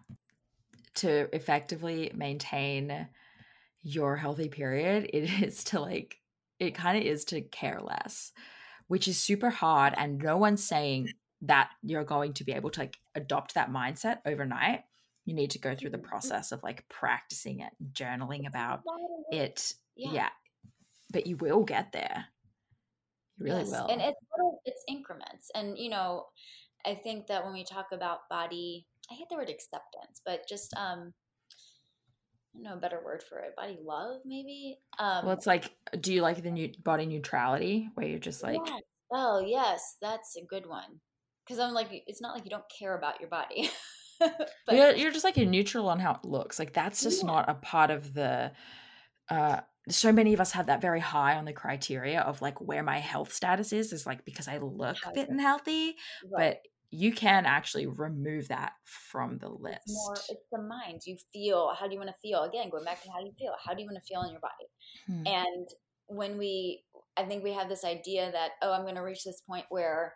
To 0.95 1.33
effectively 1.33 2.11
maintain 2.15 3.07
your 3.83 4.17
healthy 4.17 4.49
period 4.49 5.07
it 5.13 5.29
is 5.43 5.63
to 5.65 5.79
like 5.79 6.17
it 6.59 6.73
kind 6.73 6.97
of 6.97 7.03
is 7.03 7.25
to 7.25 7.41
care 7.41 7.79
less 7.79 8.31
which 8.87 9.07
is 9.07 9.17
super 9.17 9.49
hard. 9.49 9.93
And 9.97 10.19
no 10.19 10.37
one's 10.37 10.63
saying 10.63 11.09
that 11.41 11.69
you're 11.81 12.03
going 12.03 12.33
to 12.33 12.43
be 12.43 12.53
able 12.53 12.69
to 12.71 12.81
like 12.81 12.97
adopt 13.15 13.55
that 13.55 13.71
mindset 13.71 14.19
overnight. 14.25 14.83
You 15.25 15.33
need 15.33 15.51
to 15.51 15.59
go 15.59 15.75
through 15.75 15.89
the 15.89 15.97
mm-hmm. 15.97 16.07
process 16.07 16.51
of 16.51 16.63
like 16.63 16.87
practicing 16.89 17.59
it, 17.61 17.73
journaling 17.93 18.47
about 18.47 18.81
it. 19.31 19.73
Yeah. 19.95 20.11
yeah. 20.11 20.29
But 21.11 21.27
you 21.27 21.37
will 21.37 21.63
get 21.63 21.91
there. 21.91 22.25
You 23.37 23.45
really 23.45 23.61
yes. 23.61 23.71
will. 23.71 23.87
And 23.87 24.01
it's 24.01 24.19
little, 24.35 24.61
it's 24.65 24.83
increments. 24.87 25.49
And 25.55 25.77
you 25.77 25.89
know, 25.89 26.25
I 26.85 26.95
think 26.95 27.27
that 27.27 27.43
when 27.43 27.53
we 27.53 27.63
talk 27.63 27.87
about 27.91 28.29
body, 28.29 28.85
I 29.11 29.15
hate 29.15 29.29
the 29.29 29.35
word 29.35 29.49
acceptance, 29.49 30.21
but 30.25 30.47
just 30.47 30.73
um 30.77 31.13
know 32.61 32.73
a 32.73 32.77
better 32.77 32.99
word 33.03 33.23
for 33.23 33.39
it. 33.39 33.55
Body 33.55 33.77
love, 33.83 34.21
maybe. 34.25 34.77
Um, 34.99 35.25
well, 35.25 35.33
it's 35.33 35.47
like, 35.47 35.71
do 35.99 36.13
you 36.13 36.21
like 36.21 36.41
the 36.43 36.51
new 36.51 36.71
body 36.83 37.05
neutrality, 37.05 37.89
where 37.95 38.07
you're 38.07 38.19
just 38.19 38.43
like, 38.43 38.59
yes. 38.65 38.81
oh 39.11 39.43
yes, 39.45 39.97
that's 40.01 40.35
a 40.35 40.45
good 40.45 40.65
one. 40.65 40.99
Because 41.45 41.59
I'm 41.59 41.73
like, 41.73 41.89
it's 42.07 42.21
not 42.21 42.33
like 42.35 42.43
you 42.43 42.49
don't 42.49 42.63
care 42.79 42.97
about 42.97 43.19
your 43.19 43.29
body. 43.29 43.69
but 44.19 44.75
you're, 44.75 44.95
you're 44.95 45.11
just 45.11 45.25
like 45.25 45.37
a 45.37 45.45
neutral 45.45 45.89
on 45.89 45.99
how 45.99 46.13
it 46.13 46.25
looks. 46.25 46.57
Like 46.57 46.73
that's 46.73 47.03
just 47.03 47.21
yeah. 47.21 47.27
not 47.27 47.49
a 47.49 47.55
part 47.55 47.91
of 47.91 48.13
the. 48.13 48.51
uh 49.29 49.61
so 49.87 50.11
many 50.11 50.33
of 50.33 50.41
us 50.41 50.51
have 50.51 50.65
that 50.65 50.81
very 50.81 50.99
high 50.99 51.35
on 51.35 51.45
the 51.45 51.53
criteria 51.53 52.21
of 52.21 52.41
like 52.41 52.59
where 52.59 52.81
my 52.81 52.97
health 52.97 53.31
status 53.31 53.71
is 53.71 53.93
is 53.93 54.05
like 54.05 54.25
because 54.25 54.47
I 54.47 54.57
look 54.57 54.97
fit 55.13 55.29
and 55.29 55.39
healthy, 55.39 55.95
right. 56.31 56.55
but 56.55 56.61
you 56.95 57.11
can 57.11 57.45
actually 57.45 57.87
remove 57.87 58.47
that 58.47 58.73
from 58.83 59.37
the 59.37 59.49
list. 59.49 59.81
It's 59.85 59.93
more, 59.93 60.15
it's 60.29 60.47
the 60.51 60.61
mind. 60.61 61.01
You 61.05 61.17
feel, 61.33 61.73
how 61.77 61.87
do 61.87 61.93
you 61.93 61.99
want 61.99 62.09
to 62.09 62.15
feel? 62.21 62.43
Again, 62.43 62.69
going 62.69 62.85
back 62.85 63.03
to 63.03 63.11
how 63.11 63.19
do 63.19 63.25
you 63.25 63.33
feel? 63.37 63.53
How 63.63 63.73
do 63.73 63.81
you 63.81 63.87
want 63.87 63.97
to 63.97 64.07
feel 64.07 64.23
in 64.23 64.31
your 64.31 64.39
body? 64.39 64.67
Hmm. 65.07 65.27
And 65.27 65.67
when 66.07 66.37
we, 66.37 66.83
I 67.17 67.23
think 67.23 67.43
we 67.43 67.53
have 67.53 67.69
this 67.69 67.83
idea 67.83 68.31
that, 68.31 68.51
oh, 68.61 68.71
I'm 68.71 68.83
going 68.83 68.95
to 68.95 69.01
reach 69.01 69.23
this 69.23 69.41
point 69.47 69.65
where 69.69 70.13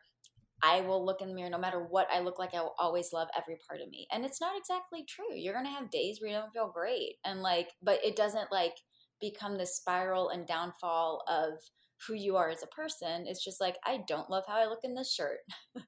I 0.61 0.81
will 0.81 1.05
look 1.05 1.21
in 1.21 1.29
the 1.29 1.33
mirror 1.33 1.49
no 1.49 1.57
matter 1.57 1.79
what 1.79 2.07
I 2.13 2.19
look 2.19 2.39
like. 2.39 2.53
I 2.53 2.61
will 2.61 2.75
always 2.79 3.13
love 3.13 3.27
every 3.37 3.57
part 3.67 3.81
of 3.81 3.89
me. 3.89 4.07
And 4.11 4.25
it's 4.25 4.41
not 4.41 4.57
exactly 4.57 5.05
true. 5.07 5.35
You're 5.35 5.53
going 5.53 5.65
to 5.65 5.71
have 5.71 5.89
days 5.89 6.19
where 6.19 6.31
you 6.31 6.37
don't 6.37 6.51
feel 6.51 6.71
great. 6.73 7.15
And 7.25 7.41
like, 7.41 7.69
but 7.81 7.99
it 8.03 8.15
doesn't 8.15 8.51
like 8.51 8.73
become 9.21 9.57
the 9.57 9.65
spiral 9.65 10.29
and 10.29 10.47
downfall 10.47 11.23
of, 11.27 11.59
who 12.07 12.13
you 12.13 12.35
are 12.35 12.49
as 12.49 12.63
a 12.63 12.67
person. 12.67 13.25
It's 13.27 13.43
just 13.43 13.59
like, 13.59 13.77
I 13.85 13.99
don't 14.07 14.29
love 14.29 14.43
how 14.47 14.55
I 14.55 14.65
look 14.65 14.79
in 14.83 14.95
this 14.95 15.13
shirt. 15.13 15.39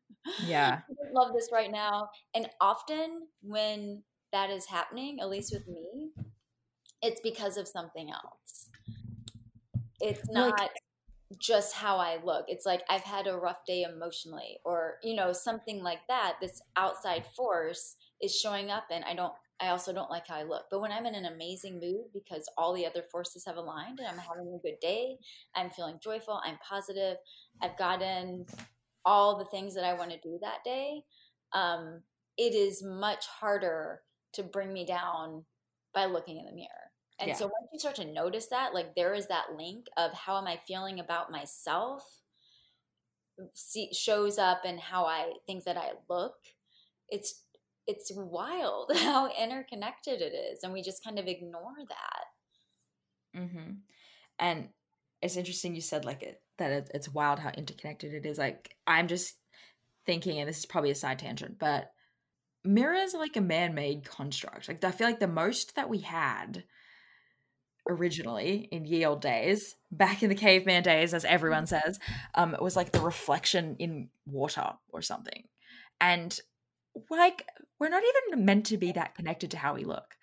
Yeah. 0.45 0.81
I 0.87 1.11
love 1.19 1.33
this 1.33 1.49
right 1.51 1.71
now. 1.71 2.09
And 2.35 2.47
often 2.61 3.27
when 3.41 4.03
that 4.31 4.51
is 4.51 4.67
happening, 4.67 5.17
at 5.19 5.29
least 5.29 5.51
with 5.51 5.67
me, 5.67 6.11
it's 7.01 7.19
because 7.21 7.57
of 7.57 7.67
something 7.67 8.11
else. 8.11 8.69
It's 9.99 10.29
not 10.29 10.59
like, 10.59 10.69
just 11.39 11.73
how 11.73 11.97
I 11.97 12.17
look. 12.23 12.45
It's 12.47 12.65
like 12.65 12.83
I've 12.89 13.01
had 13.01 13.27
a 13.27 13.37
rough 13.37 13.65
day 13.65 13.83
emotionally 13.83 14.59
or, 14.63 14.97
you 15.03 15.15
know, 15.15 15.33
something 15.33 15.81
like 15.81 16.01
that. 16.07 16.35
This 16.41 16.61
outside 16.75 17.25
force 17.35 17.95
is 18.21 18.37
showing 18.37 18.69
up 18.69 18.85
and 18.91 19.03
I 19.03 19.15
don't 19.15 19.33
I 19.61 19.69
also 19.69 19.93
don't 19.93 20.09
like 20.09 20.27
how 20.27 20.35
I 20.35 20.43
look. 20.43 20.65
But 20.71 20.81
when 20.81 20.91
I'm 20.91 21.05
in 21.05 21.15
an 21.15 21.25
amazing 21.25 21.79
mood 21.79 22.05
because 22.13 22.49
all 22.57 22.73
the 22.73 22.85
other 22.85 23.03
forces 23.11 23.45
have 23.45 23.57
aligned 23.57 23.99
and 23.99 24.07
I'm 24.07 24.17
having 24.17 24.53
a 24.53 24.61
good 24.61 24.79
day, 24.81 25.17
I'm 25.55 25.69
feeling 25.69 25.99
joyful, 26.01 26.41
I'm 26.43 26.57
positive, 26.67 27.17
I've 27.61 27.77
gotten 27.77 28.45
all 29.05 29.37
the 29.37 29.45
things 29.45 29.75
that 29.75 29.83
I 29.83 29.93
want 29.93 30.11
to 30.11 30.19
do 30.19 30.39
that 30.41 30.63
day, 30.63 31.03
um, 31.53 32.01
it 32.37 32.53
is 32.53 32.83
much 32.83 33.25
harder 33.27 34.01
to 34.33 34.43
bring 34.43 34.71
me 34.71 34.85
down 34.85 35.43
by 35.93 36.05
looking 36.05 36.37
in 36.37 36.45
the 36.45 36.53
mirror. 36.53 36.67
And 37.19 37.29
yeah. 37.29 37.35
so 37.35 37.45
once 37.45 37.69
you 37.71 37.79
start 37.79 37.95
to 37.97 38.11
notice 38.11 38.47
that, 38.47 38.73
like 38.73 38.95
there 38.95 39.13
is 39.13 39.27
that 39.27 39.55
link 39.55 39.85
of 39.97 40.11
how 40.13 40.37
am 40.37 40.47
I 40.47 40.59
feeling 40.65 40.99
about 40.99 41.31
myself 41.31 42.03
see, 43.53 43.93
shows 43.93 44.37
up 44.37 44.65
in 44.65 44.77
how 44.77 45.05
I 45.05 45.33
think 45.45 45.65
that 45.65 45.77
I 45.77 45.91
look. 46.09 46.35
It's 47.09 47.43
it's 47.91 48.11
wild 48.15 48.91
how 48.95 49.29
interconnected 49.41 50.21
it 50.21 50.33
is 50.33 50.63
and 50.63 50.73
we 50.73 50.81
just 50.81 51.03
kind 51.03 51.19
of 51.19 51.27
ignore 51.27 51.75
that. 51.87 53.39
Mm-hmm. 53.39 53.71
and 54.39 54.67
it's 55.21 55.37
interesting 55.37 55.73
you 55.73 55.81
said 55.81 56.03
like 56.03 56.21
it 56.21 56.41
that 56.57 56.71
it, 56.71 56.91
it's 56.93 57.07
wild 57.07 57.39
how 57.39 57.49
interconnected 57.51 58.13
it 58.13 58.25
is 58.25 58.37
like 58.37 58.75
i'm 58.87 59.07
just 59.07 59.35
thinking 60.05 60.39
and 60.39 60.49
this 60.49 60.59
is 60.59 60.65
probably 60.65 60.91
a 60.91 60.95
side 60.95 61.19
tangent 61.19 61.57
but 61.57 61.91
mirrors 62.63 63.15
are 63.15 63.19
like 63.19 63.37
a 63.37 63.41
man-made 63.41 64.03
construct. 64.03 64.67
Like 64.67 64.83
i 64.83 64.91
feel 64.91 65.07
like 65.07 65.19
the 65.19 65.27
most 65.27 65.75
that 65.75 65.89
we 65.89 65.99
had 65.99 66.63
originally 67.89 68.67
in 68.71 68.85
ye 68.85 69.05
old 69.05 69.21
days 69.21 69.75
back 69.91 70.21
in 70.21 70.29
the 70.29 70.35
caveman 70.35 70.83
days 70.83 71.13
as 71.15 71.25
everyone 71.25 71.65
says 71.65 71.99
um 72.35 72.53
it 72.53 72.61
was 72.61 72.75
like 72.75 72.91
the 72.91 73.01
reflection 73.01 73.75
in 73.79 74.09
water 74.25 74.71
or 74.89 75.01
something. 75.01 75.43
And 75.99 76.37
like 77.09 77.45
we're 77.81 77.89
not 77.89 78.03
even 78.29 78.45
meant 78.45 78.67
to 78.67 78.77
be 78.77 78.91
that 78.91 79.15
connected 79.15 79.49
to 79.49 79.57
how 79.57 79.73
we 79.73 79.83
look. 79.83 80.15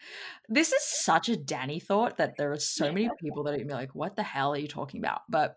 This 0.49 0.73
is 0.73 0.81
such 0.85 1.29
a 1.29 1.35
Dani 1.35 1.83
thought 1.83 2.19
that 2.19 2.37
there 2.39 2.53
are 2.53 2.61
so 2.61 2.93
many 2.93 3.11
people 3.21 3.43
that 3.43 3.51
are 3.53 3.57
gonna 3.57 3.67
be 3.67 3.75
like, 3.75 3.97
what 3.97 4.15
the 4.15 4.23
hell 4.23 4.55
are 4.55 4.59
you 4.59 4.69
talking 4.69 5.01
about? 5.01 5.23
But 5.29 5.57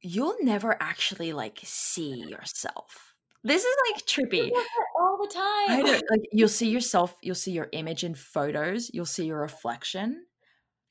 you'll 0.00 0.36
never 0.42 0.80
actually 0.80 1.32
like 1.32 1.58
see 1.64 2.24
yourself. 2.28 3.14
This 3.42 3.64
is 3.64 3.76
like 3.90 4.06
trippy. 4.06 4.52
All 4.96 5.18
the 5.20 5.34
time. 5.34 5.70
I 5.70 5.82
know, 5.82 6.00
like 6.08 6.28
you'll 6.30 6.46
see 6.46 6.70
yourself, 6.70 7.16
you'll 7.20 7.34
see 7.34 7.50
your 7.50 7.68
image 7.72 8.04
in 8.04 8.14
photos, 8.14 8.88
you'll 8.94 9.04
see 9.04 9.26
your 9.26 9.40
reflection, 9.40 10.24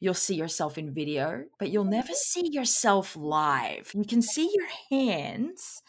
you'll 0.02 0.14
see 0.14 0.36
yourself 0.36 0.78
in 0.78 0.94
video, 0.94 1.46
but 1.58 1.70
you'll 1.70 1.86
never 1.86 2.12
see 2.12 2.50
yourself 2.52 3.16
live. 3.16 3.90
You 3.94 4.04
can 4.04 4.22
see 4.22 4.54
your 4.54 4.68
hands 4.90 5.82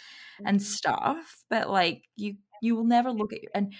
and 0.46 0.58
mm-hmm. 0.58 0.64
stuff, 0.64 1.42
but 1.50 1.68
like 1.68 2.04
you 2.14 2.36
you 2.62 2.76
will 2.76 2.84
never 2.84 3.10
look 3.10 3.32
at 3.32 3.42
you. 3.42 3.48
And 3.52 3.74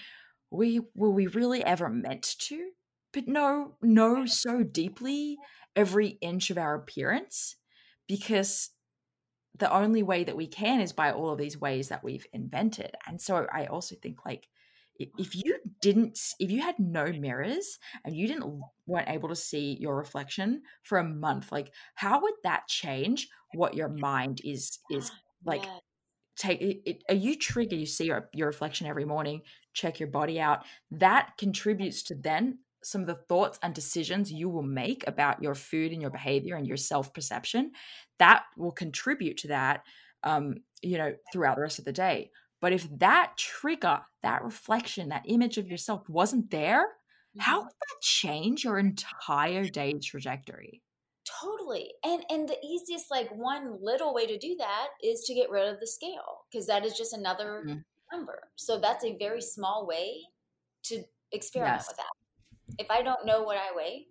we 0.53 0.81
were 0.95 1.11
we 1.11 1.27
really 1.27 1.63
ever 1.63 1.89
meant 1.89 2.35
to? 2.39 2.71
But 3.11 3.27
no, 3.27 3.77
know 3.81 4.25
so 4.25 4.63
deeply 4.63 5.37
every 5.75 6.09
inch 6.21 6.49
of 6.49 6.57
our 6.57 6.75
appearance 6.75 7.55
because 8.07 8.71
the 9.57 9.71
only 9.71 10.03
way 10.03 10.23
that 10.23 10.35
we 10.35 10.47
can 10.47 10.81
is 10.81 10.93
by 10.93 11.11
all 11.11 11.29
of 11.31 11.37
these 11.37 11.59
ways 11.59 11.89
that 11.89 12.03
we've 12.03 12.25
invented. 12.33 12.91
And 13.07 13.21
so 13.21 13.47
I 13.53 13.65
also 13.67 13.95
think 13.95 14.25
like 14.25 14.47
if 14.99 15.35
you 15.35 15.57
didn't 15.81 16.19
if 16.39 16.51
you 16.51 16.61
had 16.61 16.77
no 16.79 17.11
mirrors 17.11 17.79
and 18.05 18.15
you 18.15 18.27
didn't 18.27 18.61
weren't 18.85 19.09
able 19.09 19.29
to 19.29 19.35
see 19.35 19.77
your 19.79 19.95
reflection 19.97 20.61
for 20.83 20.99
a 20.99 21.03
month 21.03 21.51
like 21.51 21.73
how 21.95 22.21
would 22.21 22.35
that 22.43 22.67
change 22.67 23.27
what 23.55 23.73
your 23.73 23.89
mind 23.89 24.39
is 24.43 24.79
is 24.91 25.11
like. 25.45 25.65
Take 26.35 26.61
it, 26.61 26.81
it, 26.85 27.03
are 27.09 27.15
you 27.15 27.37
trigger 27.37 27.75
you 27.75 27.85
see 27.85 28.05
your, 28.05 28.29
your 28.33 28.47
reflection 28.47 28.87
every 28.87 29.05
morning 29.05 29.41
check 29.73 29.99
your 29.99 30.09
body 30.09 30.39
out 30.39 30.63
that 30.91 31.33
contributes 31.37 32.03
to 32.03 32.15
then 32.15 32.59
some 32.83 33.01
of 33.01 33.07
the 33.07 33.15
thoughts 33.15 33.57
and 33.63 33.73
decisions 33.73 34.31
you 34.31 34.49
will 34.49 34.63
make 34.63 35.07
about 35.07 35.41
your 35.41 35.55
food 35.55 35.91
and 35.91 36.01
your 36.01 36.11
behavior 36.11 36.55
and 36.55 36.67
your 36.67 36.77
self 36.77 37.13
perception 37.13 37.71
that 38.19 38.43
will 38.57 38.71
contribute 38.71 39.37
to 39.37 39.47
that 39.47 39.83
um 40.23 40.55
you 40.81 40.97
know 40.97 41.13
throughout 41.31 41.55
the 41.55 41.61
rest 41.61 41.79
of 41.79 41.85
the 41.85 41.93
day 41.93 42.29
but 42.63 42.71
if 42.71 42.87
that 42.99 43.33
trigger, 43.35 43.99
that 44.21 44.41
reflection, 44.41 45.09
that 45.09 45.25
image 45.25 45.57
of 45.57 45.67
yourself 45.67 46.07
wasn't 46.07 46.49
there, 46.49 46.85
how 47.37 47.57
mm-hmm. 47.57 47.65
would 47.65 47.73
that 47.73 48.01
change 48.01 48.63
your 48.63 48.79
entire 48.79 49.67
day's 49.67 50.05
trajectory? 50.05 50.82
Totally. 51.41 51.93
And 52.03 52.23
and 52.29 52.47
the 52.47 52.57
easiest 52.63 53.09
like 53.09 53.29
one 53.35 53.77
little 53.81 54.13
way 54.13 54.25
to 54.25 54.37
do 54.37 54.55
that 54.57 54.87
is 55.01 55.23
to 55.25 55.33
get 55.33 55.49
rid 55.49 55.67
of 55.67 55.79
the 55.79 55.87
scale 55.87 56.45
because 56.51 56.67
that 56.67 56.85
is 56.85 56.97
just 56.97 57.13
another 57.13 57.63
mm-hmm. 57.65 57.79
number. 58.11 58.49
So 58.55 58.79
that's 58.79 59.05
a 59.05 59.17
very 59.17 59.41
small 59.41 59.87
way 59.87 60.21
to 60.83 61.03
experiment 61.31 61.79
yes. 61.79 61.87
with 61.87 61.97
that. 61.97 62.83
If 62.83 62.91
I 62.91 63.01
don't 63.01 63.25
know 63.25 63.43
what 63.43 63.57
I 63.57 63.75
weigh, 63.75 64.07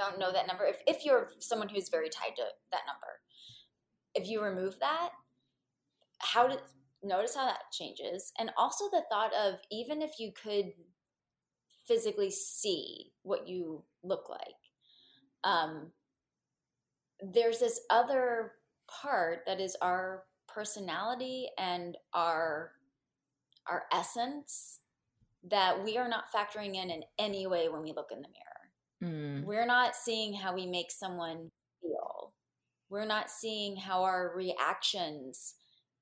don't 0.00 0.18
know 0.18 0.32
that 0.32 0.48
number. 0.48 0.64
If 0.64 0.78
if 0.86 1.04
you're 1.04 1.30
someone 1.38 1.68
who's 1.68 1.88
very 1.88 2.08
tied 2.08 2.34
to 2.36 2.44
that 2.72 2.82
number, 2.86 3.20
if 4.14 4.28
you 4.28 4.42
remove 4.42 4.78
that, 4.80 5.10
how 6.18 6.48
did 6.48 6.58
notice 7.02 7.36
how 7.36 7.44
that 7.44 7.70
changes 7.72 8.32
and 8.38 8.50
also 8.56 8.86
the 8.90 9.04
thought 9.08 9.32
of 9.34 9.54
even 9.70 10.02
if 10.02 10.18
you 10.18 10.32
could 10.32 10.72
physically 11.86 12.30
see 12.30 13.12
what 13.22 13.46
you 13.46 13.84
look 14.02 14.28
like 14.28 14.40
um, 15.44 15.92
there's 17.20 17.58
this 17.58 17.80
other 17.90 18.52
part 18.88 19.40
that 19.46 19.60
is 19.60 19.76
our 19.82 20.24
personality 20.46 21.48
and 21.58 21.96
our 22.14 22.72
our 23.68 23.82
essence 23.92 24.80
that 25.50 25.84
we 25.84 25.98
are 25.98 26.08
not 26.08 26.24
factoring 26.34 26.74
in 26.74 26.90
in 26.90 27.02
any 27.18 27.46
way 27.46 27.68
when 27.68 27.82
we 27.82 27.92
look 27.92 28.10
in 28.10 28.22
the 28.22 28.28
mirror. 28.28 28.44
Mm. 29.00 29.44
we're 29.44 29.66
not 29.66 29.94
seeing 29.94 30.34
how 30.34 30.52
we 30.52 30.66
make 30.66 30.90
someone 30.90 31.50
feel. 31.80 32.32
We're 32.90 33.06
not 33.06 33.30
seeing 33.30 33.76
how 33.76 34.02
our 34.02 34.32
reactions 34.34 35.54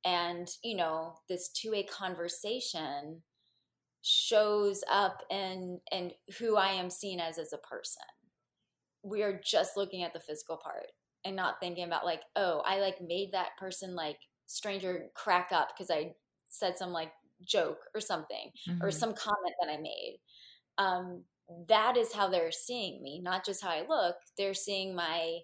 and 0.05 0.49
you 0.63 0.77
know 0.77 1.17
this 1.29 1.51
two-way 1.51 1.83
conversation 1.83 3.23
shows 4.03 4.85
up 4.91 5.23
in 5.31 5.81
and 5.91 6.13
who 6.39 6.57
i 6.57 6.69
am 6.69 6.89
seen 6.89 7.21
as 7.21 7.39
as 7.39 7.53
a 7.53 7.59
person. 7.59 8.03
We 9.03 9.23
are 9.23 9.41
just 9.45 9.77
looking 9.77 10.03
at 10.03 10.13
the 10.13 10.21
physical 10.21 10.57
part 10.57 10.87
and 11.27 11.37
not 11.37 11.61
thinking 11.61 11.85
about 11.85 12.05
like 12.05 12.23
oh 12.37 12.63
i 12.65 12.81
like 12.81 12.97
made 13.01 13.33
that 13.33 13.51
person 13.59 13.95
like 13.95 14.19
stranger 14.47 15.07
crack 15.15 15.51
up 15.53 15.69
because 15.69 15.91
i 15.91 16.13
said 16.49 16.79
some 16.79 16.93
like 16.93 17.13
joke 17.45 17.81
or 17.95 18.01
something 18.01 18.51
mm-hmm. 18.69 18.83
or 18.83 18.91
some 18.91 19.13
comment 19.13 19.55
that 19.61 19.71
i 19.71 19.77
made 19.77 20.19
um 20.79 21.23
that 21.69 21.97
is 21.97 22.13
how 22.13 22.29
they're 22.29 22.51
seeing 22.51 23.03
me 23.03 23.21
not 23.23 23.45
just 23.45 23.63
how 23.63 23.71
i 23.71 23.85
look 23.89 24.17
they're 24.39 24.55
seeing 24.55 24.95
my 24.95 25.39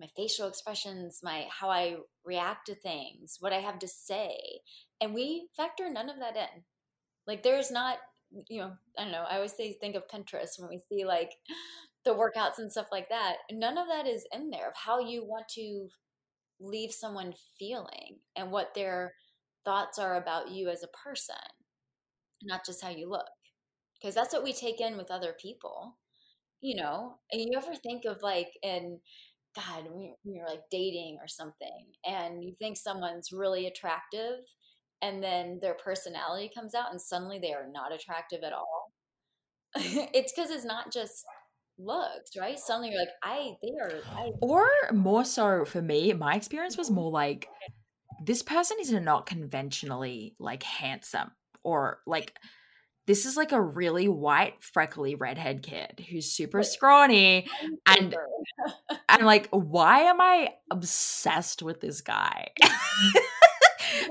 my 0.00 0.08
facial 0.16 0.48
expressions, 0.48 1.20
my 1.22 1.44
how 1.50 1.68
I 1.68 1.96
react 2.24 2.66
to 2.66 2.74
things, 2.74 3.36
what 3.38 3.52
I 3.52 3.58
have 3.58 3.78
to 3.80 3.88
say. 3.88 4.38
And 5.00 5.14
we 5.14 5.48
factor 5.56 5.90
none 5.90 6.08
of 6.08 6.18
that 6.18 6.36
in. 6.36 6.64
Like 7.26 7.42
there's 7.42 7.70
not, 7.70 7.98
you 8.48 8.60
know, 8.60 8.72
I 8.98 9.02
don't 9.02 9.12
know, 9.12 9.26
I 9.28 9.36
always 9.36 9.52
say 9.52 9.74
think 9.74 9.94
of 9.94 10.08
Pinterest 10.08 10.58
when 10.58 10.70
we 10.70 10.80
see 10.88 11.04
like 11.04 11.32
the 12.04 12.14
workouts 12.14 12.58
and 12.58 12.70
stuff 12.70 12.88
like 12.90 13.08
that. 13.10 13.36
None 13.50 13.78
of 13.78 13.88
that 13.88 14.06
is 14.06 14.26
in 14.32 14.50
there 14.50 14.68
of 14.68 14.74
how 14.76 15.00
you 15.00 15.24
want 15.24 15.48
to 15.54 15.88
leave 16.60 16.92
someone 16.92 17.34
feeling 17.58 18.18
and 18.36 18.50
what 18.50 18.74
their 18.74 19.14
thoughts 19.64 19.98
are 19.98 20.16
about 20.16 20.50
you 20.50 20.68
as 20.68 20.82
a 20.82 21.08
person, 21.08 21.34
not 22.42 22.64
just 22.64 22.82
how 22.82 22.90
you 22.90 23.08
look. 23.08 23.26
Because 24.00 24.14
that's 24.14 24.32
what 24.32 24.44
we 24.44 24.52
take 24.52 24.80
in 24.80 24.96
with 24.96 25.10
other 25.10 25.34
people, 25.40 25.98
you 26.62 26.80
know. 26.80 27.16
And 27.30 27.42
you 27.42 27.50
ever 27.56 27.74
think 27.74 28.04
of 28.06 28.22
like 28.22 28.48
in 28.62 28.98
God, 29.54 29.84
when 29.90 30.14
you're 30.24 30.46
like 30.48 30.62
dating 30.70 31.18
or 31.20 31.28
something 31.28 31.86
and 32.04 32.42
you 32.42 32.54
think 32.58 32.76
someone's 32.76 33.32
really 33.32 33.66
attractive 33.66 34.38
and 35.02 35.22
then 35.22 35.58
their 35.60 35.74
personality 35.74 36.50
comes 36.54 36.74
out 36.74 36.90
and 36.90 37.00
suddenly 37.00 37.38
they 37.38 37.52
are 37.52 37.68
not 37.70 37.92
attractive 37.92 38.42
at 38.42 38.52
all. 38.52 38.92
it's 39.74 40.32
because 40.32 40.50
it's 40.50 40.64
not 40.64 40.92
just 40.92 41.24
looks, 41.84 42.36
right? 42.38 42.58
Suddenly 42.58 42.90
you're 42.90 43.00
like, 43.00 43.08
I, 43.22 43.52
they 43.62 43.72
are. 43.82 44.00
I, 44.16 44.30
or 44.40 44.68
more 44.92 45.24
so 45.24 45.64
for 45.64 45.82
me, 45.82 46.12
my 46.12 46.34
experience 46.34 46.76
was 46.76 46.88
mm-hmm. 46.88 46.96
more 46.96 47.10
like, 47.10 47.48
this 48.22 48.42
person 48.42 48.76
is 48.80 48.92
not 48.92 49.26
conventionally 49.26 50.34
like 50.38 50.62
handsome 50.62 51.30
or 51.64 52.00
like 52.06 52.34
this 53.06 53.24
is 53.24 53.36
like 53.36 53.52
a 53.52 53.60
really 53.60 54.08
white 54.08 54.62
freckly 54.62 55.14
redhead 55.14 55.62
kid 55.62 56.04
who's 56.10 56.30
super 56.30 56.62
scrawny 56.62 57.48
and 57.86 58.14
and 59.08 59.22
like 59.24 59.48
why 59.50 60.00
am 60.00 60.20
i 60.20 60.50
obsessed 60.70 61.62
with 61.62 61.80
this 61.80 62.02
guy? 62.02 62.48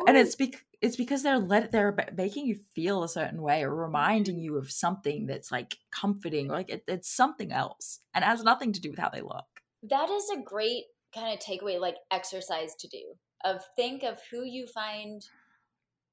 And 0.08 0.18
it's 0.18 0.36
because 0.36 0.62
it's 0.82 0.96
because 0.96 1.24
they're 1.24 1.40
let 1.40 1.72
they're 1.72 1.96
making 2.16 2.46
you 2.46 2.60
feel 2.74 3.04
a 3.04 3.10
certain 3.10 3.42
way 3.42 3.64
or 3.64 3.74
reminding 3.74 4.40
you 4.40 4.58
of 4.58 4.72
something 4.72 5.26
that's 5.26 5.52
like 5.52 5.78
comforting 5.92 6.50
or 6.50 6.54
like 6.54 6.70
it, 6.70 6.84
it's 6.88 7.14
something 7.14 7.52
else 7.52 8.00
and 8.14 8.24
has 8.24 8.44
nothing 8.44 8.72
to 8.74 8.82
do 8.82 8.90
with 8.92 9.00
how 9.00 9.10
they 9.10 9.22
look. 9.22 9.46
That 9.84 10.10
is 10.10 10.30
a 10.30 10.42
great 10.42 10.86
kind 11.14 11.34
of 11.34 11.40
takeaway 11.40 11.80
like 11.80 11.96
exercise 12.12 12.76
to 12.80 12.88
do 12.88 13.02
of 13.44 13.62
think 13.76 14.04
of 14.04 14.20
who 14.32 14.44
you 14.44 14.68
find 14.68 15.22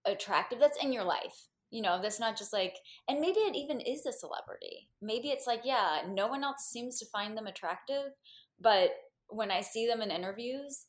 attractive 0.07 0.59
that's 0.61 0.83
in 0.83 0.93
your 0.93 1.05
life 1.05 1.49
you 1.71 1.83
know 1.83 2.01
that's 2.01 2.21
not 2.21 2.37
just 2.37 2.53
like 2.53 2.77
and 3.09 3.21
maybe 3.21 3.41
it 3.41 3.57
even 3.57 3.81
is 3.81 4.07
a 4.07 4.13
celebrity. 4.13 4.89
Maybe 5.03 5.29
it's 5.29 5.47
like 5.47 5.61
yeah 5.65 6.03
no 6.09 6.29
one 6.29 6.45
else 6.45 6.69
seems 6.71 6.99
to 6.99 7.07
find 7.13 7.37
them 7.37 7.47
attractive 7.47 8.13
but 8.61 8.91
when 9.29 9.51
i 9.51 9.61
see 9.61 9.87
them 9.87 10.01
in 10.01 10.11
interviews 10.11 10.87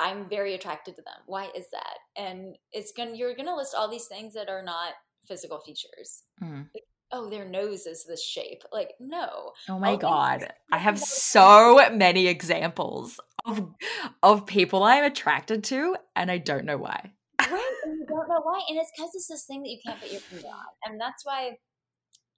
i'm 0.00 0.28
very 0.28 0.54
attracted 0.54 0.96
to 0.96 1.02
them. 1.02 1.14
Why 1.26 1.48
is 1.56 1.66
that? 1.72 1.98
And 2.16 2.56
it's 2.72 2.92
gonna 2.92 3.14
you're 3.14 3.34
gonna 3.34 3.56
list 3.56 3.74
all 3.76 3.90
these 3.90 4.06
things 4.06 4.34
that 4.34 4.48
are 4.48 4.62
not 4.62 4.92
physical 5.26 5.58
features. 5.58 6.22
Mm. 6.42 6.66
like, 6.74 6.84
oh 7.12 7.30
their 7.30 7.48
nose 7.48 7.86
is 7.86 8.04
this 8.04 8.24
shape. 8.24 8.62
Like 8.72 8.92
no. 9.00 9.52
Oh 9.68 9.78
my 9.78 9.96
god. 9.96 10.52
I 10.72 10.78
have 10.78 10.98
so 11.00 11.80
many 11.92 12.26
examples 12.26 13.18
of 13.46 13.74
of 14.22 14.46
people 14.46 14.82
i'm 14.82 15.04
attracted 15.04 15.64
to 15.64 15.96
and 16.14 16.30
i 16.30 16.38
don't 16.38 16.64
know 16.64 16.76
why. 16.76 17.12
Right 17.40 17.70
and 17.84 17.98
you 17.98 18.06
don't 18.06 18.28
know 18.28 18.40
why 18.42 18.60
and 18.68 18.78
it's 18.78 18.90
because 18.96 19.10
it's 19.14 19.28
this 19.28 19.44
thing 19.44 19.62
that 19.62 19.70
you 19.70 19.78
can't 19.84 20.00
put 20.00 20.12
your 20.12 20.20
finger 20.20 20.48
on 20.48 20.64
and 20.84 21.00
that's 21.00 21.24
why 21.24 21.56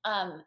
um 0.05 0.43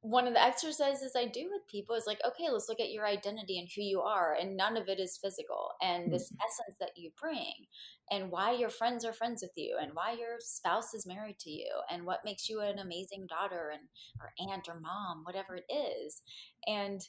one 0.00 0.28
of 0.28 0.34
the 0.34 0.42
exercises 0.42 1.12
I 1.16 1.26
do 1.26 1.48
with 1.50 1.66
people 1.68 1.96
is 1.96 2.06
like, 2.06 2.20
okay, 2.26 2.48
let's 2.50 2.68
look 2.68 2.80
at 2.80 2.92
your 2.92 3.04
identity 3.04 3.58
and 3.58 3.68
who 3.74 3.82
you 3.82 4.00
are. 4.00 4.36
And 4.40 4.56
none 4.56 4.76
of 4.76 4.88
it 4.88 5.00
is 5.00 5.18
physical. 5.22 5.70
And 5.82 6.12
this 6.12 6.30
mm-hmm. 6.30 6.36
essence 6.46 6.76
that 6.78 6.92
you 6.96 7.10
bring, 7.20 7.66
and 8.10 8.30
why 8.30 8.52
your 8.52 8.70
friends 8.70 9.04
are 9.04 9.12
friends 9.12 9.42
with 9.42 9.52
you, 9.56 9.76
and 9.80 9.90
why 9.94 10.12
your 10.12 10.36
spouse 10.38 10.94
is 10.94 11.06
married 11.06 11.38
to 11.40 11.50
you, 11.50 11.68
and 11.90 12.06
what 12.06 12.24
makes 12.24 12.48
you 12.48 12.60
an 12.60 12.78
amazing 12.78 13.26
daughter 13.28 13.72
and 13.72 13.82
or 14.20 14.32
aunt 14.52 14.68
or 14.68 14.78
mom, 14.80 15.24
whatever 15.24 15.56
it 15.56 15.72
is. 15.72 16.22
And 16.66 17.00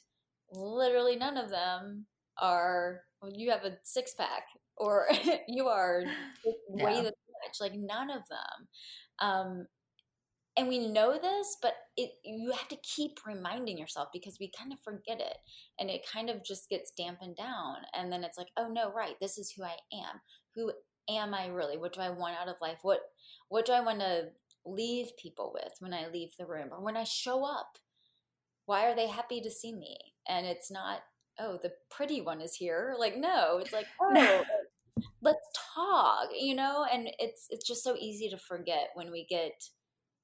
literally 0.52 1.16
none 1.16 1.36
of 1.36 1.48
them 1.50 2.06
are, 2.38 3.02
well, 3.22 3.32
you 3.32 3.50
have 3.50 3.64
a 3.64 3.76
six 3.84 4.14
pack 4.14 4.44
or 4.76 5.06
you 5.48 5.68
are 5.68 6.02
yeah. 6.74 6.84
way 6.84 7.02
the 7.02 7.12
much. 7.44 7.60
Like 7.60 7.74
none 7.74 8.10
of 8.10 8.22
them. 8.28 8.68
Um, 9.20 9.66
and 10.60 10.68
we 10.68 10.78
know 10.86 11.18
this, 11.18 11.56
but 11.62 11.72
it 11.96 12.10
you 12.22 12.50
have 12.50 12.68
to 12.68 12.76
keep 12.82 13.18
reminding 13.26 13.78
yourself 13.78 14.08
because 14.12 14.36
we 14.38 14.52
kind 14.56 14.74
of 14.74 14.78
forget 14.80 15.18
it, 15.18 15.38
and 15.78 15.88
it 15.88 16.06
kind 16.06 16.28
of 16.28 16.44
just 16.44 16.68
gets 16.68 16.92
dampened 16.96 17.36
down. 17.36 17.76
And 17.94 18.12
then 18.12 18.22
it's 18.24 18.36
like, 18.36 18.48
oh 18.58 18.68
no, 18.68 18.92
right, 18.92 19.14
this 19.22 19.38
is 19.38 19.50
who 19.50 19.64
I 19.64 19.76
am. 19.90 20.20
Who 20.54 20.70
am 21.08 21.32
I 21.32 21.46
really? 21.46 21.78
What 21.78 21.94
do 21.94 22.02
I 22.02 22.10
want 22.10 22.36
out 22.36 22.48
of 22.48 22.60
life? 22.60 22.80
What 22.82 23.00
what 23.48 23.64
do 23.64 23.72
I 23.72 23.80
want 23.80 24.00
to 24.00 24.24
leave 24.66 25.16
people 25.16 25.50
with 25.54 25.72
when 25.78 25.94
I 25.94 26.08
leave 26.08 26.32
the 26.38 26.46
room 26.46 26.68
or 26.72 26.82
when 26.82 26.96
I 26.96 27.04
show 27.04 27.42
up? 27.42 27.78
Why 28.66 28.84
are 28.84 28.94
they 28.94 29.08
happy 29.08 29.40
to 29.40 29.50
see 29.50 29.72
me? 29.72 29.96
And 30.28 30.46
it's 30.46 30.70
not, 30.70 30.98
oh, 31.40 31.58
the 31.62 31.72
pretty 31.90 32.20
one 32.20 32.42
is 32.42 32.54
here. 32.54 32.94
Like, 32.98 33.16
no, 33.16 33.58
it's 33.58 33.72
like, 33.72 33.86
oh, 34.00 34.44
let's 35.22 35.48
talk 35.74 36.28
you 36.38 36.54
know 36.54 36.84
and 36.92 37.08
it's 37.18 37.46
it's 37.48 37.66
just 37.66 37.82
so 37.82 37.94
easy 37.98 38.28
to 38.28 38.36
forget 38.36 38.88
when 38.94 39.10
we 39.10 39.24
get 39.30 39.52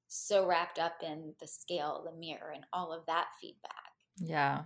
so 0.07 0.45
wrapped 0.45 0.79
up 0.79 0.95
in 1.03 1.33
the 1.39 1.47
scale 1.47 2.03
the 2.05 2.19
mirror 2.19 2.51
and 2.53 2.65
all 2.73 2.91
of 2.91 3.05
that 3.05 3.27
feedback 3.41 3.91
yeah 4.19 4.63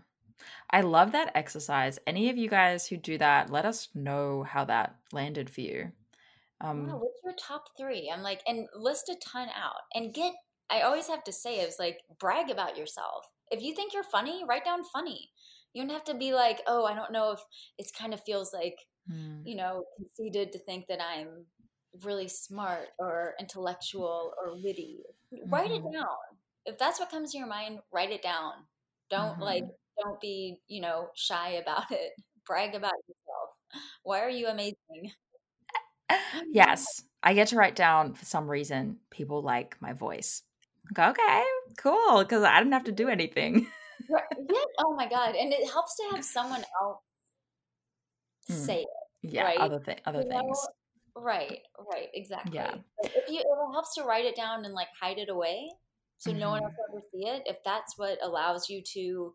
I 0.69 0.81
love 0.81 1.11
that 1.11 1.31
exercise. 1.35 1.99
Any 2.07 2.29
of 2.29 2.37
you 2.37 2.49
guys 2.49 2.87
who 2.87 2.97
do 2.97 3.17
that, 3.17 3.49
let 3.49 3.65
us 3.65 3.89
know 3.93 4.43
how 4.43 4.65
that 4.65 4.95
landed 5.11 5.49
for 5.49 5.61
you. 5.61 5.91
Um, 6.61 6.87
what's 6.87 7.21
your 7.23 7.33
top 7.39 7.65
three? 7.77 8.11
I'm 8.13 8.21
like, 8.21 8.41
and 8.47 8.67
list 8.75 9.09
a 9.09 9.15
ton 9.15 9.49
out 9.55 9.81
and 9.93 10.13
get. 10.13 10.33
I 10.69 10.81
always 10.81 11.07
have 11.07 11.23
to 11.25 11.33
say 11.33 11.55
is 11.55 11.79
like 11.79 11.99
brag 12.19 12.49
about 12.49 12.77
yourself. 12.77 13.25
If 13.49 13.61
you 13.61 13.75
think 13.75 13.93
you're 13.93 14.03
funny, 14.03 14.43
write 14.47 14.63
down 14.63 14.83
funny. 14.85 15.29
You 15.73 15.81
don't 15.81 15.91
have 15.91 16.05
to 16.05 16.13
be 16.13 16.33
like, 16.33 16.61
oh, 16.67 16.85
I 16.85 16.93
don't 16.95 17.11
know 17.11 17.31
if 17.31 17.39
it's 17.77 17.91
kind 17.91 18.13
of 18.13 18.23
feels 18.23 18.53
like, 18.53 18.77
mm. 19.11 19.41
you 19.43 19.55
know, 19.55 19.83
conceited 19.97 20.53
to 20.53 20.59
think 20.59 20.85
that 20.87 20.99
I'm 21.01 21.45
really 22.03 22.27
smart 22.27 22.89
or 22.99 23.33
intellectual 23.39 24.33
or 24.43 24.55
witty. 24.55 24.99
Mm-hmm. 25.33 25.53
Write 25.53 25.71
it 25.71 25.83
mm-hmm. 25.83 25.93
down. 25.93 26.07
If 26.65 26.77
that's 26.77 26.99
what 26.99 27.09
comes 27.09 27.31
to 27.31 27.37
your 27.37 27.47
mind, 27.47 27.79
write 27.91 28.11
it 28.11 28.21
down. 28.21 28.53
Don't 29.09 29.33
mm-hmm. 29.33 29.41
like 29.41 29.63
don't 30.01 30.19
be, 30.21 30.57
you 30.67 30.81
know, 30.81 31.09
shy 31.15 31.51
about 31.61 31.91
it. 31.91 32.11
Brag 32.47 32.75
about 32.75 32.93
yourself. 33.07 33.83
Why 34.03 34.21
are 34.21 34.29
you 34.29 34.47
amazing? 34.47 35.11
yes. 36.51 37.03
I 37.23 37.33
get 37.33 37.49
to 37.49 37.55
write 37.55 37.75
down 37.75 38.13
for 38.13 38.25
some 38.25 38.49
reason 38.49 38.97
people 39.11 39.43
like 39.43 39.77
my 39.79 39.93
voice. 39.93 40.41
Okay, 40.97 41.43
cool, 41.77 42.19
because 42.19 42.43
I 42.43 42.57
didn't 42.57 42.73
have 42.73 42.85
to 42.85 42.91
do 42.91 43.07
anything. 43.07 43.67
right. 44.09 44.23
Yeah. 44.49 44.59
Oh 44.79 44.95
my 44.95 45.07
god, 45.07 45.35
and 45.35 45.53
it 45.53 45.69
helps 45.71 45.95
to 45.97 46.03
have 46.11 46.25
someone 46.25 46.63
else 46.81 46.97
mm. 48.49 48.65
say 48.65 48.81
it. 48.81 48.87
Yeah, 49.21 49.43
right? 49.43 49.57
other 49.59 49.79
th- 49.79 49.99
other 50.05 50.23
you 50.23 50.29
things. 50.29 50.57
Know? 50.63 50.67
Right, 51.16 51.59
right, 51.91 52.07
exactly. 52.14 52.55
Yeah. 52.55 52.76
if 53.03 53.30
you, 53.30 53.39
it 53.39 53.74
helps 53.74 53.95
to 53.95 54.03
write 54.03 54.26
it 54.26 54.36
down 54.36 54.66
and 54.66 54.74
like 54.74 54.88
hide 54.99 55.18
it 55.18 55.30
away, 55.30 55.70
so 56.18 56.32
mm-hmm. 56.32 56.39
no 56.39 56.49
one 56.51 56.64
else 56.64 56.74
mm-hmm. 56.74 56.97
ever 56.97 57.05
see 57.12 57.28
it. 57.28 57.43
If 57.45 57.57
that's 57.66 57.97
what 57.97 58.18
allows 58.24 58.70
you 58.70 58.82
to 58.93 59.34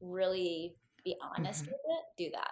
really 0.00 0.74
be 1.04 1.16
honest 1.20 1.64
mm-hmm. 1.64 1.72
with 1.72 1.80
it, 1.88 2.24
do 2.24 2.30
that. 2.34 2.50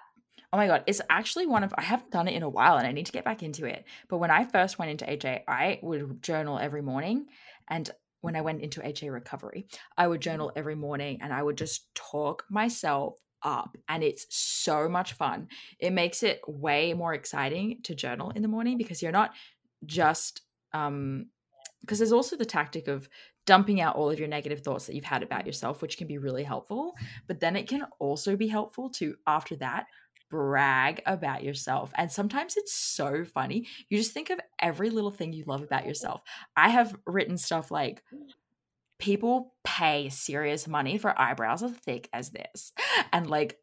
Oh 0.52 0.56
my 0.58 0.66
god, 0.66 0.84
it's 0.86 1.00
actually 1.10 1.46
one 1.46 1.64
of 1.64 1.74
I 1.76 1.82
haven't 1.82 2.12
done 2.12 2.28
it 2.28 2.34
in 2.34 2.42
a 2.42 2.48
while 2.48 2.76
and 2.76 2.86
I 2.86 2.92
need 2.92 3.06
to 3.06 3.12
get 3.12 3.24
back 3.24 3.42
into 3.42 3.66
it. 3.66 3.84
But 4.08 4.18
when 4.18 4.30
I 4.30 4.44
first 4.44 4.78
went 4.78 4.90
into 4.90 5.04
AJ, 5.04 5.42
I 5.48 5.80
would 5.82 6.22
journal 6.22 6.58
every 6.58 6.82
morning 6.82 7.26
and 7.68 7.90
when 8.20 8.36
I 8.36 8.40
went 8.40 8.62
into 8.62 8.86
HA 8.86 9.10
recovery, 9.10 9.66
I 9.96 10.08
would 10.08 10.20
journal 10.20 10.52
every 10.56 10.74
morning 10.74 11.18
and 11.22 11.32
I 11.32 11.42
would 11.42 11.56
just 11.56 11.94
talk 11.94 12.44
myself 12.50 13.14
up 13.46 13.78
and 13.88 14.02
it's 14.02 14.26
so 14.28 14.88
much 14.88 15.14
fun. 15.14 15.48
It 15.78 15.92
makes 15.92 16.22
it 16.22 16.40
way 16.46 16.92
more 16.92 17.14
exciting 17.14 17.80
to 17.84 17.94
journal 17.94 18.30
in 18.30 18.42
the 18.42 18.48
morning 18.48 18.76
because 18.76 19.00
you're 19.00 19.12
not 19.12 19.32
just 19.86 20.42
um 20.72 21.26
because 21.80 21.98
there's 21.98 22.12
also 22.12 22.36
the 22.36 22.44
tactic 22.44 22.88
of 22.88 23.08
dumping 23.46 23.80
out 23.80 23.94
all 23.94 24.10
of 24.10 24.18
your 24.18 24.26
negative 24.26 24.60
thoughts 24.60 24.86
that 24.86 24.96
you've 24.96 25.04
had 25.04 25.22
about 25.22 25.46
yourself, 25.46 25.80
which 25.80 25.96
can 25.96 26.08
be 26.08 26.18
really 26.18 26.42
helpful. 26.42 26.94
But 27.28 27.38
then 27.38 27.54
it 27.54 27.68
can 27.68 27.84
also 28.00 28.34
be 28.36 28.48
helpful 28.48 28.90
to, 28.90 29.14
after 29.26 29.54
that, 29.56 29.86
brag 30.28 31.00
about 31.06 31.44
yourself. 31.44 31.92
And 31.96 32.10
sometimes 32.10 32.56
it's 32.56 32.74
so 32.74 33.24
funny. 33.24 33.68
You 33.88 33.98
just 33.98 34.12
think 34.12 34.30
of 34.30 34.40
every 34.58 34.90
little 34.90 35.12
thing 35.12 35.32
you 35.32 35.44
love 35.46 35.62
about 35.62 35.86
yourself. 35.86 36.22
I 36.56 36.70
have 36.70 36.96
written 37.06 37.38
stuff 37.38 37.70
like, 37.70 38.02
people 38.98 39.54
pay 39.64 40.08
serious 40.08 40.66
money 40.66 40.98
for 40.98 41.18
eyebrows 41.20 41.62
as 41.62 41.72
thick 41.72 42.08
as 42.12 42.30
this. 42.30 42.72
And 43.12 43.28
like, 43.28 43.58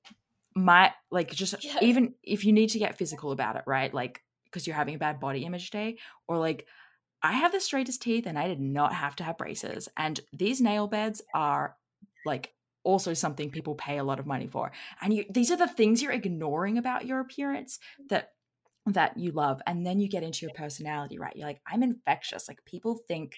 my, 0.56 0.94
like, 1.10 1.32
just 1.32 1.64
yeah. 1.64 1.80
even 1.82 2.14
if 2.24 2.46
you 2.46 2.54
need 2.54 2.70
to 2.70 2.80
get 2.80 2.98
physical 2.98 3.32
about 3.32 3.56
it, 3.56 3.64
right? 3.66 3.94
Like, 3.94 4.22
because 4.46 4.68
you're 4.68 4.76
having 4.76 4.96
a 4.96 5.00
bad 5.00 5.20
body 5.20 5.46
image 5.46 5.72
day, 5.72 5.98
or 6.28 6.38
like, 6.38 6.68
I 7.24 7.32
have 7.34 7.54
the 7.54 7.62
straightest 7.62 8.02
teeth 8.02 8.28
and 8.28 8.38
I 8.38 8.48
did 8.48 8.60
not 8.60 8.94
have 8.94 9.16
to 9.16 9.24
have 9.24 9.38
braces. 9.38 9.88
And 9.96 10.20
these 10.34 10.60
nail 10.60 10.88
beds 10.88 11.22
are 11.34 11.78
like 12.26 12.54
also 12.84 13.14
something 13.14 13.50
people 13.50 13.76
pay 13.76 13.98
a 13.98 14.04
lot 14.04 14.20
of 14.20 14.28
money 14.28 14.48
for. 14.48 14.74
And 15.02 15.14
you 15.14 15.24
these 15.30 15.50
are 15.50 15.58
the 15.58 15.68
things 15.68 16.02
you're 16.02 16.12
ignoring 16.12 16.78
about 16.78 17.06
your 17.06 17.22
appearance 17.22 17.80
that 18.10 18.32
that 18.88 19.18
you 19.18 19.32
love. 19.32 19.62
And 19.66 19.86
then 19.86 20.02
you 20.02 20.10
get 20.10 20.24
into 20.24 20.46
your 20.46 20.54
personality, 20.54 21.18
right? 21.18 21.34
You're 21.34 21.48
like, 21.48 21.62
I'm 21.66 21.82
infectious. 21.82 22.50
Like 22.50 22.60
people 22.66 23.00
think 23.08 23.38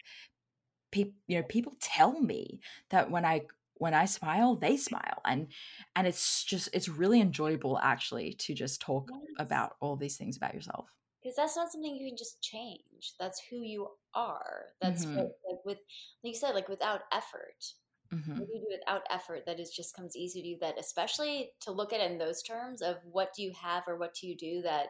people 0.95 1.13
you 1.27 1.37
know, 1.37 1.43
people 1.43 1.73
tell 1.81 2.19
me 2.19 2.61
that 2.89 3.11
when 3.11 3.25
I 3.25 3.41
when 3.75 3.93
I 3.93 4.05
smile, 4.05 4.55
they 4.55 4.77
smile. 4.77 5.21
And 5.25 5.47
and 5.95 6.07
it's 6.07 6.43
just 6.43 6.69
it's 6.73 6.87
really 6.89 7.19
enjoyable 7.19 7.77
actually 7.79 8.33
to 8.39 8.53
just 8.53 8.81
talk 8.81 9.09
yes. 9.11 9.21
about 9.37 9.75
all 9.81 9.97
these 9.97 10.17
things 10.17 10.37
about 10.37 10.53
yourself 10.53 10.87
because 11.21 11.35
that's 11.35 11.55
not 11.55 11.71
something 11.71 11.95
you 11.95 12.07
can 12.07 12.17
just 12.17 12.39
change 12.41 13.13
that's 13.19 13.41
who 13.49 13.57
you 13.57 13.87
are 14.13 14.65
that's 14.79 15.05
mm-hmm. 15.05 15.15
what, 15.15 15.31
like 15.49 15.65
with 15.65 15.77
like 16.23 16.33
you 16.33 16.35
said 16.35 16.53
like 16.53 16.69
without 16.69 17.01
effort 17.11 17.73
mm-hmm. 18.13 18.37
what 18.37 18.47
do 18.47 18.53
you 18.53 18.59
do 18.59 18.77
without 18.77 19.01
effort 19.09 19.43
that 19.47 19.59
is 19.59 19.71
just 19.71 19.95
comes 19.95 20.15
easy 20.15 20.43
to 20.43 20.47
you 20.49 20.57
that 20.61 20.75
especially 20.79 21.49
to 21.59 21.71
look 21.71 21.93
at 21.93 21.99
it 21.99 22.11
in 22.11 22.19
those 22.19 22.43
terms 22.43 22.83
of 22.83 22.97
what 23.11 23.33
do 23.33 23.41
you 23.41 23.51
have 23.59 23.83
or 23.87 23.97
what 23.97 24.13
do 24.13 24.27
you 24.27 24.37
do 24.37 24.61
that 24.61 24.89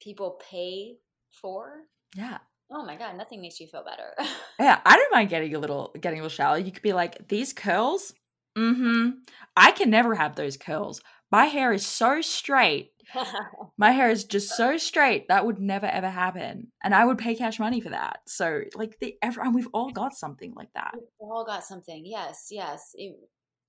people 0.00 0.40
pay 0.50 0.96
for 1.30 1.82
yeah 2.16 2.38
oh 2.70 2.84
my 2.84 2.96
god 2.96 3.16
nothing 3.16 3.40
makes 3.40 3.60
you 3.60 3.66
feel 3.66 3.84
better. 3.84 4.14
Yeah 4.58 4.78
i 4.84 4.96
don't 4.96 5.12
mind 5.12 5.30
getting 5.30 5.54
a 5.54 5.58
little 5.58 5.94
getting 6.00 6.20
a 6.20 6.22
little 6.22 6.34
shallow. 6.34 6.56
You 6.56 6.70
could 6.72 6.82
be 6.82 6.92
like 6.92 7.28
these 7.28 7.52
curls 7.52 8.12
mm-hmm 8.58 9.10
i 9.56 9.70
can 9.70 9.90
never 9.90 10.14
have 10.14 10.34
those 10.36 10.56
curls. 10.56 11.00
My 11.30 11.44
hair 11.46 11.72
is 11.72 11.86
so 11.86 12.20
straight. 12.20 12.90
My 13.78 13.92
hair 13.92 14.10
is 14.10 14.24
just 14.24 14.56
so 14.56 14.76
straight 14.76 15.28
that 15.28 15.46
would 15.46 15.58
never 15.60 15.86
ever 15.86 16.08
happen. 16.10 16.72
And 16.82 16.94
i 16.94 17.04
would 17.04 17.18
pay 17.18 17.34
cash 17.34 17.58
money 17.58 17.80
for 17.80 17.90
that. 17.90 18.20
So 18.26 18.62
like 18.74 18.98
the 19.00 19.16
everyone 19.22 19.54
we've 19.54 19.68
all 19.72 19.90
got 19.90 20.14
something 20.14 20.52
like 20.54 20.72
that. 20.74 20.92
We've 20.94 21.30
all 21.30 21.44
got 21.44 21.64
something. 21.64 22.02
Yes 22.04 22.48
yes 22.50 22.94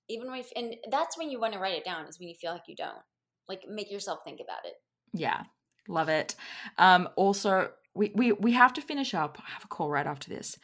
even 0.09 0.29
when 0.31 0.43
and 0.55 0.75
that's 0.89 1.17
when 1.17 1.29
you 1.29 1.39
want 1.39 1.53
to 1.53 1.59
write 1.59 1.77
it 1.77 1.85
down 1.85 2.05
is 2.07 2.19
when 2.19 2.27
you 2.29 2.35
feel 2.35 2.51
like 2.51 2.67
you 2.67 2.75
don't. 2.75 3.03
Like 3.47 3.63
make 3.67 3.91
yourself 3.91 4.19
think 4.25 4.39
about 4.43 4.65
it. 4.65 4.73
Yeah 5.13 5.43
love 5.87 6.09
it 6.09 6.35
um 6.77 7.07
also 7.15 7.69
we 7.93 8.11
we, 8.15 8.31
we 8.31 8.51
have 8.51 8.73
to 8.73 8.81
finish 8.81 9.13
up 9.13 9.37
i 9.39 9.51
have 9.51 9.63
a 9.63 9.67
call 9.67 9.89
right 9.89 10.07
after 10.07 10.29
this 10.29 10.57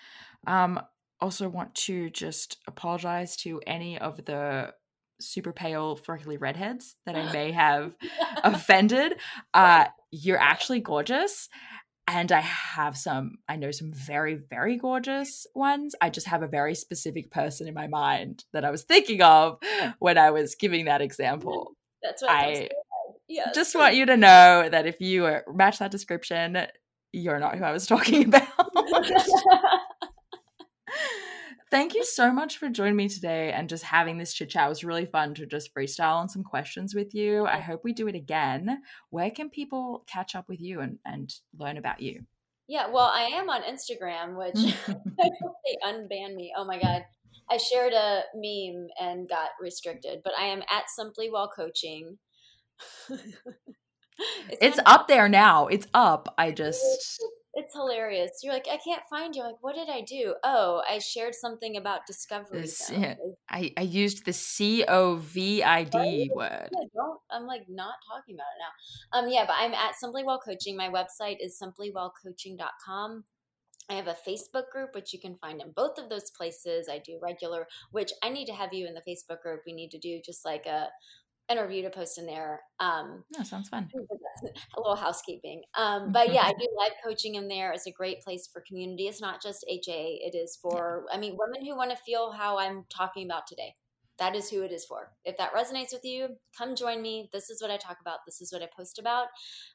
um 0.45 0.79
also 1.19 1.49
want 1.49 1.73
to 1.73 2.09
just 2.09 2.57
apologize 2.67 3.35
to 3.37 3.61
any 3.65 3.97
of 3.97 4.23
the 4.25 4.73
super 5.19 5.51
pale, 5.51 5.95
freckly 5.95 6.37
redheads 6.37 6.95
that 7.05 7.15
I 7.15 7.31
may 7.31 7.51
have 7.51 7.95
offended. 8.43 9.15
Uh, 9.53 9.85
you're 10.11 10.39
actually 10.39 10.79
gorgeous. 10.79 11.49
And 12.09 12.31
I 12.31 12.39
have 12.39 12.95
some, 12.95 13.35
I 13.49 13.57
know 13.57 13.71
some 13.71 13.91
very, 13.91 14.35
very 14.35 14.77
gorgeous 14.77 15.45
ones. 15.53 15.93
I 16.01 16.09
just 16.09 16.27
have 16.27 16.41
a 16.41 16.47
very 16.47 16.73
specific 16.73 17.31
person 17.31 17.67
in 17.67 17.73
my 17.73 17.87
mind 17.87 18.45
that 18.53 18.63
I 18.63 18.71
was 18.71 18.83
thinking 18.83 19.21
of 19.21 19.57
when 19.99 20.17
I 20.17 20.31
was 20.31 20.55
giving 20.55 20.85
that 20.85 21.01
example. 21.01 21.73
That's 22.01 22.21
what 22.21 22.31
I 22.31 22.69
yes. 23.27 23.55
just 23.55 23.75
want 23.75 23.95
you 23.95 24.05
to 24.05 24.17
know 24.17 24.67
that 24.69 24.85
if 24.87 24.99
you 25.01 25.25
uh, 25.25 25.41
match 25.53 25.79
that 25.79 25.91
description, 25.91 26.57
you're 27.13 27.39
not 27.39 27.57
who 27.57 27.63
I 27.63 27.71
was 27.71 27.87
talking 27.87 28.25
about. 28.25 28.47
Thank 31.69 31.95
you 31.95 32.05
so 32.05 32.31
much 32.31 32.57
for 32.57 32.69
joining 32.69 32.95
me 32.95 33.09
today 33.09 33.51
and 33.51 33.67
just 33.67 33.83
having 33.83 34.17
this 34.17 34.33
chit 34.33 34.51
chat. 34.51 34.67
It 34.67 34.69
was 34.69 34.85
really 34.85 35.05
fun 35.05 35.33
to 35.33 35.45
just 35.45 35.75
freestyle 35.75 36.15
on 36.15 36.29
some 36.29 36.43
questions 36.43 36.95
with 36.95 37.13
you. 37.13 37.45
I 37.45 37.59
hope 37.59 37.83
we 37.83 37.91
do 37.91 38.07
it 38.07 38.15
again. 38.15 38.81
Where 39.09 39.29
can 39.29 39.49
people 39.49 40.05
catch 40.07 40.33
up 40.33 40.47
with 40.47 40.61
you 40.61 40.79
and, 40.79 40.97
and 41.05 41.33
learn 41.59 41.75
about 41.75 41.99
you? 41.99 42.21
Yeah, 42.69 42.87
well, 42.89 43.11
I 43.13 43.23
am 43.23 43.49
on 43.49 43.63
Instagram, 43.63 44.37
which 44.37 44.75
they 45.17 45.77
unbanned 45.85 46.35
me. 46.35 46.53
Oh 46.55 46.63
my 46.63 46.79
God. 46.79 47.03
I 47.49 47.57
shared 47.57 47.93
a 47.93 48.23
meme 48.33 48.87
and 49.01 49.27
got 49.27 49.49
restricted, 49.61 50.21
but 50.23 50.33
I 50.37 50.45
am 50.45 50.61
at 50.69 50.89
Simply 50.89 51.29
Well 51.29 51.49
Coaching. 51.53 52.17
it's, 53.09 54.59
it's 54.61 54.79
up 54.85 55.07
there 55.07 55.29
now. 55.29 55.67
It's 55.67 55.87
up. 55.93 56.33
I 56.37 56.51
just 56.51 57.21
it's 57.57 57.73
hilarious. 57.73 58.31
You're 58.43 58.53
like, 58.53 58.67
I 58.71 58.77
can't 58.77 59.01
find 59.09 59.35
you. 59.35 59.41
I'm 59.41 59.47
like, 59.47 59.57
what 59.61 59.73
did 59.73 59.89
I 59.89 60.01
do? 60.01 60.35
Oh, 60.43 60.83
I 60.87 60.99
shared 60.99 61.33
something 61.33 61.75
about 61.75 62.05
discovery. 62.05 62.61
This, 62.61 62.91
yeah, 62.91 63.15
I, 63.49 63.73
I 63.75 63.81
used 63.81 64.25
the 64.25 64.33
C 64.33 64.85
O 64.87 65.15
V 65.15 65.63
I 65.63 65.83
D 65.83 66.29
word. 66.35 66.69
I'm 67.31 67.47
like 67.47 67.63
not 67.67 67.95
talking 68.07 68.35
about 68.35 68.45
it 68.53 68.61
now. 68.61 69.19
Um, 69.19 69.29
yeah, 69.29 69.45
but 69.47 69.55
I'm 69.57 69.73
at 69.73 69.95
Simply 69.95 70.23
Well 70.23 70.39
Coaching. 70.39 70.77
My 70.77 70.89
website 70.89 71.37
is 71.41 71.59
simplywellcoaching.com. 71.59 73.23
I 73.89 73.93
have 73.93 74.07
a 74.07 74.17
Facebook 74.27 74.69
group, 74.71 74.93
which 74.93 75.13
you 75.13 75.19
can 75.19 75.37
find 75.37 75.61
in 75.61 75.71
both 75.71 75.97
of 75.97 76.09
those 76.09 76.29
places. 76.37 76.87
I 76.89 76.99
do 76.99 77.17
regular, 77.21 77.67
which 77.91 78.11
I 78.21 78.29
need 78.29 78.45
to 78.47 78.53
have 78.53 78.73
you 78.73 78.85
in 78.85 78.93
the 78.93 79.01
Facebook 79.01 79.41
group. 79.41 79.61
We 79.65 79.73
need 79.73 79.89
to 79.91 79.97
do 79.97 80.19
just 80.23 80.45
like 80.45 80.65
a 80.67 80.89
interview 81.49 81.81
to 81.83 81.89
post 81.89 82.17
in 82.17 82.25
there. 82.25 82.61
Um, 82.79 83.23
yeah, 83.35 83.43
sounds 83.43 83.69
fun. 83.69 83.89
A 84.77 84.79
little 84.79 84.95
housekeeping. 84.95 85.63
Um, 85.75 86.11
but 86.11 86.33
yeah, 86.33 86.43
I 86.43 86.51
do 86.51 86.67
live 86.77 86.93
coaching 87.03 87.35
in 87.35 87.47
there. 87.47 87.71
It's 87.71 87.87
a 87.87 87.91
great 87.91 88.21
place 88.21 88.49
for 88.51 88.63
community. 88.67 89.07
It's 89.07 89.21
not 89.21 89.41
just 89.41 89.65
HA. 89.67 90.19
It 90.23 90.35
is 90.35 90.57
for. 90.61 91.05
I 91.11 91.17
mean, 91.17 91.37
women 91.37 91.65
who 91.65 91.75
want 91.75 91.91
to 91.91 91.97
feel 91.97 92.31
how 92.31 92.57
I'm 92.57 92.85
talking 92.89 93.25
about 93.25 93.47
today. 93.47 93.75
That 94.19 94.35
is 94.35 94.49
who 94.49 94.63
it 94.63 94.71
is 94.71 94.83
for. 94.83 95.11
If 95.25 95.37
that 95.37 95.53
resonates 95.53 95.93
with 95.93 96.03
you, 96.03 96.29
come 96.57 96.75
join 96.75 97.03
me. 97.03 97.29
This 97.31 97.51
is 97.51 97.61
what 97.61 97.69
I 97.69 97.77
talk 97.77 97.97
about. 98.01 98.19
This 98.25 98.41
is 98.41 98.51
what 98.51 98.63
I 98.63 98.67
post 98.75 98.97
about. 98.97 99.27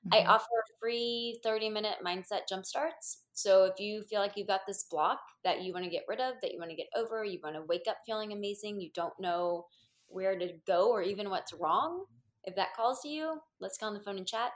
Mm-hmm. 0.05 0.15
I 0.15 0.33
offer 0.33 0.47
free 0.81 1.39
30 1.45 1.71
minute 1.71 1.99
mindset 2.05 2.49
jump 2.49 2.67
starts. 2.67 3.23
So 3.35 3.65
if 3.65 3.79
you 3.79 4.03
feel 4.03 4.21
like 4.21 4.33
you've 4.35 4.49
got 4.49 4.63
this 4.67 4.85
block 4.91 5.21
that 5.45 5.63
you 5.63 5.73
want 5.73 5.85
to 5.85 5.91
get 5.91 6.03
rid 6.09 6.21
of, 6.21 6.35
that 6.43 6.53
you 6.53 6.59
want 6.59 6.71
to 6.71 6.77
get 6.77 6.89
over, 6.97 7.25
you 7.25 7.39
want 7.43 7.55
to 7.55 7.63
wake 7.69 7.87
up 7.89 7.99
feeling 8.05 8.33
amazing, 8.33 8.81
you 8.81 8.91
don't 8.95 9.15
know 9.21 9.67
where 10.13 10.39
to 10.39 10.53
go 10.67 10.91
or 10.91 11.03
even 11.03 11.31
what's 11.31 11.53
wrong, 11.53 12.05
if 12.45 12.55
that 12.57 12.75
calls 12.75 13.01
to 13.03 13.09
you, 13.09 13.41
let's 13.61 13.79
go 13.79 13.87
on 13.87 13.95
the 13.95 14.01
phone 14.01 14.19
and 14.19 14.27
chat. 14.27 14.53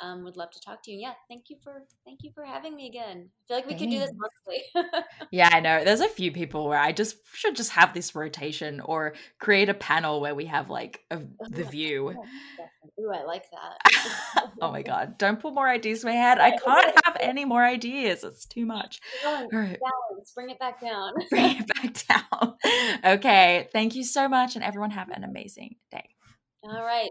Um, 0.00 0.24
would 0.24 0.36
love 0.36 0.50
to 0.50 0.60
talk 0.60 0.82
to 0.84 0.90
you. 0.90 0.96
And 0.96 1.02
yeah, 1.02 1.12
thank 1.28 1.44
you 1.48 1.56
for 1.62 1.84
thank 2.04 2.20
you 2.22 2.30
for 2.34 2.44
having 2.44 2.74
me 2.74 2.88
again. 2.88 3.28
I 3.28 3.46
feel 3.46 3.56
like 3.56 3.66
we 3.66 3.74
Thanks. 3.74 3.82
could 3.82 3.90
do 3.90 3.98
this 3.98 4.12
monthly. 4.16 5.04
yeah, 5.30 5.50
I 5.52 5.60
know. 5.60 5.84
There's 5.84 6.00
a 6.00 6.08
few 6.08 6.32
people 6.32 6.66
where 6.66 6.78
I 6.78 6.92
just 6.92 7.16
should 7.32 7.54
just 7.54 7.70
have 7.70 7.94
this 7.94 8.14
rotation 8.14 8.80
or 8.80 9.14
create 9.38 9.68
a 9.68 9.74
panel 9.74 10.20
where 10.20 10.34
we 10.34 10.46
have 10.46 10.70
like 10.70 11.00
a, 11.10 11.20
the 11.50 11.64
view. 11.64 12.14
Ooh, 13.00 13.12
I 13.12 13.24
like 13.24 13.44
that. 13.50 14.50
oh 14.60 14.72
my 14.72 14.82
god! 14.82 15.18
Don't 15.18 15.40
put 15.40 15.54
more 15.54 15.68
ideas 15.68 16.02
in 16.02 16.10
my 16.10 16.16
head. 16.16 16.38
I 16.38 16.50
can't 16.64 17.00
have 17.04 17.16
any 17.20 17.44
more 17.44 17.64
ideas. 17.64 18.24
It's 18.24 18.46
too 18.46 18.66
much. 18.66 19.00
Balance, 19.22 19.52
right. 19.52 19.78
balance. 19.80 20.32
Bring 20.34 20.50
it 20.50 20.58
back 20.58 20.80
down. 20.80 21.12
Bring 21.30 21.58
it 21.58 21.66
back 21.68 22.06
down. 22.08 22.54
Okay. 23.04 23.68
Thank 23.72 23.94
you 23.94 24.04
so 24.04 24.28
much, 24.28 24.56
and 24.56 24.64
everyone 24.64 24.90
have 24.90 25.10
an 25.10 25.24
amazing 25.24 25.76
day. 25.90 26.08
All 26.64 26.82
right. 26.82 27.10